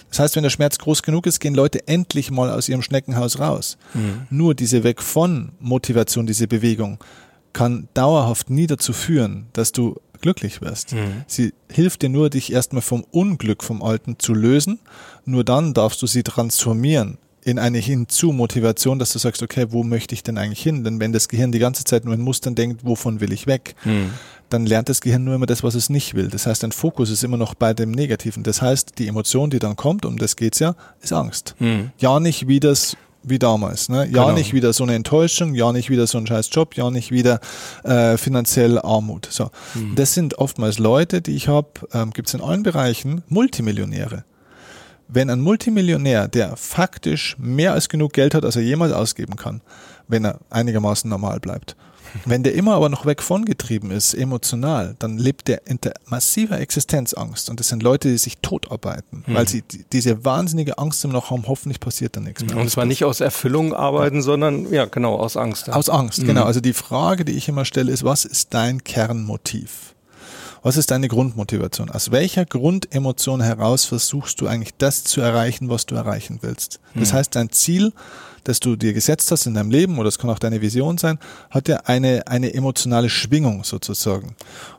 Das 0.09 0.19
heißt, 0.19 0.35
wenn 0.35 0.43
der 0.43 0.49
Schmerz 0.49 0.77
groß 0.77 1.03
genug 1.03 1.25
ist, 1.25 1.39
gehen 1.39 1.55
Leute 1.55 1.87
endlich 1.87 2.31
mal 2.31 2.49
aus 2.49 2.69
ihrem 2.69 2.81
Schneckenhaus 2.81 3.39
raus. 3.39 3.77
Mhm. 3.93 4.27
Nur 4.29 4.55
diese 4.55 4.83
Weg 4.83 5.01
von 5.01 5.51
Motivation, 5.59 6.25
diese 6.25 6.47
Bewegung, 6.47 6.99
kann 7.53 7.87
dauerhaft 7.93 8.49
nie 8.49 8.67
dazu 8.67 8.93
führen, 8.93 9.47
dass 9.53 9.71
du 9.71 9.95
glücklich 10.25 10.59
wirst. 10.59 10.93
Mhm. 10.93 11.23
Sie 11.27 11.53
hilft 11.71 12.01
dir 12.01 12.09
nur, 12.09 12.31
dich 12.31 12.51
erstmal 12.51 12.81
vom 12.81 13.05
Unglück 13.11 13.63
vom 13.63 13.83
Alten 13.83 14.17
zu 14.17 14.33
lösen. 14.33 14.79
Nur 15.23 15.43
dann 15.43 15.75
darfst 15.75 16.01
du 16.01 16.07
sie 16.07 16.23
transformieren 16.23 17.19
in 17.43 17.59
eine 17.59 17.77
Hinzu-Motivation, 17.77 18.97
dass 18.97 19.13
du 19.13 19.19
sagst, 19.19 19.43
okay, 19.43 19.67
wo 19.69 19.83
möchte 19.83 20.15
ich 20.15 20.23
denn 20.23 20.39
eigentlich 20.39 20.63
hin? 20.63 20.83
Denn 20.83 20.99
wenn 20.99 21.13
das 21.13 21.27
Gehirn 21.27 21.51
die 21.51 21.59
ganze 21.59 21.83
Zeit 21.83 22.03
nur 22.03 22.15
in 22.15 22.21
Mustern 22.21 22.55
denkt, 22.55 22.83
wovon 22.83 23.21
will 23.21 23.31
ich 23.31 23.45
weg, 23.45 23.75
mhm. 23.85 24.13
dann 24.49 24.65
lernt 24.65 24.89
das 24.89 24.99
Gehirn 24.99 25.23
nur 25.23 25.35
immer 25.35 25.45
das, 25.45 25.63
was 25.63 25.75
es 25.75 25.91
nicht 25.91 26.15
will. 26.15 26.29
Das 26.29 26.47
heißt, 26.47 26.63
dein 26.63 26.71
Fokus 26.71 27.11
ist 27.11 27.23
immer 27.23 27.37
noch 27.37 27.53
bei 27.53 27.75
dem 27.75 27.91
Negativen. 27.91 28.41
Das 28.41 28.63
heißt, 28.63 28.97
die 28.97 29.07
Emotion, 29.07 29.51
die 29.51 29.59
dann 29.59 29.75
kommt, 29.75 30.07
um 30.07 30.17
das 30.17 30.37
geht's 30.37 30.57
ja, 30.57 30.75
ist 31.01 31.13
Angst. 31.13 31.53
Mhm. 31.59 31.91
Ja 31.99 32.19
nicht, 32.19 32.47
wie 32.47 32.59
das 32.59 32.97
wie 33.27 33.39
damals. 33.39 33.89
Ne? 33.89 34.07
Ja, 34.07 34.23
genau. 34.23 34.31
nicht 34.31 34.53
wieder 34.53 34.73
so 34.73 34.83
eine 34.83 34.95
Enttäuschung, 34.95 35.55
ja, 35.55 35.71
nicht 35.71 35.89
wieder 35.89 36.07
so 36.07 36.17
ein 36.17 36.27
scheiß 36.27 36.49
Job, 36.51 36.75
ja, 36.75 36.89
nicht 36.89 37.11
wieder 37.11 37.39
äh, 37.83 38.17
finanziell 38.17 38.79
Armut. 38.79 39.27
So. 39.29 39.49
Mhm. 39.73 39.95
Das 39.95 40.13
sind 40.13 40.37
oftmals 40.37 40.79
Leute, 40.79 41.21
die 41.21 41.35
ich 41.35 41.47
habe, 41.47 41.69
ähm, 41.93 42.11
gibt 42.11 42.27
es 42.27 42.33
in 42.33 42.41
allen 42.41 42.63
Bereichen, 42.63 43.23
Multimillionäre. 43.27 44.23
Wenn 45.07 45.29
ein 45.29 45.41
Multimillionär, 45.41 46.27
der 46.27 46.55
faktisch 46.55 47.35
mehr 47.37 47.73
als 47.73 47.89
genug 47.89 48.13
Geld 48.13 48.33
hat, 48.33 48.43
als 48.43 48.55
er 48.55 48.63
jemals 48.63 48.91
ausgeben 48.91 49.35
kann, 49.35 49.61
wenn 50.07 50.25
er 50.25 50.39
einigermaßen 50.49 51.09
normal 51.09 51.39
bleibt, 51.39 51.75
wenn 52.23 52.43
der 52.43 52.53
immer 52.53 52.75
aber 52.75 52.89
noch 52.89 53.05
weg 53.05 53.21
von 53.21 53.45
getrieben 53.45 53.91
ist, 53.91 54.13
emotional, 54.13 54.95
dann 54.99 55.17
lebt 55.17 55.47
der 55.47 55.67
in 55.67 55.79
der 55.81 55.93
massiver 56.05 56.59
Existenzangst. 56.59 57.49
Und 57.49 57.59
das 57.59 57.67
sind 57.67 57.83
Leute, 57.83 58.09
die 58.09 58.17
sich 58.17 58.37
totarbeiten, 58.37 59.23
mhm. 59.27 59.33
weil 59.33 59.47
sie 59.47 59.63
diese 59.91 60.23
wahnsinnige 60.23 60.77
Angst 60.77 61.03
immer 61.03 61.13
noch 61.13 61.31
haben, 61.31 61.43
hoffentlich 61.47 61.79
passiert 61.79 62.15
da 62.15 62.21
nichts 62.21 62.43
mehr. 62.43 62.57
Und 62.57 62.69
zwar 62.69 62.85
nicht 62.85 63.03
aus 63.03 63.19
Erfüllung 63.19 63.73
arbeiten, 63.73 64.17
ja. 64.17 64.21
sondern 64.21 64.71
ja, 64.71 64.85
genau, 64.85 65.15
aus 65.15 65.35
Angst. 65.35 65.69
Aus 65.69 65.89
Angst, 65.89 66.21
mhm. 66.21 66.27
genau. 66.27 66.43
Also 66.43 66.61
die 66.61 66.73
Frage, 66.73 67.25
die 67.25 67.33
ich 67.33 67.47
immer 67.47 67.65
stelle, 67.65 67.91
ist, 67.91 68.03
was 68.03 68.25
ist 68.25 68.53
dein 68.53 68.83
Kernmotiv? 68.83 69.95
Was 70.65 70.77
ist 70.77 70.89
deine 70.89 71.07
Grundmotivation? 71.07 71.91
Aus 71.91 72.09
welcher 72.09 72.43
Grundemotion 72.43 73.39
heraus 73.39 73.85
versuchst 73.85 74.41
du 74.41 74.47
eigentlich 74.47 74.73
das 74.79 75.03
zu 75.03 75.21
erreichen, 75.21 75.69
was 75.69 75.85
du 75.85 75.93
erreichen 75.93 76.39
willst? 76.41 76.79
Das 76.95 77.11
mhm. 77.11 77.17
heißt, 77.17 77.35
dein 77.35 77.51
Ziel 77.51 77.93
das 78.45 78.59
du 78.61 78.75
dir 78.77 78.93
gesetzt 78.93 79.29
hast 79.31 79.45
in 79.45 79.55
deinem 79.55 79.71
Leben, 79.71 79.99
oder 79.99 80.07
es 80.07 80.17
kann 80.17 80.29
auch 80.29 80.39
deine 80.39 80.61
Vision 80.61 80.97
sein, 80.97 81.19
hat 81.49 81.67
ja 81.67 81.81
eine, 81.85 82.27
eine 82.27 82.53
emotionale 82.53 83.09
Schwingung 83.09 83.63
sozusagen. 83.63 84.35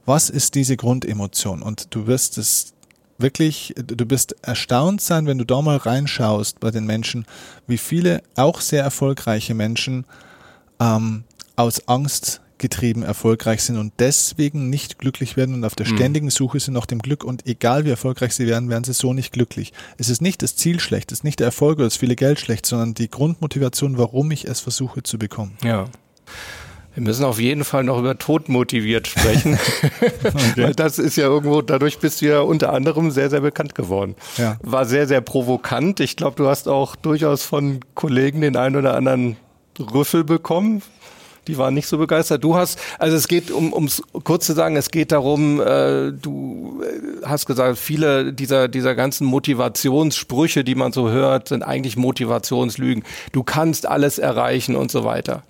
Was 0.07 0.31
ist 0.31 0.55
diese 0.55 0.77
Grundemotion? 0.77 1.63
Und 1.63 1.95
du 1.95 2.07
wirst 2.07 2.39
es 2.39 2.73
wirklich, 3.19 3.75
du 3.77 4.07
bist 4.07 4.37
erstaunt 4.43 5.01
sein, 5.01 5.27
wenn 5.27 5.39
du 5.39 5.45
da 5.45 5.61
mal 5.63 5.77
reinschaust 5.77 6.61
bei 6.61 6.71
den 6.71 6.87
Menschen, 6.87 7.27
wie 7.67 7.79
viele 7.79 8.23
auch 8.37 8.61
sehr 8.61 8.83
erfolgreiche 8.83 9.55
Menschen 9.55 10.07
ähm, 10.81 11.25
aus 11.57 11.89
Angst 11.89 12.41
getrieben 12.59 13.03
erfolgreich 13.03 13.63
sind 13.63 13.77
und 13.77 13.93
deswegen 13.99 14.71
nicht 14.71 14.99
glücklich 14.99 15.37
werden 15.37 15.55
und 15.55 15.65
auf 15.65 15.75
der 15.75 15.87
mhm. 15.87 15.97
ständigen 15.97 16.31
Suche 16.31 16.61
sind 16.61 16.75
nach 16.75 16.87
dem 16.87 17.01
Glück 17.01 17.25
und 17.25 17.47
egal 17.47 17.85
wie 17.85 17.91
erfolgreich 17.91 18.35
sie 18.35 18.47
werden, 18.47 18.69
werden 18.71 18.85
sie 18.85 18.93
so 18.93 19.13
nicht 19.13 19.33
glücklich. 19.33 19.73
Es 19.99 20.09
ist 20.09 20.23
nicht 20.23 20.43
das 20.43 20.57
Ziel 20.57 20.81
schlecht, 20.81 21.13
es 21.13 21.19
ist 21.19 21.25
nicht 21.25 21.41
der 21.41 21.47
Erfolg 21.47 21.79
oder 21.79 21.87
das 21.87 21.97
viele 21.97 22.17
Geld 22.17 22.41
schlecht, 22.41 22.67
sondern 22.67 22.95
die 22.95 23.11
Grundmotivation, 23.11 23.99
warum 23.99 24.31
ich 24.31 24.47
es 24.47 24.61
versuche 24.61 25.03
zu 25.03 25.19
bekommen. 25.19 25.57
Ja. 25.63 25.87
Wir 26.95 27.03
müssen 27.03 27.27
auf 27.27 27.39
jeden 27.39 27.65
Fall 27.65 27.85
noch 27.85 27.99
über 27.99 28.17
Tod 28.17 28.49
motiviert 28.49 29.07
sprechen. 29.07 29.59
okay. 30.23 30.53
Weil 30.57 30.75
das 30.75 30.99
ist 30.99 31.17
ja 31.17 31.25
irgendwo, 31.25 31.61
dadurch 31.61 31.99
bist 31.99 32.23
du 32.23 32.27
ja 32.27 32.41
unter 32.41 32.73
anderem 32.73 33.11
sehr, 33.11 33.29
sehr 33.29 33.43
bekannt 33.43 33.75
geworden. 33.75 34.15
Ja. 34.39 34.57
War 34.63 34.87
sehr, 34.87 35.07
sehr 35.07 35.21
provokant. 35.21 36.01
Ich 36.01 36.17
glaube, 36.17 36.37
du 36.37 36.49
hast 36.49 36.69
auch 36.69 36.97
durchaus 36.97 37.43
von 37.43 37.81
Kollegen 37.95 38.41
den 38.41 38.57
einen 38.57 38.77
oder 38.77 38.95
anderen 38.95 39.37
Rüffel 39.79 40.25
bekommen 40.25 40.81
die 41.47 41.59
waren 41.59 41.75
nicht 41.75 41.87
so 41.87 41.99
begeistert. 41.99 42.43
Du 42.45 42.57
hast, 42.57 42.79
also 42.99 43.17
es 43.17 43.29
geht, 43.29 43.51
um 43.51 43.73
ums 43.73 44.03
kurz 44.25 44.47
zu 44.47 44.55
sagen, 44.55 44.77
es 44.77 44.91
geht 44.91 45.13
darum, 45.13 45.61
äh, 45.61 46.13
du 46.13 46.83
äh, 46.83 47.27
hast 47.27 47.47
gesagt, 47.47 47.79
viele 47.79 48.33
dieser, 48.33 48.69
dieser 48.69 48.95
ganzen 48.95 49.27
Motivationssprüche, 49.27 50.65
die 50.65 50.75
man 50.75 50.93
so 50.93 51.11
hört, 51.11 51.49
sind 51.49 51.63
eigentlich 51.63 51.97
Motivationslügen. 51.97 53.05
Du 53.33 53.43
kannst 53.43 53.87
alles 53.87 54.19
erreichen 54.19 54.77
und 54.77 54.91
so 54.91 55.05
weiter. 55.05 55.43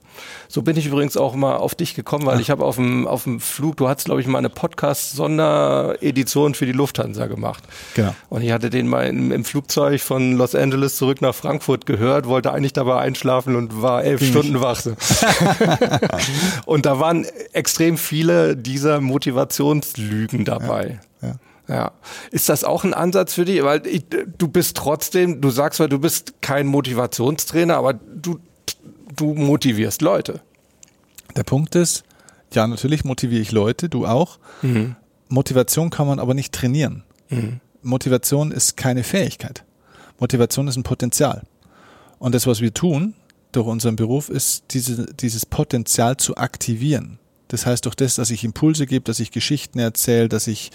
So 0.49 0.63
bin 0.63 0.77
ich 0.77 0.87
übrigens 0.87 1.17
auch 1.17 1.35
mal 1.35 1.57
auf 1.57 1.75
dich 1.75 1.95
gekommen, 1.95 2.27
weil 2.27 2.41
ich 2.41 2.51
habe 2.51 2.65
auf 2.65 2.77
dem, 2.77 3.07
auf 3.07 3.25
dem 3.25 3.41
Flug, 3.41 3.77
du 3.77 3.89
hast, 3.89 4.05
glaube 4.05 4.21
ich, 4.21 4.27
mal 4.27 4.39
eine 4.39 4.51
Podcast-Sonderedition 4.51 6.55
für 6.55 6.67
die 6.67 6.73
Lufthansa 6.73 7.27
gemacht. 7.27 7.65
Genau. 7.95 8.15
Und 8.29 8.43
ich 8.43 8.53
hatte 8.53 8.71
den 8.71 8.89
mal 8.89 9.07
im, 9.07 9.33
im, 9.33 9.45
Flugzeug 9.45 10.01
von 10.01 10.37
Los 10.37 10.55
Angeles 10.55 10.97
zurück 10.97 11.23
nach 11.23 11.35
Frankfurt 11.35 11.87
gehört, 11.87 12.27
wollte 12.27 12.53
eigentlich 12.53 12.73
dabei 12.73 13.01
einschlafen 13.01 13.57
und 13.57 13.83
war 13.83 14.05
elf 14.05 14.21
Ging 14.21 14.31
Stunden 14.31 14.61
wach. 14.61 14.77
und 16.67 16.87
da 16.87 17.01
waren 17.01 17.27
extrem 17.53 17.97
viele 17.97 18.57
dieser 18.57 19.01
Motivationslügen 19.01 20.45
dabei. 20.45 21.01
Ja. 21.23 21.29
ja. 21.29 21.35
Ja. 21.69 21.93
Ist 22.31 22.49
das 22.49 22.65
auch 22.65 22.85
ein 22.85 22.95
Ansatz 22.95 23.35
für 23.35 23.45
dich? 23.45 23.63
Weil 23.65 23.87
ich, 23.87 24.05
du 24.39 24.49
bist 24.49 24.77
trotzdem, 24.77 25.41
du 25.41 25.51
sagst 25.51 25.79
zwar, 25.79 25.89
du 25.89 25.99
bist 25.99 26.35
kein 26.41 26.67
Motivationstrainer, 26.67 27.77
aber 27.77 27.95
du 27.95 28.39
du 29.17 29.35
motivierst 29.35 30.03
Leute. 30.03 30.41
Der 31.35 31.43
Punkt 31.43 31.75
ist, 31.75 32.05
ja, 32.53 32.67
natürlich 32.67 33.05
motiviere 33.05 33.43
ich 33.43 33.53
Leute, 33.53 33.89
du 33.89 34.07
auch. 34.07 34.39
Mhm. 34.63 34.97
Motivation 35.29 35.91
kann 35.91 36.07
man 36.07 36.19
aber 36.19 36.35
nicht 36.35 36.53
trainieren. 36.53 37.03
Mhm. 37.29 37.61
Motivation 37.83 38.53
ist 38.53 38.77
keine 38.77 39.03
Fähigkeit. 39.03 39.65
Motivation 40.19 40.69
ist 40.69 40.77
ein 40.77 40.83
Potenzial. 40.83 41.43
Und 42.19 42.35
das, 42.35 42.47
was 42.47 42.61
wir 42.61 42.73
tun 42.73 43.15
durch 43.53 43.67
unseren 43.67 43.97
Beruf, 43.97 44.29
ist 44.29 44.65
diese, 44.71 45.07
dieses 45.07 45.45
Potenzial 45.47 46.17
zu 46.17 46.37
aktivieren. 46.37 47.19
Das 47.49 47.67
heißt, 47.67 47.85
durch 47.85 47.95
das, 47.95 48.17
dass 48.17 48.31
ich 48.31 48.45
Impulse 48.45 48.87
gebe, 48.87 49.05
dass 49.05 49.21
ich 49.21 49.31
Geschichten 49.31 49.79
erzähle, 49.79 50.29
dass 50.29 50.47
ich 50.47 50.71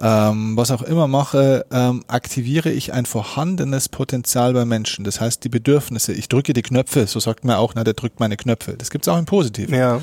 ähm, 0.00 0.56
was 0.56 0.70
auch 0.70 0.82
immer 0.82 1.08
mache, 1.08 1.66
ähm, 1.70 2.04
aktiviere 2.08 2.70
ich 2.70 2.92
ein 2.92 3.06
vorhandenes 3.06 3.88
Potenzial 3.88 4.52
bei 4.52 4.64
Menschen. 4.64 5.04
Das 5.04 5.20
heißt, 5.20 5.42
die 5.44 5.48
Bedürfnisse. 5.48 6.12
Ich 6.12 6.28
drücke 6.28 6.52
die 6.52 6.62
Knöpfe, 6.62 7.06
so 7.06 7.20
sagt 7.20 7.44
man 7.44 7.56
auch, 7.56 7.74
na, 7.74 7.84
der 7.84 7.94
drückt 7.94 8.20
meine 8.20 8.36
Knöpfe. 8.36 8.74
Das 8.76 8.90
gibt 8.90 9.06
es 9.06 9.12
auch 9.12 9.18
im 9.18 9.26
Positiven. 9.26 9.74
Ja. 9.74 10.00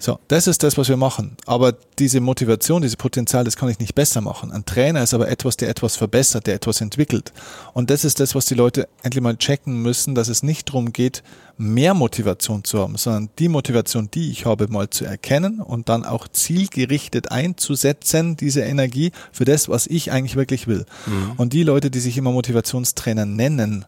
So, 0.00 0.20
das 0.28 0.46
ist 0.46 0.62
das, 0.62 0.78
was 0.78 0.88
wir 0.88 0.96
machen. 0.96 1.36
Aber 1.44 1.74
diese 1.98 2.20
Motivation, 2.20 2.82
dieses 2.82 2.96
Potenzial, 2.96 3.42
das 3.42 3.56
kann 3.56 3.68
ich 3.68 3.80
nicht 3.80 3.96
besser 3.96 4.20
machen. 4.20 4.52
Ein 4.52 4.64
Trainer 4.64 5.02
ist 5.02 5.12
aber 5.12 5.28
etwas, 5.28 5.56
der 5.56 5.68
etwas 5.68 5.96
verbessert, 5.96 6.46
der 6.46 6.54
etwas 6.54 6.80
entwickelt. 6.80 7.32
Und 7.72 7.90
das 7.90 8.04
ist 8.04 8.20
das, 8.20 8.36
was 8.36 8.46
die 8.46 8.54
Leute 8.54 8.88
endlich 9.02 9.22
mal 9.22 9.36
checken 9.36 9.82
müssen, 9.82 10.14
dass 10.14 10.28
es 10.28 10.44
nicht 10.44 10.68
darum 10.68 10.92
geht, 10.92 11.24
mehr 11.56 11.94
Motivation 11.94 12.62
zu 12.62 12.78
haben, 12.78 12.96
sondern 12.96 13.30
die 13.40 13.48
Motivation, 13.48 14.08
die 14.14 14.30
ich 14.30 14.46
habe, 14.46 14.68
mal 14.68 14.88
zu 14.88 15.04
erkennen 15.04 15.60
und 15.60 15.88
dann 15.88 16.04
auch 16.04 16.28
zielgerichtet 16.28 17.32
einzusetzen, 17.32 18.36
diese 18.36 18.60
Energie 18.60 19.10
für 19.32 19.44
das, 19.44 19.68
was 19.68 19.88
ich 19.88 20.12
eigentlich 20.12 20.36
wirklich 20.36 20.68
will. 20.68 20.86
Mhm. 21.06 21.32
Und 21.38 21.52
die 21.52 21.64
Leute, 21.64 21.90
die 21.90 21.98
sich 21.98 22.16
immer 22.16 22.30
Motivationstrainer 22.30 23.26
nennen, 23.26 23.84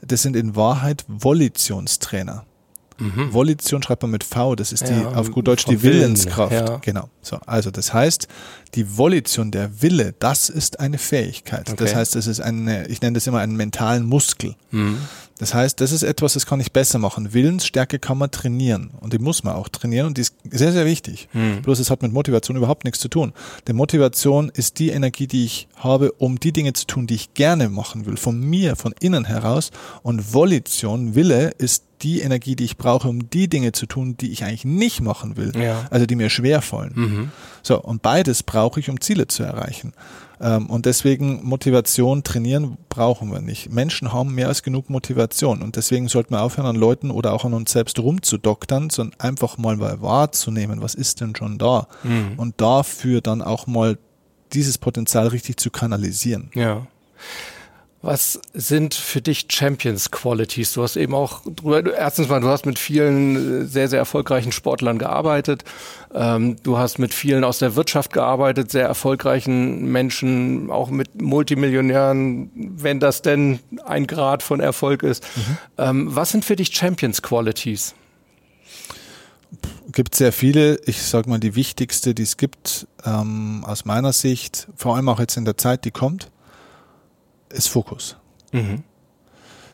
das 0.00 0.22
sind 0.22 0.36
in 0.36 0.56
Wahrheit 0.56 1.04
Volitionstrainer. 1.06 2.46
Mhm. 3.00 3.32
Volition 3.32 3.82
schreibt 3.82 4.02
man 4.02 4.10
mit 4.10 4.24
V, 4.24 4.54
das 4.54 4.72
ist 4.72 4.88
die, 4.88 4.92
ja, 4.92 5.12
auf 5.12 5.30
gut 5.30 5.48
Deutsch, 5.48 5.64
die 5.64 5.82
Willenskraft. 5.82 6.52
Ja. 6.52 6.76
Genau. 6.82 7.08
So, 7.22 7.38
also 7.46 7.70
das 7.70 7.92
heißt, 7.92 8.28
die 8.74 8.96
Volition, 8.96 9.50
der 9.50 9.82
Wille, 9.82 10.14
das 10.18 10.48
ist 10.50 10.78
eine 10.78 10.98
Fähigkeit. 10.98 11.70
Okay. 11.70 11.84
Das 11.84 11.94
heißt, 11.94 12.16
es 12.16 12.26
ist 12.26 12.40
eine, 12.40 12.86
ich 12.88 13.00
nenne 13.00 13.14
das 13.14 13.26
immer 13.26 13.40
einen 13.40 13.56
mentalen 13.56 14.04
Muskel. 14.04 14.54
Mhm. 14.70 14.98
Das 15.40 15.54
heißt, 15.54 15.80
das 15.80 15.90
ist 15.90 16.02
etwas, 16.02 16.34
das 16.34 16.44
kann 16.44 16.60
ich 16.60 16.70
besser 16.70 16.98
machen. 16.98 17.32
Willensstärke 17.32 17.98
kann 17.98 18.18
man 18.18 18.30
trainieren 18.30 18.90
und 19.00 19.14
die 19.14 19.18
muss 19.18 19.42
man 19.42 19.54
auch 19.54 19.70
trainieren 19.70 20.06
und 20.06 20.18
die 20.18 20.20
ist 20.20 20.34
sehr, 20.50 20.70
sehr 20.70 20.84
wichtig. 20.84 21.30
Mhm. 21.32 21.62
Bloß 21.62 21.78
es 21.78 21.90
hat 21.90 22.02
mit 22.02 22.12
Motivation 22.12 22.58
überhaupt 22.58 22.84
nichts 22.84 23.00
zu 23.00 23.08
tun. 23.08 23.32
Denn 23.66 23.74
Motivation 23.74 24.50
ist 24.50 24.78
die 24.78 24.90
Energie, 24.90 25.26
die 25.26 25.46
ich 25.46 25.66
habe, 25.76 26.12
um 26.12 26.38
die 26.38 26.52
Dinge 26.52 26.74
zu 26.74 26.86
tun, 26.86 27.06
die 27.06 27.14
ich 27.14 27.32
gerne 27.32 27.70
machen 27.70 28.04
will, 28.04 28.18
von 28.18 28.38
mir, 28.38 28.76
von 28.76 28.94
innen 29.00 29.24
heraus. 29.24 29.70
Und 30.02 30.34
Volition, 30.34 31.14
Wille, 31.14 31.54
ist 31.56 31.84
die 32.02 32.20
Energie, 32.20 32.54
die 32.54 32.64
ich 32.64 32.76
brauche, 32.76 33.08
um 33.08 33.30
die 33.30 33.48
Dinge 33.48 33.72
zu 33.72 33.86
tun, 33.86 34.18
die 34.18 34.32
ich 34.32 34.44
eigentlich 34.44 34.66
nicht 34.66 35.00
machen 35.00 35.38
will, 35.38 35.52
ja. 35.58 35.86
also 35.88 36.04
die 36.04 36.16
mir 36.16 36.28
schwer 36.28 36.60
fallen. 36.60 36.92
Mhm. 36.94 37.32
So, 37.62 37.80
und 37.80 38.02
beides 38.02 38.42
brauche 38.42 38.78
ich, 38.78 38.90
um 38.90 39.00
Ziele 39.00 39.26
zu 39.26 39.42
erreichen. 39.42 39.94
Ähm, 40.40 40.66
und 40.66 40.86
deswegen 40.86 41.44
Motivation 41.44 42.22
trainieren 42.22 42.78
brauchen 42.88 43.30
wir 43.30 43.40
nicht. 43.40 43.70
Menschen 43.70 44.12
haben 44.12 44.34
mehr 44.34 44.48
als 44.48 44.62
genug 44.62 44.88
Motivation 44.90 45.62
und 45.62 45.76
deswegen 45.76 46.08
sollten 46.08 46.34
wir 46.34 46.42
aufhören, 46.42 46.66
an 46.66 46.76
Leuten 46.76 47.10
oder 47.10 47.32
auch 47.32 47.44
an 47.44 47.54
uns 47.54 47.72
selbst 47.72 47.98
rumzudoktern, 47.98 48.90
sondern 48.90 49.20
einfach 49.20 49.58
mal 49.58 49.80
wahrzunehmen, 49.80 50.80
was 50.82 50.94
ist 50.94 51.20
denn 51.20 51.36
schon 51.36 51.58
da 51.58 51.88
mhm. 52.02 52.34
und 52.36 52.60
dafür 52.60 53.20
dann 53.20 53.42
auch 53.42 53.66
mal 53.66 53.98
dieses 54.52 54.78
Potenzial 54.78 55.28
richtig 55.28 55.58
zu 55.58 55.70
kanalisieren. 55.70 56.50
Ja. 56.54 56.86
Was 58.02 58.40
sind 58.54 58.94
für 58.94 59.20
dich 59.20 59.46
Champions 59.50 60.10
Qualities? 60.10 60.72
Du 60.72 60.82
hast 60.82 60.96
eben 60.96 61.14
auch 61.14 61.42
drüber, 61.44 61.94
erstens 61.94 62.28
mal, 62.28 62.40
du 62.40 62.48
hast 62.48 62.64
mit 62.64 62.78
vielen 62.78 63.62
äh, 63.62 63.66
sehr, 63.66 63.88
sehr 63.88 63.98
erfolgreichen 63.98 64.52
Sportlern 64.52 64.98
gearbeitet. 64.98 65.64
Ähm, 66.14 66.56
du 66.62 66.78
hast 66.78 66.98
mit 66.98 67.12
vielen 67.12 67.44
aus 67.44 67.58
der 67.58 67.76
Wirtschaft 67.76 68.14
gearbeitet, 68.14 68.70
sehr 68.70 68.86
erfolgreichen 68.86 69.92
Menschen, 69.92 70.70
auch 70.70 70.88
mit 70.88 71.20
Multimillionären, 71.20 72.50
wenn 72.54 73.00
das 73.00 73.20
denn 73.20 73.58
ein 73.84 74.06
Grad 74.06 74.42
von 74.42 74.60
Erfolg 74.60 75.02
ist. 75.02 75.22
Mhm. 75.36 75.58
Ähm, 75.76 76.16
was 76.16 76.30
sind 76.30 76.46
für 76.46 76.56
dich 76.56 76.74
Champions 76.74 77.20
Qualities? 77.20 77.94
gibt 79.92 80.14
sehr 80.14 80.32
viele. 80.32 80.80
Ich 80.86 81.02
sage 81.02 81.28
mal, 81.28 81.40
die 81.40 81.56
wichtigste, 81.56 82.14
die 82.14 82.22
es 82.22 82.36
gibt, 82.36 82.86
ähm, 83.04 83.64
aus 83.66 83.84
meiner 83.84 84.12
Sicht, 84.12 84.68
vor 84.76 84.96
allem 84.96 85.08
auch 85.08 85.18
jetzt 85.18 85.36
in 85.36 85.44
der 85.44 85.56
Zeit, 85.56 85.84
die 85.84 85.90
kommt, 85.90 86.30
ist 87.52 87.68
Fokus. 87.68 88.16
Mhm. 88.52 88.84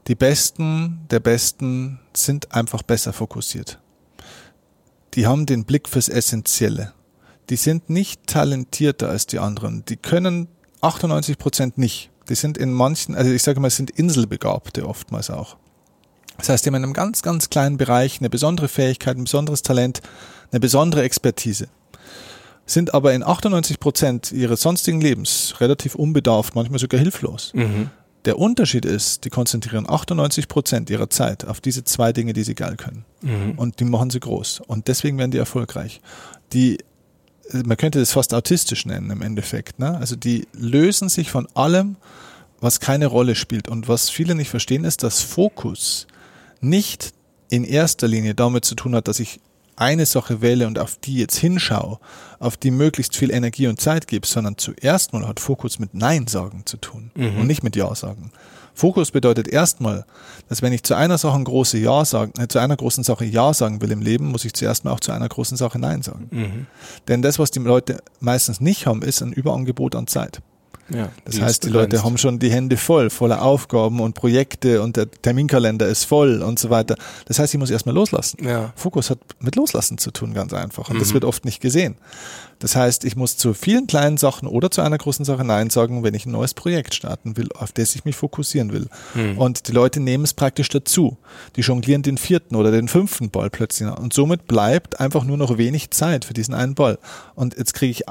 Die 0.06 0.14
Besten 0.14 1.00
der 1.10 1.20
Besten 1.20 2.00
sind 2.14 2.52
einfach 2.52 2.82
besser 2.82 3.12
fokussiert. 3.12 3.80
Die 5.14 5.26
haben 5.26 5.46
den 5.46 5.64
Blick 5.64 5.88
fürs 5.88 6.08
Essentielle. 6.08 6.92
Die 7.50 7.56
sind 7.56 7.90
nicht 7.90 8.26
talentierter 8.26 9.08
als 9.08 9.26
die 9.26 9.38
anderen. 9.38 9.84
Die 9.86 9.96
können 9.96 10.48
98 10.80 11.38
Prozent 11.38 11.78
nicht. 11.78 12.10
Die 12.28 12.34
sind 12.34 12.58
in 12.58 12.72
manchen, 12.72 13.14
also 13.14 13.30
ich 13.30 13.42
sage 13.42 13.60
mal, 13.60 13.70
sind 13.70 13.90
Inselbegabte 13.90 14.86
oftmals 14.86 15.30
auch. 15.30 15.56
Das 16.38 16.48
heißt, 16.48 16.64
die 16.64 16.68
haben 16.68 16.74
in 16.76 16.84
einem 16.84 16.92
ganz, 16.92 17.22
ganz 17.22 17.50
kleinen 17.50 17.76
Bereich 17.76 18.20
eine 18.20 18.28
besondere 18.28 18.68
Fähigkeit, 18.68 19.16
ein 19.16 19.24
besonderes 19.24 19.62
Talent, 19.62 20.02
eine 20.50 20.60
besondere 20.60 21.02
Expertise 21.02 21.68
sind 22.66 22.94
aber 22.94 23.14
in 23.14 23.22
98 23.22 23.80
Prozent 23.80 24.32
ihres 24.32 24.60
sonstigen 24.60 25.00
Lebens 25.00 25.54
relativ 25.60 25.94
unbedarft, 25.94 26.54
manchmal 26.54 26.80
sogar 26.80 27.00
hilflos. 27.00 27.52
Mhm. 27.54 27.90
Der 28.24 28.40
Unterschied 28.40 28.84
ist, 28.84 29.24
die 29.24 29.30
konzentrieren 29.30 29.88
98 29.88 30.48
Prozent 30.48 30.90
ihrer 30.90 31.08
Zeit 31.08 31.46
auf 31.46 31.60
diese 31.60 31.84
zwei 31.84 32.12
Dinge, 32.12 32.32
die 32.32 32.42
sie 32.42 32.56
geil 32.56 32.74
können. 32.76 33.04
Mhm. 33.22 33.52
Und 33.56 33.78
die 33.78 33.84
machen 33.84 34.10
sie 34.10 34.18
groß. 34.18 34.62
Und 34.66 34.88
deswegen 34.88 35.16
werden 35.16 35.30
die 35.30 35.38
erfolgreich. 35.38 36.00
Die, 36.52 36.78
man 37.52 37.76
könnte 37.76 38.00
das 38.00 38.12
fast 38.12 38.34
autistisch 38.34 38.84
nennen 38.84 39.10
im 39.10 39.22
Endeffekt. 39.22 39.78
Ne? 39.78 39.96
Also 39.96 40.16
die 40.16 40.48
lösen 40.52 41.08
sich 41.08 41.30
von 41.30 41.46
allem, 41.54 41.96
was 42.60 42.80
keine 42.80 43.06
Rolle 43.06 43.36
spielt. 43.36 43.68
Und 43.68 43.86
was 43.86 44.10
viele 44.10 44.34
nicht 44.34 44.50
verstehen, 44.50 44.82
ist, 44.82 45.04
dass 45.04 45.22
Fokus 45.22 46.08
nicht 46.60 47.12
in 47.48 47.62
erster 47.62 48.08
Linie 48.08 48.34
damit 48.34 48.64
zu 48.64 48.74
tun 48.74 48.96
hat, 48.96 49.06
dass 49.06 49.20
ich 49.20 49.38
eine 49.76 50.06
Sache 50.06 50.40
wähle 50.40 50.66
und 50.66 50.78
auf 50.78 50.96
die 50.96 51.16
jetzt 51.16 51.36
hinschaue, 51.36 51.98
auf 52.38 52.56
die 52.56 52.70
möglichst 52.70 53.16
viel 53.16 53.30
Energie 53.30 53.66
und 53.66 53.80
Zeit 53.80 54.06
gebe, 54.06 54.26
sondern 54.26 54.58
zuerst 54.58 55.12
mal 55.12 55.26
hat 55.26 55.40
Fokus 55.40 55.78
mit 55.78 55.94
Nein 55.94 56.26
sagen 56.26 56.62
zu 56.64 56.76
tun 56.76 57.10
mhm. 57.14 57.38
und 57.40 57.46
nicht 57.46 57.62
mit 57.62 57.76
Ja 57.76 57.94
sagen. 57.94 58.32
Fokus 58.76 59.10
bedeutet 59.10 59.48
erstmal, 59.48 60.04
dass 60.50 60.60
wenn 60.60 60.72
ich 60.72 60.82
zu 60.82 60.94
einer 60.94 61.16
Sache 61.16 61.42
große 61.42 61.78
Ja 61.78 62.04
sagen, 62.04 62.32
äh, 62.38 62.46
zu 62.46 62.58
einer 62.58 62.76
großen 62.76 63.04
Sache 63.04 63.24
Ja 63.24 63.54
sagen 63.54 63.80
will 63.80 63.90
im 63.90 64.02
Leben, 64.02 64.26
muss 64.26 64.44
ich 64.44 64.52
zuerst 64.52 64.84
mal 64.84 64.92
auch 64.92 65.00
zu 65.00 65.12
einer 65.12 65.28
großen 65.28 65.56
Sache 65.56 65.78
Nein 65.78 66.02
sagen. 66.02 66.28
Mhm. 66.30 66.66
Denn 67.08 67.22
das, 67.22 67.38
was 67.38 67.50
die 67.50 67.60
Leute 67.60 67.98
meistens 68.20 68.60
nicht 68.60 68.86
haben, 68.86 69.00
ist 69.00 69.22
ein 69.22 69.32
Überangebot 69.32 69.94
an 69.94 70.06
Zeit. 70.06 70.42
Ja, 70.88 71.10
das 71.24 71.40
heißt, 71.40 71.64
die 71.64 71.68
Leute 71.68 72.04
haben 72.04 72.16
schon 72.16 72.38
die 72.38 72.50
Hände 72.50 72.76
voll, 72.76 73.10
voller 73.10 73.42
Aufgaben 73.42 74.00
und 74.00 74.14
Projekte 74.14 74.82
und 74.82 74.96
der 74.96 75.10
Terminkalender 75.10 75.86
ist 75.86 76.04
voll 76.04 76.42
und 76.42 76.58
so 76.58 76.70
weiter. 76.70 76.96
Das 77.26 77.38
heißt, 77.38 77.52
ich 77.54 77.58
muss 77.58 77.70
erstmal 77.70 77.94
loslassen. 77.94 78.46
Ja. 78.46 78.72
Fokus 78.76 79.10
hat 79.10 79.18
mit 79.40 79.56
Loslassen 79.56 79.98
zu 79.98 80.10
tun, 80.12 80.32
ganz 80.32 80.52
einfach. 80.52 80.88
Und 80.88 80.96
mhm. 80.96 81.00
das 81.00 81.12
wird 81.12 81.24
oft 81.24 81.44
nicht 81.44 81.60
gesehen. 81.60 81.96
Das 82.58 82.76
heißt, 82.76 83.04
ich 83.04 83.16
muss 83.16 83.36
zu 83.36 83.54
vielen 83.54 83.86
kleinen 83.86 84.16
Sachen 84.16 84.48
oder 84.48 84.70
zu 84.70 84.80
einer 84.80 84.98
großen 84.98 85.24
Sache 85.24 85.44
Nein 85.44 85.70
sagen, 85.70 86.02
wenn 86.02 86.14
ich 86.14 86.26
ein 86.26 86.32
neues 86.32 86.54
Projekt 86.54 86.94
starten 86.94 87.36
will, 87.36 87.48
auf 87.54 87.72
das 87.72 87.94
ich 87.94 88.04
mich 88.04 88.16
fokussieren 88.16 88.72
will. 88.72 88.88
Hm. 89.12 89.38
Und 89.38 89.68
die 89.68 89.72
Leute 89.72 90.00
nehmen 90.00 90.24
es 90.24 90.34
praktisch 90.34 90.68
dazu. 90.68 91.16
Die 91.56 91.60
jonglieren 91.60 92.02
den 92.02 92.18
vierten 92.18 92.56
oder 92.56 92.70
den 92.70 92.88
fünften 92.88 93.30
Ball 93.30 93.50
plötzlich. 93.50 93.88
Und 93.88 94.12
somit 94.12 94.46
bleibt 94.46 95.00
einfach 95.00 95.24
nur 95.24 95.36
noch 95.36 95.58
wenig 95.58 95.90
Zeit 95.90 96.24
für 96.24 96.34
diesen 96.34 96.54
einen 96.54 96.74
Ball. 96.74 96.98
Und 97.34 97.56
jetzt 97.56 97.74
kriege 97.74 97.90
ich, 97.90 98.04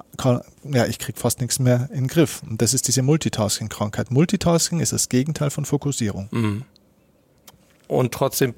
ja, 0.71 0.85
ich 0.85 0.99
kriege 0.99 1.19
fast 1.19 1.41
nichts 1.41 1.59
mehr 1.59 1.89
in 1.91 2.03
den 2.03 2.07
Griff. 2.07 2.41
Und 2.47 2.61
das 2.61 2.73
ist 2.73 2.87
diese 2.87 3.01
Multitasking-Krankheit. 3.01 4.11
Multitasking 4.11 4.79
ist 4.79 4.93
das 4.93 5.09
Gegenteil 5.09 5.49
von 5.49 5.65
Fokussierung. 5.65 6.29
Hm. 6.31 6.63
Und 7.87 8.13
trotzdem 8.13 8.53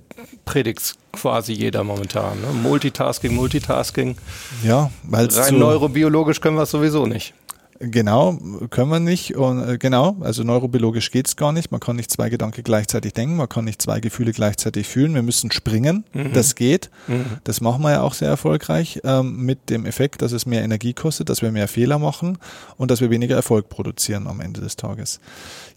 predigt 0.45 0.95
quasi 1.11 1.53
jeder 1.53 1.83
momentan. 1.83 2.39
Ne? 2.41 2.47
Multitasking, 2.63 3.33
Multitasking. 3.33 4.17
Ja, 4.63 4.91
weil 5.03 5.27
rein 5.27 5.59
neurobiologisch 5.59 6.41
können 6.41 6.57
wir 6.57 6.63
es 6.63 6.71
sowieso 6.71 7.05
nicht. 7.05 7.33
Genau, 7.79 8.37
können 8.69 8.89
wir 8.89 8.99
nicht. 8.99 9.35
Und, 9.35 9.67
äh, 9.67 9.77
genau, 9.77 10.17
also 10.21 10.43
neurobiologisch 10.43 11.11
geht's 11.11 11.35
gar 11.35 11.51
nicht. 11.51 11.71
Man 11.71 11.79
kann 11.79 11.95
nicht 11.95 12.09
zwei 12.09 12.29
Gedanken 12.29 12.63
gleichzeitig 12.63 13.13
denken, 13.13 13.35
man 13.35 13.49
kann 13.49 13.65
nicht 13.65 13.81
zwei 13.81 13.99
Gefühle 13.99 14.31
gleichzeitig 14.31 14.87
fühlen. 14.87 15.13
Wir 15.13 15.21
müssen 15.21 15.51
springen, 15.51 16.05
mhm. 16.13 16.33
das 16.33 16.55
geht. 16.55 16.89
Mhm. 17.07 17.25
Das 17.43 17.61
machen 17.61 17.83
wir 17.83 17.91
ja 17.91 18.01
auch 18.01 18.13
sehr 18.13 18.29
erfolgreich 18.29 19.01
ähm, 19.03 19.45
mit 19.45 19.69
dem 19.69 19.85
Effekt, 19.85 20.21
dass 20.21 20.31
es 20.31 20.45
mehr 20.45 20.63
Energie 20.63 20.93
kostet, 20.93 21.29
dass 21.29 21.41
wir 21.41 21.51
mehr 21.51 21.67
Fehler 21.67 21.99
machen 21.99 22.37
und 22.77 22.89
dass 22.89 23.01
wir 23.01 23.09
weniger 23.09 23.35
Erfolg 23.35 23.69
produzieren 23.69 24.27
am 24.27 24.39
Ende 24.39 24.61
des 24.61 24.75
Tages. 24.75 25.19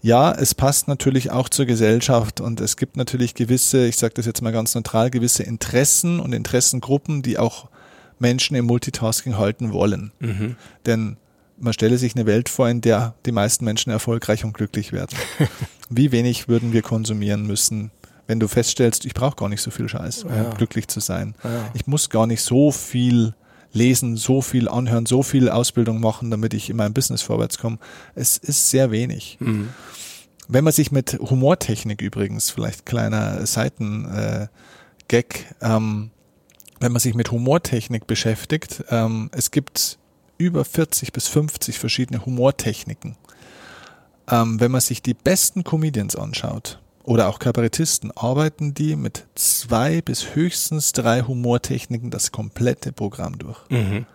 Ja, 0.01 0.31
es 0.31 0.55
passt 0.55 0.87
natürlich 0.87 1.31
auch 1.31 1.49
zur 1.49 1.65
Gesellschaft 1.65 2.41
und 2.41 2.61
es 2.61 2.77
gibt 2.77 2.97
natürlich 2.97 3.35
gewisse, 3.35 3.85
ich 3.85 3.97
sage 3.97 4.15
das 4.15 4.25
jetzt 4.25 4.41
mal 4.41 4.51
ganz 4.51 4.73
neutral, 4.73 5.11
gewisse 5.11 5.43
Interessen 5.43 6.19
und 6.19 6.33
Interessengruppen, 6.33 7.21
die 7.21 7.37
auch 7.37 7.67
Menschen 8.17 8.55
im 8.55 8.65
Multitasking 8.65 9.37
halten 9.37 9.73
wollen. 9.73 10.11
Mhm. 10.19 10.55
Denn 10.85 11.17
man 11.61 11.73
stelle 11.73 11.97
sich 11.97 12.15
eine 12.15 12.25
Welt 12.25 12.49
vor, 12.49 12.67
in 12.69 12.81
der 12.81 13.13
die 13.25 13.31
meisten 13.31 13.65
Menschen 13.65 13.91
erfolgreich 13.91 14.43
und 14.43 14.53
glücklich 14.53 14.91
werden. 14.91 15.17
Wie 15.89 16.11
wenig 16.11 16.47
würden 16.47 16.73
wir 16.73 16.81
konsumieren 16.81 17.45
müssen, 17.45 17.91
wenn 18.27 18.39
du 18.39 18.47
feststellst, 18.47 19.05
ich 19.05 19.13
brauche 19.13 19.35
gar 19.35 19.49
nicht 19.49 19.61
so 19.61 19.71
viel 19.71 19.89
Scheiß, 19.89 20.23
um 20.23 20.33
ja. 20.33 20.49
glücklich 20.51 20.87
zu 20.87 20.99
sein. 20.99 21.35
Ja. 21.43 21.69
Ich 21.73 21.85
muss 21.87 22.09
gar 22.09 22.27
nicht 22.27 22.41
so 22.41 22.71
viel 22.71 23.33
lesen, 23.73 24.17
so 24.17 24.41
viel 24.41 24.67
anhören, 24.69 25.05
so 25.05 25.23
viel 25.23 25.49
Ausbildung 25.49 25.99
machen, 25.99 26.31
damit 26.31 26.53
ich 26.53 26.69
in 26.69 26.77
meinem 26.77 26.93
Business 26.93 27.21
vorwärts 27.21 27.57
komme. 27.57 27.77
Es 28.15 28.37
ist 28.37 28.69
sehr 28.69 28.91
wenig. 28.91 29.37
Mhm. 29.39 29.69
Wenn 30.47 30.63
man 30.63 30.73
sich 30.73 30.91
mit 30.91 31.19
Humortechnik 31.19 32.01
übrigens, 32.01 32.49
vielleicht 32.49 32.85
kleiner 32.85 33.45
Seiten-Gag, 33.45 34.49
äh, 35.09 35.65
ähm, 35.65 36.11
wenn 36.79 36.91
man 36.91 36.99
sich 36.99 37.13
mit 37.13 37.31
Humortechnik 37.31 38.07
beschäftigt, 38.07 38.83
ähm, 38.89 39.29
es 39.33 39.51
gibt 39.51 39.99
über 40.41 40.65
40 40.65 41.13
bis 41.13 41.27
50 41.27 41.77
verschiedene 41.77 42.25
Humortechniken. 42.25 43.15
Ähm, 44.29 44.59
wenn 44.59 44.71
man 44.71 44.81
sich 44.81 45.01
die 45.01 45.13
besten 45.13 45.63
Comedians 45.63 46.15
anschaut 46.15 46.79
oder 47.03 47.27
auch 47.29 47.39
Kabarettisten, 47.39 48.11
arbeiten 48.11 48.73
die 48.73 48.95
mit 48.95 49.25
zwei 49.35 50.01
bis 50.01 50.35
höchstens 50.35 50.93
drei 50.93 51.21
Humortechniken 51.21 52.11
das 52.11 52.31
komplette 52.31 52.91
Programm 52.91 53.37
durch. 53.37 53.59
Mhm. 53.69 54.05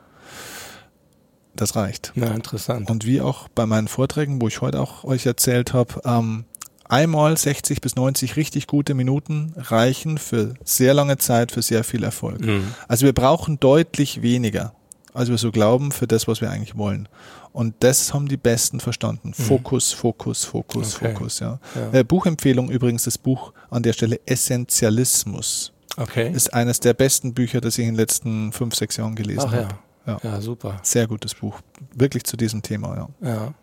Das 1.55 1.75
reicht. 1.75 2.13
Na, 2.15 2.35
interessant. 2.35 2.91
Und 2.91 3.07
wie 3.07 3.21
auch 3.21 3.49
bei 3.49 3.65
meinen 3.67 3.89
Vorträgen, 3.89 4.43
wo 4.43 4.49
ich 4.49 4.61
heute 4.61 4.81
auch 4.81 5.05
euch 5.05 5.25
erzählt 5.25 5.73
habe, 5.73 6.01
ähm, 6.05 6.45
einmal 6.89 7.37
60 7.37 7.81
bis 7.81 7.97
90 7.97 8.37
richtig 8.37 8.67
gute 8.67 8.95
Minuten 8.95 9.55
reichen 9.57 10.19
für 10.19 10.55
sehr 10.65 10.95
lange 10.95 11.19
Zeit, 11.19 11.53
für 11.53 11.63
sehr 11.63 11.85
viel 11.85 12.05
Erfolg. 12.05 12.41
Mhm. 12.41 12.75
Also 12.89 13.07
wir 13.07 13.13
brauchen 13.13 13.59
deutlich 13.59 14.23
weniger, 14.23 14.75
als 15.17 15.29
wir 15.31 15.39
so 15.39 15.51
glauben, 15.51 15.93
für 15.93 16.07
das, 16.07 16.29
was 16.29 16.41
wir 16.41 16.51
eigentlich 16.51 16.77
wollen. 16.77 17.09
Und 17.53 17.75
das 17.81 18.13
haben 18.13 18.29
die 18.29 18.37
Besten 18.37 18.81
verstanden. 18.81 19.33
Fokus, 19.33 19.93
Fokus, 19.93 20.45
Fokus, 20.45 20.97
Okay. 20.97 21.13
Fokus. 21.15 21.41
Ja. 21.41 21.59
Ja. 21.75 22.01
Äh, 22.01 22.05
Buchempfehlung 22.05 22.71
übrigens 22.71 23.05
das 23.05 23.17
Buch 23.17 23.53
an 23.71 23.83
der 23.83 23.95
Stelle 23.95 24.21
Essentialismus. 24.27 25.73
Okay. 25.97 26.31
Ist 26.31 26.53
eines 26.53 26.81
der 26.81 26.93
besten 26.93 27.33
Bücher, 27.33 27.61
das 27.61 27.79
ich 27.79 27.85
in 27.87 27.93
den 27.93 27.97
letzten 27.97 28.53
fünf, 28.53 28.75
sechs 28.75 28.97
Jahren 28.99 29.15
gelesen 29.15 29.45
Ach 29.47 29.53
habe. 29.53 29.63
Ja. 29.63 29.79
Ja, 30.07 30.41
super. 30.41 30.79
Sehr 30.83 31.07
gutes 31.07 31.35
Buch. 31.35 31.61
Wirklich 31.95 32.25
zu 32.25 32.37
diesem 32.37 32.63
Thema, 32.63 32.97
ja. 32.97 33.29
Ja. 33.29 33.55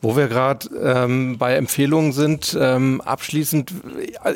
Wo 0.00 0.16
wir 0.16 0.28
gerade 0.28 0.68
ähm, 0.80 1.38
bei 1.38 1.56
Empfehlungen 1.56 2.12
sind, 2.12 2.56
ähm, 2.60 3.00
abschließend, 3.00 3.72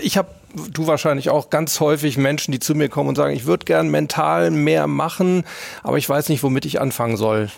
ich 0.03 0.17
habe, 0.17 0.29
du 0.73 0.87
wahrscheinlich 0.87 1.31
auch 1.31 1.51
ganz 1.51 1.79
häufig 1.79 2.17
Menschen, 2.17 2.51
die 2.51 2.59
zu 2.59 2.75
mir 2.75 2.89
kommen 2.89 3.11
und 3.11 3.17
sagen, 3.17 3.35
ich 3.35 3.45
würde 3.45 3.65
gern 3.65 3.91
mental 3.91 4.51
mehr 4.51 4.87
machen, 4.87 5.45
aber 5.83 5.99
ich 5.99 6.09
weiß 6.09 6.31
nicht, 6.31 6.43
womit 6.43 6.65
ich 6.65 6.81
anfangen 6.81 7.17
soll. 7.17 7.49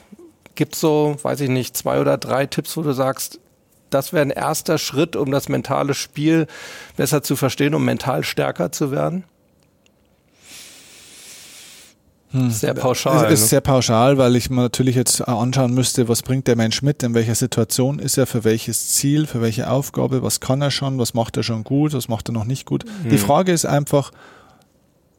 Gibt 0.55 0.75
so, 0.75 1.17
weiß 1.23 1.41
ich 1.41 1.49
nicht, 1.49 1.77
zwei 1.77 2.01
oder 2.01 2.19
drei 2.19 2.45
Tipps, 2.45 2.77
wo 2.77 2.83
du 2.83 2.93
sagst, 2.93 3.41
das 3.89 4.13
wäre 4.13 4.23
ein 4.23 4.31
erster 4.31 4.79
Schritt, 4.79 5.17
um 5.17 5.31
das 5.31 5.49
mentale 5.49 5.95
Spiel 5.95 6.47
besser 6.97 7.23
zu 7.23 7.37
verstehen, 7.37 7.75
um 7.75 7.85
mental 7.85 8.25
stärker 8.25 8.73
zu 8.73 8.91
werden? 8.91 9.25
Sehr 12.49 12.75
pauschal. 12.75 13.27
Es 13.27 13.33
ist 13.33 13.41
ne? 13.43 13.47
sehr 13.49 13.61
pauschal, 13.61 14.17
weil 14.17 14.37
ich 14.37 14.49
mir 14.49 14.63
natürlich 14.63 14.97
jetzt 14.97 15.21
anschauen 15.29 15.75
müsste, 15.75 16.09
was 16.09 16.23
bringt 16.23 16.47
der 16.47 16.57
Mensch 16.57 16.83
mit, 16.83 17.03
in 17.03 17.15
welcher 17.15 17.35
Situation 17.35 17.99
ist 17.99 18.17
er, 18.17 18.27
für 18.27 18.45
welches 18.45 18.89
Ziel, 18.89 19.27
für 19.27 19.43
welche 19.43 19.71
Aufgabe, 19.71 20.23
was 20.23 20.41
kann 20.41 20.63
er 20.63 20.71
schon, 20.71 20.99
was 20.99 21.13
macht 21.15 21.37
er 21.37 21.43
schon 21.43 21.63
gut, 21.63 21.93
was 21.93 22.09
macht 22.09 22.31
er 22.31 22.33
noch 22.33 22.45
nicht 22.45 22.65
gut. 22.65 22.85
Die 23.11 23.19
Frage 23.19 23.53
ist 23.53 23.67
einfach, 23.67 24.13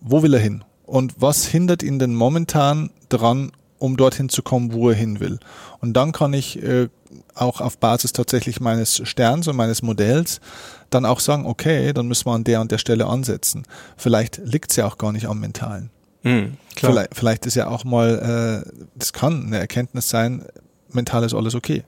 wo 0.01 0.23
will 0.23 0.33
er 0.33 0.39
hin? 0.39 0.63
Und 0.85 1.13
was 1.17 1.45
hindert 1.45 1.83
ihn 1.83 1.99
denn 1.99 2.15
momentan 2.15 2.89
dran, 3.09 3.51
um 3.77 3.95
dorthin 3.95 4.29
zu 4.29 4.41
kommen, 4.41 4.73
wo 4.73 4.89
er 4.89 4.95
hin 4.95 5.19
will? 5.19 5.39
Und 5.79 5.93
dann 5.93 6.11
kann 6.11 6.33
ich 6.33 6.61
äh, 6.63 6.89
auch 7.35 7.61
auf 7.61 7.77
Basis 7.77 8.13
tatsächlich 8.13 8.59
meines 8.59 9.01
Sterns 9.07 9.47
und 9.47 9.55
meines 9.55 9.81
Modells 9.81 10.41
dann 10.89 11.05
auch 11.05 11.19
sagen, 11.19 11.45
okay, 11.45 11.93
dann 11.93 12.07
müssen 12.07 12.25
wir 12.25 12.33
an 12.33 12.43
der 12.43 12.61
und 12.61 12.71
der 12.71 12.77
Stelle 12.77 13.05
ansetzen. 13.05 13.63
Vielleicht 13.97 14.41
liegt 14.43 14.71
es 14.71 14.77
ja 14.77 14.85
auch 14.87 14.97
gar 14.97 15.11
nicht 15.11 15.27
am 15.27 15.39
Mentalen. 15.39 15.89
Hm, 16.23 16.57
klar. 16.75 16.91
Vielleicht, 16.91 17.15
vielleicht 17.15 17.45
ist 17.45 17.55
ja 17.55 17.67
auch 17.67 17.83
mal, 17.83 18.63
äh, 18.65 18.71
das 18.95 19.13
kann 19.13 19.45
eine 19.45 19.59
Erkenntnis 19.59 20.09
sein, 20.09 20.45
mental 20.91 21.23
ist 21.23 21.33
alles 21.33 21.55
okay. 21.55 21.83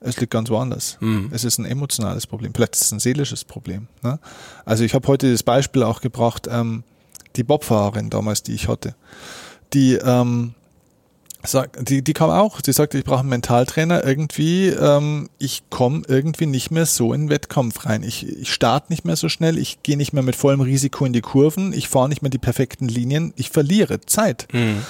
Es 0.00 0.20
liegt 0.20 0.32
ganz 0.32 0.50
woanders. 0.50 0.98
Mhm. 1.00 1.30
Es 1.32 1.44
ist 1.44 1.58
ein 1.58 1.64
emotionales 1.64 2.26
Problem. 2.26 2.52
Vielleicht 2.54 2.74
ist 2.76 2.82
es 2.82 2.92
ein 2.92 3.00
seelisches 3.00 3.44
Problem. 3.44 3.88
Ne? 4.02 4.18
Also 4.64 4.84
ich 4.84 4.94
habe 4.94 5.08
heute 5.08 5.32
das 5.32 5.42
Beispiel 5.42 5.82
auch 5.82 6.00
gebracht, 6.00 6.46
ähm, 6.50 6.84
die 7.36 7.44
Bobfahrerin 7.44 8.10
damals, 8.10 8.42
die 8.42 8.54
ich 8.54 8.68
hatte, 8.68 8.94
die 9.72 9.94
ähm, 9.94 10.54
sagt, 11.46 11.88
die, 11.88 12.02
die 12.02 12.12
kam 12.12 12.30
auch, 12.30 12.60
sie 12.64 12.72
sagte, 12.72 12.98
ich 12.98 13.04
brauche 13.04 13.20
einen 13.20 13.28
Mentaltrainer, 13.28 14.04
irgendwie, 14.04 14.68
ähm, 14.68 15.28
ich 15.38 15.62
komme 15.70 16.02
irgendwie 16.08 16.46
nicht 16.46 16.70
mehr 16.70 16.86
so 16.86 17.12
in 17.12 17.22
den 17.22 17.30
Wettkampf 17.30 17.86
rein. 17.86 18.02
Ich, 18.02 18.26
ich 18.26 18.52
starte 18.52 18.92
nicht 18.92 19.04
mehr 19.04 19.16
so 19.16 19.28
schnell, 19.28 19.58
ich 19.58 19.82
gehe 19.82 19.96
nicht 19.96 20.12
mehr 20.12 20.22
mit 20.22 20.36
vollem 20.36 20.60
Risiko 20.60 21.04
in 21.04 21.12
die 21.12 21.20
Kurven, 21.20 21.72
ich 21.72 21.88
fahre 21.88 22.08
nicht 22.08 22.22
mehr 22.22 22.30
die 22.30 22.38
perfekten 22.38 22.88
Linien, 22.88 23.32
ich 23.36 23.50
verliere 23.50 24.00
Zeit. 24.00 24.48
Hm. 24.52 24.82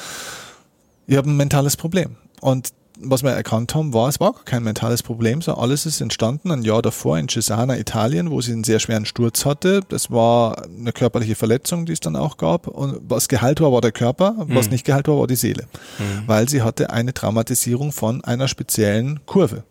Ich 1.07 1.16
habe 1.16 1.30
ein 1.30 1.36
mentales 1.36 1.76
Problem. 1.76 2.16
Und 2.40 2.70
was 2.99 3.22
wir 3.22 3.30
erkannt 3.30 3.74
haben, 3.74 3.92
war, 3.92 4.09
es 4.09 4.20
war 4.20 4.32
gar 4.32 4.44
kein 4.44 4.62
mentales 4.62 5.03
Problem, 5.03 5.40
sondern 5.42 5.62
alles 5.62 5.86
ist 5.86 6.01
entstanden 6.01 6.51
ein 6.51 6.62
Jahr 6.62 6.82
davor 6.82 7.18
in 7.18 7.28
Cesana, 7.28 7.78
Italien, 7.78 8.30
wo 8.30 8.40
sie 8.40 8.53
einen 8.53 8.64
sehr 8.64 8.78
schweren 8.78 9.07
Sturz 9.07 9.44
hatte. 9.44 9.80
Das 9.88 10.11
war 10.11 10.64
eine 10.64 10.92
körperliche 10.92 11.34
Verletzung, 11.34 11.86
die 11.86 11.92
es 11.92 12.01
dann 12.01 12.16
auch 12.16 12.36
gab. 12.36 12.66
Und 12.68 13.01
was 13.09 13.28
geheilt 13.28 13.61
war, 13.61 13.72
war 13.72 13.80
der 13.80 13.92
Körper, 13.92 14.34
was 14.49 14.70
nicht 14.70 14.84
geheilt 14.84 15.09
war, 15.09 15.18
war 15.18 15.26
die 15.26 15.36
Seele. 15.36 15.66
Weil 16.26 16.49
sie 16.49 16.62
hatte 16.62 16.90
eine 16.90 17.14
Traumatisierung 17.14 17.92
von 17.92 18.24
einer 18.24 18.49
speziellen 18.49 19.20
Kurve. 19.26 19.64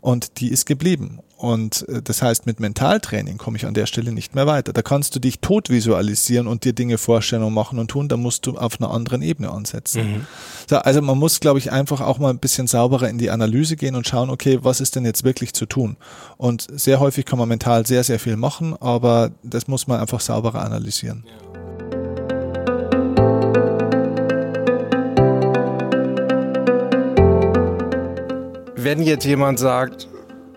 Und 0.00 0.40
die 0.40 0.48
ist 0.48 0.66
geblieben. 0.66 1.20
Und 1.42 1.88
äh, 1.88 2.00
das 2.00 2.22
heißt, 2.22 2.46
mit 2.46 2.60
Mentaltraining 2.60 3.36
komme 3.36 3.56
ich 3.56 3.66
an 3.66 3.74
der 3.74 3.86
Stelle 3.86 4.12
nicht 4.12 4.36
mehr 4.36 4.46
weiter. 4.46 4.72
Da 4.72 4.80
kannst 4.80 5.16
du 5.16 5.18
dich 5.18 5.40
tot 5.40 5.70
visualisieren 5.70 6.46
und 6.46 6.62
dir 6.62 6.72
Dinge 6.72 6.98
vorstellen 6.98 7.42
und 7.42 7.52
machen 7.52 7.80
und 7.80 7.88
tun. 7.88 8.06
Da 8.06 8.16
musst 8.16 8.46
du 8.46 8.56
auf 8.56 8.80
einer 8.80 8.92
anderen 8.92 9.22
Ebene 9.22 9.50
ansetzen. 9.50 10.24
So, 10.70 10.76
also 10.76 11.02
man 11.02 11.18
muss, 11.18 11.40
glaube 11.40 11.58
ich, 11.58 11.72
einfach 11.72 12.00
auch 12.00 12.20
mal 12.20 12.30
ein 12.30 12.38
bisschen 12.38 12.68
sauberer 12.68 13.08
in 13.08 13.18
die 13.18 13.30
Analyse 13.30 13.74
gehen 13.74 13.96
und 13.96 14.06
schauen, 14.06 14.30
okay, 14.30 14.60
was 14.62 14.80
ist 14.80 14.94
denn 14.94 15.04
jetzt 15.04 15.24
wirklich 15.24 15.52
zu 15.52 15.66
tun? 15.66 15.96
Und 16.36 16.68
sehr 16.70 17.00
häufig 17.00 17.24
kann 17.24 17.40
man 17.40 17.48
mental 17.48 17.86
sehr, 17.86 18.04
sehr 18.04 18.20
viel 18.20 18.36
machen, 18.36 18.76
aber 18.80 19.32
das 19.42 19.66
muss 19.66 19.88
man 19.88 20.00
einfach 20.00 20.20
sauberer 20.20 20.64
analysieren. 20.64 21.24
wenn 28.84 29.00
jetzt 29.00 29.24
jemand 29.24 29.60
sagt, 29.60 30.08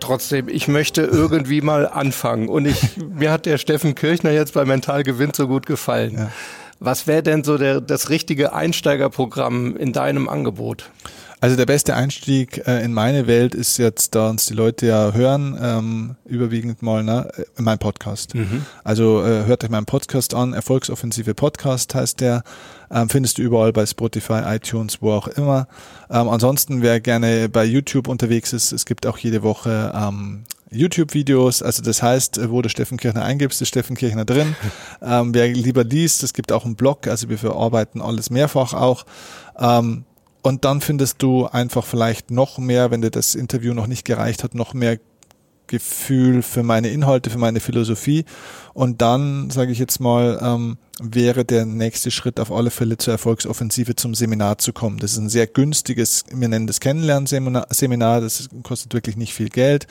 trotzdem, 0.06 0.48
ich 0.48 0.68
möchte 0.68 1.02
irgendwie 1.02 1.60
mal 1.60 1.86
anfangen 1.88 2.48
und 2.48 2.66
ich, 2.66 2.96
mir 2.96 3.30
hat 3.30 3.46
der 3.46 3.58
Steffen 3.58 3.94
Kirchner 3.94 4.30
jetzt 4.30 4.54
bei 4.54 4.64
Mental 4.64 5.02
Gewinnt 5.02 5.36
so 5.36 5.48
gut 5.48 5.66
gefallen. 5.66 6.14
Ja. 6.16 6.32
Was 6.78 7.06
wäre 7.06 7.22
denn 7.22 7.42
so 7.42 7.58
der, 7.58 7.80
das 7.80 8.10
richtige 8.10 8.52
Einsteigerprogramm 8.52 9.76
in 9.76 9.92
deinem 9.92 10.28
Angebot? 10.28 10.90
Also 11.38 11.54
der 11.54 11.66
beste 11.66 11.94
Einstieg 11.94 12.66
äh, 12.66 12.82
in 12.82 12.94
meine 12.94 13.26
Welt 13.26 13.54
ist 13.54 13.76
jetzt, 13.76 14.14
da 14.14 14.30
uns 14.30 14.46
die 14.46 14.54
Leute 14.54 14.86
ja 14.86 15.12
hören, 15.12 15.58
ähm, 15.60 16.16
überwiegend 16.24 16.82
mal 16.82 17.04
ne, 17.04 17.28
äh, 17.36 17.62
mein 17.62 17.78
Podcast. 17.78 18.34
Also 18.84 19.22
äh, 19.22 19.44
hört 19.44 19.62
euch 19.62 19.70
meinen 19.70 19.84
Podcast 19.84 20.32
an, 20.34 20.54
Erfolgsoffensive 20.54 21.34
Podcast 21.34 21.94
heißt 21.94 22.20
der, 22.20 22.42
ähm, 22.90 23.10
findest 23.10 23.36
du 23.36 23.42
überall 23.42 23.72
bei 23.72 23.84
Spotify, 23.84 24.42
iTunes, 24.46 25.02
wo 25.02 25.12
auch 25.12 25.28
immer. 25.28 25.68
Ähm, 26.10 26.28
ansonsten, 26.28 26.80
wer 26.80 27.00
gerne 27.00 27.50
bei 27.50 27.64
YouTube 27.64 28.08
unterwegs 28.08 28.54
ist, 28.54 28.72
es 28.72 28.86
gibt 28.86 29.06
auch 29.06 29.18
jede 29.18 29.42
Woche 29.42 29.92
ähm, 29.94 30.44
YouTube-Videos, 30.70 31.62
also 31.62 31.82
das 31.82 32.02
heißt, 32.02 32.38
äh, 32.38 32.50
wo 32.50 32.62
du 32.62 32.70
Steffen 32.70 32.96
Kirchner 32.96 33.24
eingibst, 33.24 33.60
ist 33.60 33.68
Steffen 33.68 33.96
Kirchner 33.96 34.24
drin. 34.24 34.56
Ähm, 35.02 35.34
wer 35.34 35.46
lieber 35.48 35.84
liest, 35.84 36.22
es 36.22 36.32
gibt 36.32 36.50
auch 36.50 36.64
einen 36.64 36.74
Blog, 36.74 37.06
also 37.06 37.28
wir 37.28 37.36
verarbeiten 37.36 38.00
alles 38.00 38.30
mehrfach 38.30 38.72
auch. 38.72 39.04
Ähm, 39.58 40.04
und 40.46 40.64
dann 40.64 40.80
findest 40.80 41.24
du 41.24 41.46
einfach 41.46 41.84
vielleicht 41.84 42.30
noch 42.30 42.58
mehr, 42.58 42.92
wenn 42.92 43.02
dir 43.02 43.10
das 43.10 43.34
Interview 43.34 43.74
noch 43.74 43.88
nicht 43.88 44.04
gereicht 44.04 44.44
hat, 44.44 44.54
noch 44.54 44.74
mehr 44.74 45.00
Gefühl 45.66 46.40
für 46.42 46.62
meine 46.62 46.88
Inhalte, 46.90 47.30
für 47.30 47.38
meine 47.38 47.58
Philosophie. 47.58 48.24
Und 48.72 49.02
dann, 49.02 49.50
sage 49.50 49.72
ich 49.72 49.80
jetzt 49.80 49.98
mal, 49.98 50.38
ähm, 50.40 50.78
wäre 51.00 51.44
der 51.44 51.66
nächste 51.66 52.12
Schritt 52.12 52.38
auf 52.38 52.52
alle 52.52 52.70
Fälle 52.70 52.96
zur 52.96 53.14
Erfolgsoffensive 53.14 53.96
zum 53.96 54.14
Seminar 54.14 54.58
zu 54.58 54.72
kommen. 54.72 54.98
Das 54.98 55.14
ist 55.14 55.18
ein 55.18 55.30
sehr 55.30 55.48
günstiges, 55.48 56.22
wir 56.32 56.46
nennen 56.46 56.68
das 56.68 56.78
Kennenlernseminar, 56.78 57.66
Seminar, 57.70 58.20
das 58.20 58.48
kostet 58.62 58.94
wirklich 58.94 59.16
nicht 59.16 59.34
viel 59.34 59.48
Geld. 59.48 59.88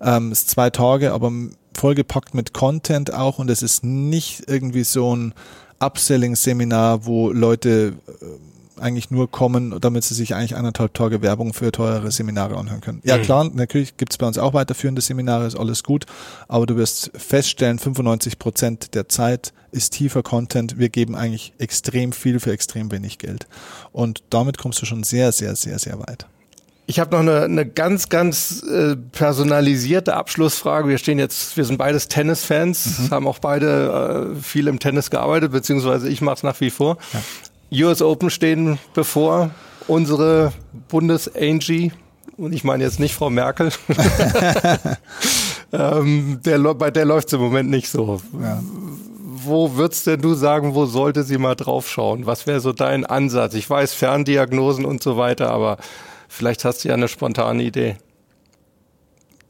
Ähm, 0.00 0.30
ist 0.30 0.48
zwei 0.48 0.70
Tage, 0.70 1.12
aber 1.12 1.32
vollgepackt 1.74 2.34
mit 2.34 2.54
Content 2.54 3.12
auch 3.12 3.40
und 3.40 3.50
es 3.50 3.62
ist 3.62 3.82
nicht 3.82 4.44
irgendwie 4.46 4.84
so 4.84 5.16
ein 5.16 5.34
Upselling-Seminar, 5.80 7.04
wo 7.04 7.32
Leute 7.32 7.94
äh, 8.06 8.24
eigentlich 8.78 9.10
nur 9.10 9.30
kommen, 9.30 9.78
damit 9.80 10.04
sie 10.04 10.14
sich 10.14 10.34
eigentlich 10.34 10.56
anderthalb 10.56 10.94
Tage 10.94 11.22
Werbung 11.22 11.54
für 11.54 11.72
teure 11.72 12.10
Seminare 12.10 12.56
anhören 12.56 12.80
können. 12.80 13.00
Ja 13.04 13.16
Mhm. 13.16 13.22
klar, 13.22 13.50
natürlich 13.52 13.96
gibt 13.96 14.12
es 14.12 14.18
bei 14.18 14.26
uns 14.26 14.38
auch 14.38 14.54
weiterführende 14.54 15.00
Seminare, 15.00 15.46
ist 15.46 15.56
alles 15.56 15.82
gut, 15.82 16.06
aber 16.48 16.66
du 16.66 16.76
wirst 16.76 17.10
feststellen, 17.16 17.78
95 17.78 18.38
Prozent 18.38 18.94
der 18.94 19.08
Zeit 19.08 19.52
ist 19.72 19.92
tiefer 19.92 20.22
Content. 20.22 20.78
Wir 20.78 20.88
geben 20.88 21.14
eigentlich 21.14 21.52
extrem 21.58 22.12
viel 22.12 22.40
für 22.40 22.52
extrem 22.52 22.90
wenig 22.90 23.18
Geld. 23.18 23.46
Und 23.92 24.22
damit 24.30 24.58
kommst 24.58 24.80
du 24.80 24.86
schon 24.86 25.04
sehr, 25.04 25.32
sehr, 25.32 25.56
sehr, 25.56 25.78
sehr 25.78 25.98
weit. 25.98 26.26
Ich 26.90 26.98
habe 26.98 27.10
noch 27.10 27.20
eine, 27.20 27.42
eine 27.42 27.66
ganz, 27.66 28.08
ganz 28.08 28.62
äh, 28.62 28.96
personalisierte 28.96 30.14
Abschlussfrage. 30.16 30.88
Wir 30.88 30.96
stehen 30.96 31.18
jetzt, 31.18 31.54
wir 31.58 31.66
sind 31.66 31.76
beides 31.76 32.08
Tennisfans, 32.08 33.10
haben 33.10 33.26
auch 33.26 33.40
beide 33.40 34.32
äh, 34.38 34.42
viel 34.42 34.68
im 34.68 34.78
Tennis 34.78 35.10
gearbeitet, 35.10 35.52
beziehungsweise 35.52 36.08
ich 36.08 36.22
mache 36.22 36.36
es 36.36 36.42
nach 36.44 36.58
wie 36.62 36.70
vor. 36.70 36.96
US 37.72 38.02
Open 38.02 38.30
stehen 38.30 38.78
bevor. 38.94 39.50
Unsere 39.86 40.52
Bundes-Angie, 40.88 41.92
und 42.36 42.52
ich 42.52 42.62
meine 42.62 42.84
jetzt 42.84 43.00
nicht 43.00 43.14
Frau 43.14 43.30
Merkel, 43.30 43.70
ähm, 45.72 46.40
der, 46.44 46.58
bei 46.74 46.90
der 46.90 47.04
läuft 47.04 47.28
es 47.28 47.34
im 47.34 47.40
Moment 47.40 47.70
nicht 47.70 47.88
so. 47.88 48.20
Ja. 48.40 48.62
wo 49.44 49.76
würdest 49.76 50.06
denn 50.06 50.20
du 50.20 50.34
sagen, 50.34 50.74
wo 50.74 50.86
sollte 50.86 51.22
sie 51.22 51.38
mal 51.38 51.54
draufschauen? 51.54 52.26
Was 52.26 52.46
wäre 52.46 52.60
so 52.60 52.72
dein 52.72 53.06
Ansatz? 53.06 53.54
Ich 53.54 53.68
weiß, 53.68 53.94
Ferndiagnosen 53.94 54.84
und 54.84 55.02
so 55.02 55.16
weiter, 55.16 55.50
aber 55.50 55.78
vielleicht 56.28 56.64
hast 56.64 56.84
du 56.84 56.88
ja 56.88 56.94
eine 56.94 57.08
spontane 57.08 57.62
Idee. 57.62 57.96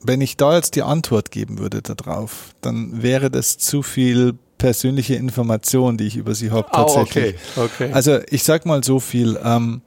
Wenn 0.00 0.20
ich 0.20 0.36
da 0.36 0.54
jetzt 0.54 0.76
die 0.76 0.82
Antwort 0.82 1.30
geben 1.30 1.58
würde 1.58 1.82
darauf, 1.82 2.54
dann 2.60 3.02
wäre 3.02 3.30
das 3.30 3.58
zu 3.58 3.82
viel 3.82 4.38
persönliche 4.58 5.14
Information, 5.14 5.96
die 5.96 6.06
ich 6.06 6.16
über 6.16 6.34
sie 6.34 6.50
habe 6.50 6.68
tatsächlich. 6.72 7.36
Oh, 7.56 7.62
okay, 7.62 7.84
okay. 7.84 7.92
Also 7.92 8.18
ich 8.30 8.42
sag 8.42 8.66
mal 8.66 8.84
so 8.84 9.00
viel. 9.00 9.38
Ähm, 9.42 9.82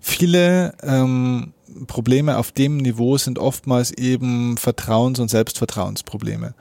viele 0.00 0.74
ähm, 0.82 1.54
Probleme 1.86 2.36
auf 2.36 2.52
dem 2.52 2.76
Niveau 2.76 3.16
sind 3.16 3.38
oftmals 3.38 3.90
eben 3.90 4.56
Vertrauens- 4.56 5.20
und 5.20 5.28
Selbstvertrauensprobleme. 5.28 6.54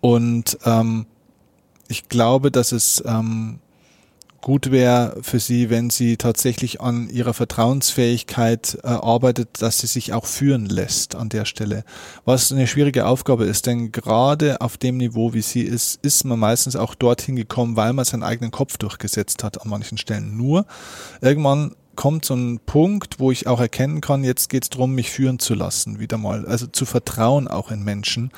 Und 0.00 0.58
ähm, 0.64 1.06
ich 1.88 2.08
glaube, 2.08 2.50
dass 2.50 2.72
es 2.72 3.02
ähm, 3.06 3.60
gut 4.40 4.70
wäre 4.70 5.18
für 5.22 5.38
sie, 5.38 5.70
wenn 5.70 5.90
sie 5.90 6.16
tatsächlich 6.16 6.80
an 6.80 7.08
ihrer 7.10 7.34
Vertrauensfähigkeit 7.34 8.78
äh, 8.82 8.88
arbeitet, 8.88 9.60
dass 9.60 9.80
sie 9.80 9.86
sich 9.86 10.12
auch 10.12 10.26
führen 10.26 10.66
lässt 10.66 11.14
an 11.14 11.28
der 11.28 11.44
Stelle. 11.44 11.84
Was 12.24 12.50
eine 12.52 12.66
schwierige 12.66 13.06
Aufgabe 13.06 13.44
ist, 13.44 13.66
denn 13.66 13.92
gerade 13.92 14.60
auf 14.60 14.76
dem 14.78 14.96
Niveau, 14.96 15.34
wie 15.34 15.42
sie 15.42 15.62
ist, 15.62 15.98
ist 16.02 16.24
man 16.24 16.38
meistens 16.38 16.76
auch 16.76 16.94
dorthin 16.94 17.36
gekommen, 17.36 17.76
weil 17.76 17.92
man 17.92 18.04
seinen 18.04 18.22
eigenen 18.22 18.50
Kopf 18.50 18.78
durchgesetzt 18.78 19.44
hat 19.44 19.60
an 19.62 19.68
manchen 19.68 19.98
Stellen. 19.98 20.36
Nur 20.36 20.66
irgendwann 21.20 21.74
kommt 21.96 22.24
so 22.24 22.34
ein 22.34 22.60
Punkt, 22.64 23.18
wo 23.18 23.30
ich 23.30 23.46
auch 23.46 23.60
erkennen 23.60 24.00
kann, 24.00 24.24
jetzt 24.24 24.48
geht 24.48 24.62
es 24.62 24.70
darum, 24.70 24.94
mich 24.94 25.10
führen 25.10 25.38
zu 25.38 25.54
lassen, 25.54 25.98
wieder 25.98 26.16
mal. 26.16 26.46
Also 26.46 26.66
zu 26.66 26.86
vertrauen 26.86 27.46
auch 27.46 27.70
in 27.70 27.84
Menschen. 27.84 28.30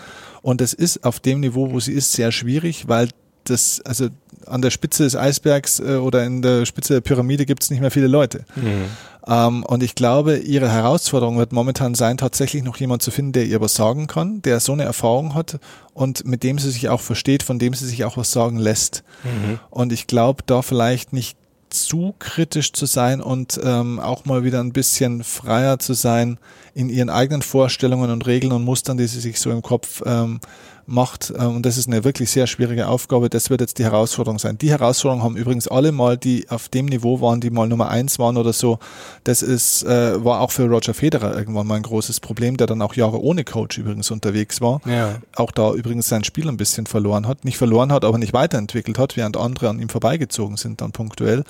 Und 0.42 0.61
es 0.61 0.72
ist 0.72 1.05
auf 1.05 1.20
dem 1.20 1.38
Niveau, 1.38 1.70
wo 1.70 1.78
sie 1.78 1.92
ist, 1.92 2.12
sehr 2.12 2.32
schwierig, 2.32 2.88
weil 2.88 3.09
das, 3.44 3.80
also 3.82 4.09
an 4.47 4.62
der 4.62 4.70
Spitze 4.70 5.05
des 5.05 5.16
Eisbergs 5.16 5.80
äh, 5.80 5.97
oder 5.97 6.24
in 6.24 6.43
der 6.43 6.66
Spitze 6.66 6.95
der 6.95 7.01
Pyramide 7.01 7.47
gibt 7.47 7.62
es 7.62 7.70
nicht 7.70 7.80
mehr 7.80 7.90
viele 7.90 8.07
Leute. 8.07 8.45
Mhm. 8.57 8.84
Ähm, 9.26 9.64
und 9.64 9.82
ich 9.82 9.95
glaube, 9.95 10.38
ihre 10.38 10.70
Herausforderung 10.70 11.38
wird 11.38 11.53
momentan 11.53 11.95
sein, 11.95 12.16
tatsächlich 12.16 12.62
noch 12.62 12.76
jemand 12.76 13.03
zu 13.03 13.11
finden, 13.11 13.32
der 13.32 13.47
ihr 13.47 13.61
was 13.61 13.74
sagen 13.74 14.07
kann, 14.07 14.43
der 14.43 14.61
so 14.61 14.72
eine 14.72 14.84
Erfahrung 14.84 15.34
hat 15.34 15.59
und 15.95 16.26
mit 16.26 16.43
dem 16.43 16.59
sie 16.59 16.70
sich 16.70 16.88
auch 16.88 17.01
versteht, 17.01 17.43
von 17.43 17.59
dem 17.59 17.74
sie 17.74 17.86
sich 17.86 18.05
auch 18.05 18.16
was 18.16 18.32
sagen 18.32 18.57
lässt. 18.57 19.05
Mhm. 19.22 19.61
Und 19.70 19.93
ich 19.93 20.07
glaube, 20.07 20.43
da 20.47 20.62
vielleicht 20.62 21.12
nicht 21.12 21.36
zu 21.70 22.14
kritisch 22.18 22.72
zu 22.72 22.86
sein 22.86 23.20
und 23.20 23.59
ähm, 23.62 23.99
auch 23.99 24.24
mal 24.24 24.45
wieder 24.45 24.61
ein 24.61 24.72
bisschen 24.72 25.24
freier 25.24 25.78
zu 25.78 25.95
sein 25.95 26.38
in 26.74 26.88
ihren 26.88 27.09
eigenen 27.09 27.43
Vorstellungen 27.43 28.11
und 28.11 28.26
Regeln 28.26 28.53
und 28.53 28.64
Mustern, 28.64 28.99
die 28.99 29.07
sie 29.07 29.20
sich 29.20 29.40
so 29.40 29.51
im 29.51 29.62
Kopf 29.62 30.03
ähm, 30.05 30.40
macht. 30.87 31.30
Äh, 31.30 31.45
und 31.45 31.64
das 31.64 31.76
ist 31.78 31.89
eine 31.89 32.05
wirklich 32.05 32.30
sehr 32.30 32.47
schwierige 32.47 32.89
Aufgabe. 32.89 33.28
Das 33.28 33.51
wird 33.51 33.61
jetzt 33.61 33.78
die 33.78 33.85
Herausforderung 33.85 34.39
sein. 34.39 34.59
Die 34.59 34.70
Herausforderung 34.70 35.22
haben 35.22 35.37
übrigens 35.37 35.68
alle 35.68 35.93
mal, 35.93 36.16
die 36.16 36.49
auf 36.49 36.68
dem 36.68 36.87
Niveau 36.87 37.20
waren, 37.20 37.41
die 37.41 37.51
mal 37.51 37.66
Nummer 37.66 37.89
eins 37.89 38.18
waren 38.18 38.37
oder 38.37 38.53
so. 38.53 38.78
Das 39.24 39.43
ist, 39.43 39.85
äh, 39.85 40.24
war 40.24 40.41
auch 40.41 40.51
für 40.51 40.64
Roger 40.64 40.95
Federer 40.95 41.37
irgendwann 41.37 41.66
mal 41.66 41.76
ein 41.76 41.83
großes 41.83 42.20
Problem, 42.20 42.57
der 42.57 42.66
dann 42.66 42.83
auch 42.83 42.95
Jahre 42.95 43.20
ohne 43.20 43.45
Coach 43.45 43.78
übrigens 43.78 44.11
unterwegs 44.11 44.61
war. 44.61 44.80
Ja. 44.87 45.16
Auch 45.37 45.53
da 45.53 45.72
übrigens 45.72 46.09
sein 46.09 46.24
Spiel 46.24 46.49
ein 46.49 46.57
bisschen 46.57 46.87
verloren 46.87 47.26
hat. 47.26 47.45
Nicht 47.45 47.59
verloren 47.59 47.93
hat, 47.93 48.05
aber 48.05 48.18
nicht 48.18 48.33
weiterentwickelt 48.33 48.99
hat, 48.99 49.16
während 49.16 49.37
andere 49.37 49.68
an 49.68 49.80
ihm 49.80 49.89
vorbeigezogen 49.89 50.57
sind 50.57 50.80
dann 50.80 50.93
punktuell. 50.93 51.45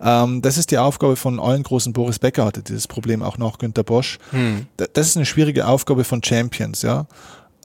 Ähm, 0.00 0.42
das 0.42 0.58
ist 0.58 0.70
die 0.70 0.78
Aufgabe 0.78 1.16
von 1.16 1.38
allen 1.40 1.62
großen. 1.62 1.92
Boris 1.92 2.18
Becker 2.18 2.44
hatte 2.44 2.62
dieses 2.62 2.88
Problem 2.88 3.22
auch 3.22 3.38
noch, 3.38 3.58
Günter 3.58 3.84
Bosch. 3.84 4.18
Hm. 4.30 4.66
Das 4.76 5.08
ist 5.08 5.16
eine 5.16 5.26
schwierige 5.26 5.66
Aufgabe 5.66 6.04
von 6.04 6.22
Champions, 6.22 6.82
ja. 6.82 7.06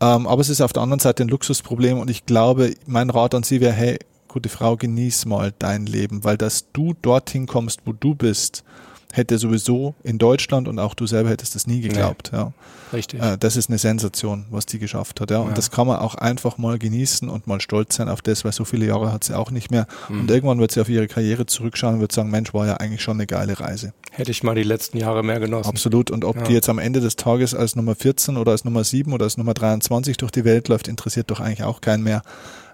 Ähm, 0.02 0.28
aber 0.28 0.42
es 0.42 0.50
ist 0.50 0.62
auf 0.62 0.74
der 0.74 0.84
anderen 0.84 1.00
Seite 1.00 1.24
ein 1.24 1.30
Luxusproblem 1.30 2.00
und 2.00 2.10
ich 2.10 2.26
glaube, 2.26 2.76
mein 2.86 3.10
Rat 3.10 3.34
an 3.34 3.44
Sie 3.44 3.62
wäre, 3.62 3.74
hey, 3.74 4.00
gute 4.28 4.50
Frau, 4.50 4.76
genieß 4.76 5.26
mal 5.26 5.54
dein 5.58 5.86
Leben, 5.86 6.24
weil 6.24 6.38
dass 6.38 6.72
du 6.74 6.94
dorthin 7.02 7.48
kommst, 7.48 7.82
wo 7.86 7.94
du 7.94 8.16
bist, 8.16 8.64
hätte 9.12 9.38
sowieso 9.38 9.96
in 10.04 10.18
Deutschland 10.18 10.68
und 10.68 10.80
auch 10.80 10.94
du 10.94 11.08
selber 11.08 11.30
hättest 11.30 11.56
das 11.56 11.68
nie 11.68 11.82
geglaubt. 11.82 12.32
Nee. 12.32 12.40
Ja. 12.40 12.54
Richtig. 12.94 13.22
Äh, 13.22 13.38
das 13.38 13.56
ist 13.56 13.70
eine 13.70 13.78
Sensation, 13.78 14.46
was 14.50 14.66
die 14.66 14.80
geschafft 14.80 15.22
hat. 15.22 15.32
Ja. 15.32 15.40
Und 15.40 15.50
ja. 15.50 15.54
das 15.54 15.72
kann 15.72 15.88
man 15.88 15.98
auch 15.98 16.16
einfach 16.16 16.58
mal 16.58 16.78
genießen 16.78 17.30
und 17.30 17.48
mal 17.48 17.62
stolz 17.62 17.96
sein 17.96 18.10
auf 18.10 18.22
das, 18.22 18.46
weil 18.46 18.52
so 18.52 18.66
viele 18.66 18.86
Jahre 18.86 19.12
hat 19.12 19.24
sie 19.24 19.38
auch 19.38 19.52
nicht 19.52 19.72
mehr. 19.72 19.88
Mhm. 20.10 20.22
Und 20.22 20.32
irgendwann 20.32 20.60
wird 20.60 20.72
sie 20.72 20.82
auf 20.82 20.90
ihre 20.90 21.08
Karriere 21.08 21.46
zurückschauen 21.46 21.96
und 21.96 22.02
wird 22.02 22.12
sagen, 22.12 22.30
Mensch, 22.30 22.54
war 22.54 22.68
ja 22.68 22.78
eigentlich 22.78 23.02
schon 23.02 23.18
eine 23.18 23.28
geile 23.28 23.60
Reise. 23.60 23.94
Hätte 24.12 24.32
ich 24.32 24.44
mal 24.44 24.56
die 24.56 24.64
letzten 24.64 24.98
Jahre 24.98 25.24
mehr 25.24 25.40
genossen. 25.40 25.70
Absolut. 25.70 26.12
Und 26.12 26.24
ob 26.24 26.38
ja. 26.38 26.44
die 26.44 26.54
jetzt 26.54 26.70
am 26.70 26.80
Ende 26.80 27.02
des 27.02 27.16
Tages 27.16 27.54
als 27.54 27.76
Nummer 27.76 27.96
14 27.96 28.38
oder 28.38 28.52
als 28.52 28.66
Nummer 28.66 28.84
7 28.84 29.12
oder 29.12 29.26
als 29.26 29.38
Nummer 29.38 29.54
23 29.54 30.18
durch 30.18 30.32
die 30.32 30.46
Welt 30.46 30.68
läuft, 30.68 30.88
interessiert 30.88 31.32
doch 31.32 31.40
eigentlich 31.40 31.64
auch 31.64 31.82
keinen 31.82 32.04
mehr. 32.04 32.22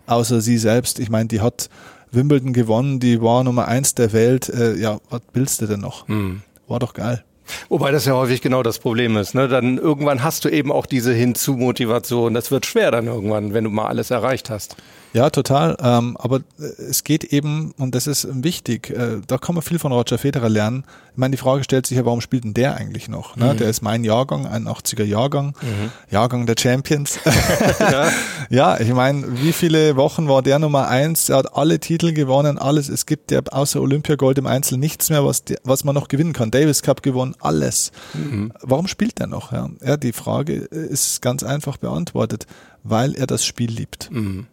Außer 0.07 0.41
sie 0.41 0.57
selbst. 0.57 0.99
Ich 0.99 1.09
meine, 1.09 1.27
die 1.27 1.41
hat 1.41 1.69
Wimbledon 2.11 2.53
gewonnen, 2.53 2.99
die 2.99 3.21
war 3.21 3.43
Nummer 3.43 3.67
1 3.67 3.95
der 3.95 4.13
Welt. 4.13 4.49
Äh, 4.49 4.75
ja, 4.75 4.99
was 5.09 5.21
willst 5.33 5.61
du 5.61 5.67
denn 5.67 5.79
noch? 5.79 6.07
Mhm. 6.07 6.41
War 6.67 6.79
doch 6.79 6.93
geil. 6.93 7.23
Wobei 7.69 7.91
das 7.91 8.05
ja 8.05 8.13
häufig 8.13 8.41
genau 8.41 8.63
das 8.63 8.79
Problem 8.79 9.17
ist. 9.17 9.35
Ne? 9.35 9.47
Dann 9.47 9.77
irgendwann 9.77 10.23
hast 10.23 10.45
du 10.45 10.49
eben 10.49 10.71
auch 10.71 10.85
diese 10.85 11.13
Hinzu-Motivation. 11.13 12.33
Das 12.33 12.51
wird 12.51 12.65
schwer 12.65 12.91
dann 12.91 13.07
irgendwann, 13.07 13.53
wenn 13.53 13.63
du 13.63 13.69
mal 13.69 13.87
alles 13.87 14.11
erreicht 14.11 14.49
hast. 14.49 14.75
Ja, 15.13 15.29
total. 15.29 15.75
Ähm, 15.81 16.15
aber 16.17 16.37
äh, 16.59 16.63
es 16.89 17.03
geht 17.03 17.25
eben, 17.25 17.73
und 17.77 17.95
das 17.95 18.07
ist 18.07 18.27
wichtig, 18.43 18.89
äh, 18.91 19.19
da 19.27 19.37
kann 19.37 19.55
man 19.55 19.61
viel 19.61 19.79
von 19.79 19.91
Roger 19.91 20.17
Federer 20.17 20.49
lernen. 20.49 20.85
Ich 21.11 21.17
meine, 21.17 21.31
die 21.31 21.37
Frage 21.37 21.63
stellt 21.63 21.85
sich 21.85 21.97
ja, 21.97 22.05
warum 22.05 22.21
spielt 22.21 22.45
denn 22.45 22.53
der 22.53 22.75
eigentlich 22.75 23.09
noch? 23.09 23.35
Ne? 23.35 23.53
Mhm. 23.53 23.57
Der 23.57 23.69
ist 23.69 23.81
mein 23.81 24.05
Jahrgang, 24.05 24.47
ein 24.47 24.67
80er 24.67 25.03
Jahrgang, 25.03 25.53
mhm. 25.61 25.91
Jahrgang 26.09 26.45
der 26.45 26.55
Champions. 26.57 27.19
ja. 27.79 28.09
ja, 28.49 28.79
ich 28.79 28.93
meine, 28.93 29.41
wie 29.41 29.51
viele 29.51 29.97
Wochen 29.97 30.29
war 30.29 30.41
der 30.41 30.59
Nummer 30.59 30.87
eins? 30.87 31.27
Er 31.27 31.37
hat 31.37 31.55
alle 31.55 31.79
Titel 31.79 32.13
gewonnen, 32.13 32.57
alles. 32.57 32.87
Es 32.87 33.05
gibt 33.05 33.31
ja 33.31 33.41
außer 33.51 33.81
Olympiagold 33.81 34.37
im 34.37 34.47
Einzel 34.47 34.77
nichts 34.77 35.09
mehr, 35.09 35.25
was, 35.25 35.43
was 35.63 35.83
man 35.83 35.95
noch 35.95 36.07
gewinnen 36.07 36.33
kann. 36.33 36.51
Davis 36.51 36.81
Cup 36.81 37.03
gewonnen, 37.03 37.35
alles. 37.41 37.91
Mhm. 38.13 38.53
Warum 38.61 38.87
spielt 38.87 39.19
er 39.19 39.27
noch? 39.27 39.51
Ja? 39.51 39.69
ja, 39.85 39.97
die 39.97 40.13
Frage 40.13 40.53
ist 40.53 41.21
ganz 41.21 41.43
einfach 41.43 41.75
beantwortet, 41.75 42.47
weil 42.83 43.15
er 43.15 43.27
das 43.27 43.43
Spiel 43.45 43.69
liebt. 43.69 44.09
Mhm. 44.11 44.47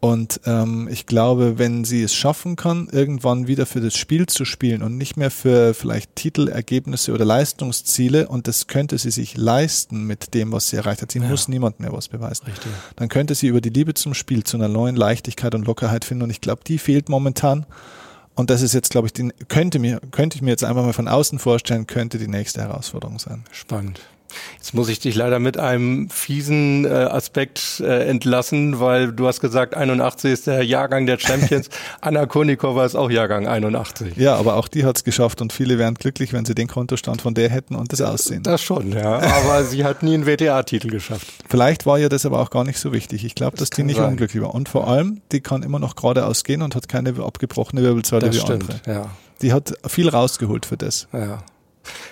Und 0.00 0.40
ähm, 0.44 0.88
ich 0.90 1.06
glaube, 1.06 1.58
wenn 1.58 1.84
sie 1.84 2.04
es 2.04 2.14
schaffen 2.14 2.54
kann, 2.54 2.88
irgendwann 2.92 3.48
wieder 3.48 3.66
für 3.66 3.80
das 3.80 3.96
Spiel 3.96 4.26
zu 4.26 4.44
spielen 4.44 4.82
und 4.82 4.96
nicht 4.96 5.16
mehr 5.16 5.32
für 5.32 5.74
vielleicht 5.74 6.14
Titelergebnisse 6.14 7.12
oder 7.12 7.24
Leistungsziele, 7.24 8.28
und 8.28 8.46
das 8.46 8.68
könnte 8.68 8.96
sie 8.96 9.10
sich 9.10 9.36
leisten 9.36 10.04
mit 10.04 10.34
dem, 10.34 10.52
was 10.52 10.68
sie 10.68 10.76
erreicht 10.76 11.02
hat. 11.02 11.10
Sie 11.10 11.18
ja. 11.18 11.26
muss 11.26 11.48
niemand 11.48 11.80
mehr 11.80 11.92
was 11.92 12.06
beweisen. 12.06 12.46
Richtig. 12.46 12.70
Dann 12.94 13.08
könnte 13.08 13.34
sie 13.34 13.48
über 13.48 13.60
die 13.60 13.70
Liebe 13.70 13.94
zum 13.94 14.14
Spiel 14.14 14.44
zu 14.44 14.56
einer 14.56 14.68
neuen 14.68 14.94
Leichtigkeit 14.94 15.56
und 15.56 15.66
Lockerheit 15.66 16.04
finden. 16.04 16.22
Und 16.22 16.30
ich 16.30 16.40
glaube, 16.40 16.62
die 16.64 16.78
fehlt 16.78 17.08
momentan. 17.08 17.66
Und 18.36 18.50
das 18.50 18.62
ist 18.62 18.74
jetzt, 18.74 18.90
glaube 18.90 19.08
ich, 19.08 19.12
die, 19.12 19.30
könnte 19.48 19.80
mir, 19.80 20.00
könnte 20.12 20.36
ich 20.36 20.42
mir 20.42 20.50
jetzt 20.50 20.62
einfach 20.62 20.84
mal 20.84 20.92
von 20.92 21.08
außen 21.08 21.40
vorstellen, 21.40 21.88
könnte 21.88 22.18
die 22.18 22.28
nächste 22.28 22.60
Herausforderung 22.60 23.18
sein. 23.18 23.42
Spannend. 23.50 24.00
Jetzt 24.56 24.74
muss 24.74 24.88
ich 24.88 25.00
dich 25.00 25.14
leider 25.14 25.38
mit 25.38 25.58
einem 25.58 26.10
fiesen 26.10 26.84
äh, 26.84 26.88
Aspekt 26.88 27.80
äh, 27.80 28.08
entlassen, 28.08 28.80
weil 28.80 29.12
du 29.12 29.26
hast 29.26 29.40
gesagt, 29.40 29.74
81 29.74 30.32
ist 30.32 30.46
der 30.46 30.62
Jahrgang 30.62 31.06
der 31.06 31.18
Champions. 31.18 31.70
Anna 32.00 32.26
Konikova 32.26 32.84
ist 32.84 32.94
auch 32.94 33.10
Jahrgang 33.10 33.46
81. 33.46 34.16
Ja, 34.16 34.36
aber 34.36 34.56
auch 34.56 34.68
die 34.68 34.84
hat 34.84 34.96
es 34.96 35.04
geschafft 35.04 35.40
und 35.40 35.52
viele 35.52 35.78
wären 35.78 35.94
glücklich, 35.94 36.32
wenn 36.32 36.44
sie 36.44 36.54
den 36.54 36.68
Kontostand 36.68 37.22
von 37.22 37.34
der 37.34 37.48
hätten 37.48 37.74
und 37.74 37.92
das 37.92 38.00
Aussehen. 38.00 38.42
Das 38.42 38.62
schon, 38.62 38.92
ja. 38.92 39.18
Aber 39.18 39.64
sie 39.68 39.84
hat 39.84 40.02
nie 40.02 40.14
einen 40.14 40.26
WTA-Titel 40.26 40.88
geschafft. 40.90 41.26
Vielleicht 41.48 41.86
war 41.86 41.98
ihr 41.98 42.08
das 42.08 42.26
aber 42.26 42.40
auch 42.40 42.50
gar 42.50 42.64
nicht 42.64 42.78
so 42.78 42.92
wichtig. 42.92 43.24
Ich 43.24 43.34
glaube, 43.34 43.56
dass 43.56 43.70
die 43.70 43.82
nicht 43.82 43.96
sein. 43.96 44.10
unglücklich 44.10 44.42
war. 44.42 44.54
Und 44.54 44.68
vor 44.68 44.88
allem, 44.88 45.20
die 45.32 45.40
kann 45.40 45.62
immer 45.62 45.78
noch 45.78 45.96
geradeaus 45.96 46.44
gehen 46.44 46.62
und 46.62 46.74
hat 46.74 46.88
keine 46.88 47.14
abgebrochene 47.22 47.82
Wirbelsäule 47.82 48.26
das 48.26 48.36
wie 48.36 48.40
stimmt, 48.40 48.70
andere. 48.70 48.80
Ja. 48.86 49.10
Die 49.42 49.52
hat 49.52 49.74
viel 49.86 50.08
rausgeholt 50.08 50.66
für 50.66 50.76
das. 50.76 51.08
Ja. 51.12 51.42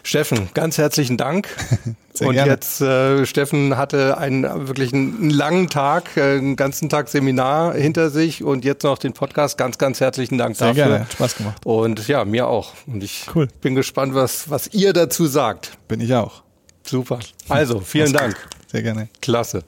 Steffen, 0.03 0.49
ganz 0.55 0.79
herzlichen 0.79 1.17
Dank. 1.17 1.49
Sehr 2.13 2.29
und 2.29 2.35
gerne. 2.35 2.51
jetzt, 2.51 2.81
äh, 2.81 3.27
Steffen 3.27 3.77
hatte 3.77 4.17
einen 4.17 4.69
wirklich 4.69 4.93
einen 4.95 5.29
langen 5.31 5.69
Tag, 5.69 6.17
äh, 6.17 6.39
einen 6.39 6.57
ganzen 6.57 6.89
Tag 6.89 7.09
Seminar 7.09 7.75
hinter 7.75 8.11
sich 8.11 8.43
und 8.43 8.65
jetzt 8.65 8.85
noch 8.85 8.99
den 8.99 9.13
Podcast. 9.13 9.59
Ganz, 9.59 9.77
ganz 9.77 10.01
herzlichen 10.01 10.39
Dank 10.39 10.57
Sehr 10.57 10.69
dafür. 10.69 10.85
Gerne. 10.85 11.01
Hat 11.01 11.13
Spaß 11.13 11.37
gemacht. 11.37 11.67
Und 11.67 12.09
ja, 12.09 12.25
mir 12.25 12.49
auch. 12.49 12.73
Und 12.87 13.03
ich 13.05 13.27
cool. 13.35 13.49
bin 13.61 13.75
gespannt, 13.75 14.15
was, 14.15 14.49
was 14.49 14.69
ihr 14.69 14.93
dazu 14.93 15.27
sagt. 15.27 15.77
Bin 15.89 16.01
ich 16.01 16.15
auch. 16.15 16.43
Super. 16.85 17.19
Also, 17.49 17.81
vielen 17.81 18.13
Dank. 18.13 18.37
Sehr 18.71 18.83
gerne. 18.83 19.09
Klasse. 19.21 19.63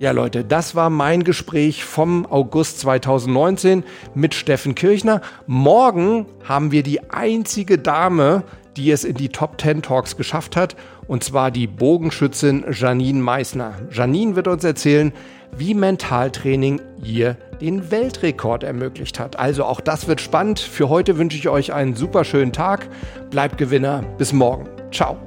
Ja, 0.00 0.12
Leute, 0.12 0.44
das 0.44 0.74
war 0.74 0.88
mein 0.88 1.24
Gespräch 1.24 1.84
vom 1.84 2.24
August 2.24 2.80
2019 2.80 3.84
mit 4.14 4.32
Steffen 4.32 4.74
Kirchner. 4.74 5.20
Morgen 5.46 6.24
haben 6.42 6.72
wir 6.72 6.82
die 6.82 7.10
einzige 7.10 7.76
Dame, 7.76 8.42
die 8.78 8.90
es 8.92 9.04
in 9.04 9.16
die 9.16 9.28
Top 9.28 9.60
10 9.60 9.82
Talks 9.82 10.16
geschafft 10.16 10.56
hat, 10.56 10.74
und 11.06 11.22
zwar 11.22 11.50
die 11.50 11.66
Bogenschützin 11.66 12.64
Janine 12.72 13.20
Meissner. 13.20 13.74
Janine 13.90 14.36
wird 14.36 14.48
uns 14.48 14.64
erzählen, 14.64 15.12
wie 15.54 15.74
Mentaltraining 15.74 16.80
ihr 17.04 17.36
den 17.60 17.90
Weltrekord 17.90 18.62
ermöglicht 18.62 19.20
hat. 19.20 19.38
Also 19.38 19.66
auch 19.66 19.82
das 19.82 20.08
wird 20.08 20.22
spannend. 20.22 20.60
Für 20.60 20.88
heute 20.88 21.18
wünsche 21.18 21.36
ich 21.36 21.50
euch 21.50 21.74
einen 21.74 21.94
super 21.94 22.24
schönen 22.24 22.54
Tag. 22.54 22.88
Bleibt 23.28 23.58
Gewinner. 23.58 24.02
Bis 24.16 24.32
morgen. 24.32 24.66
Ciao. 24.92 25.18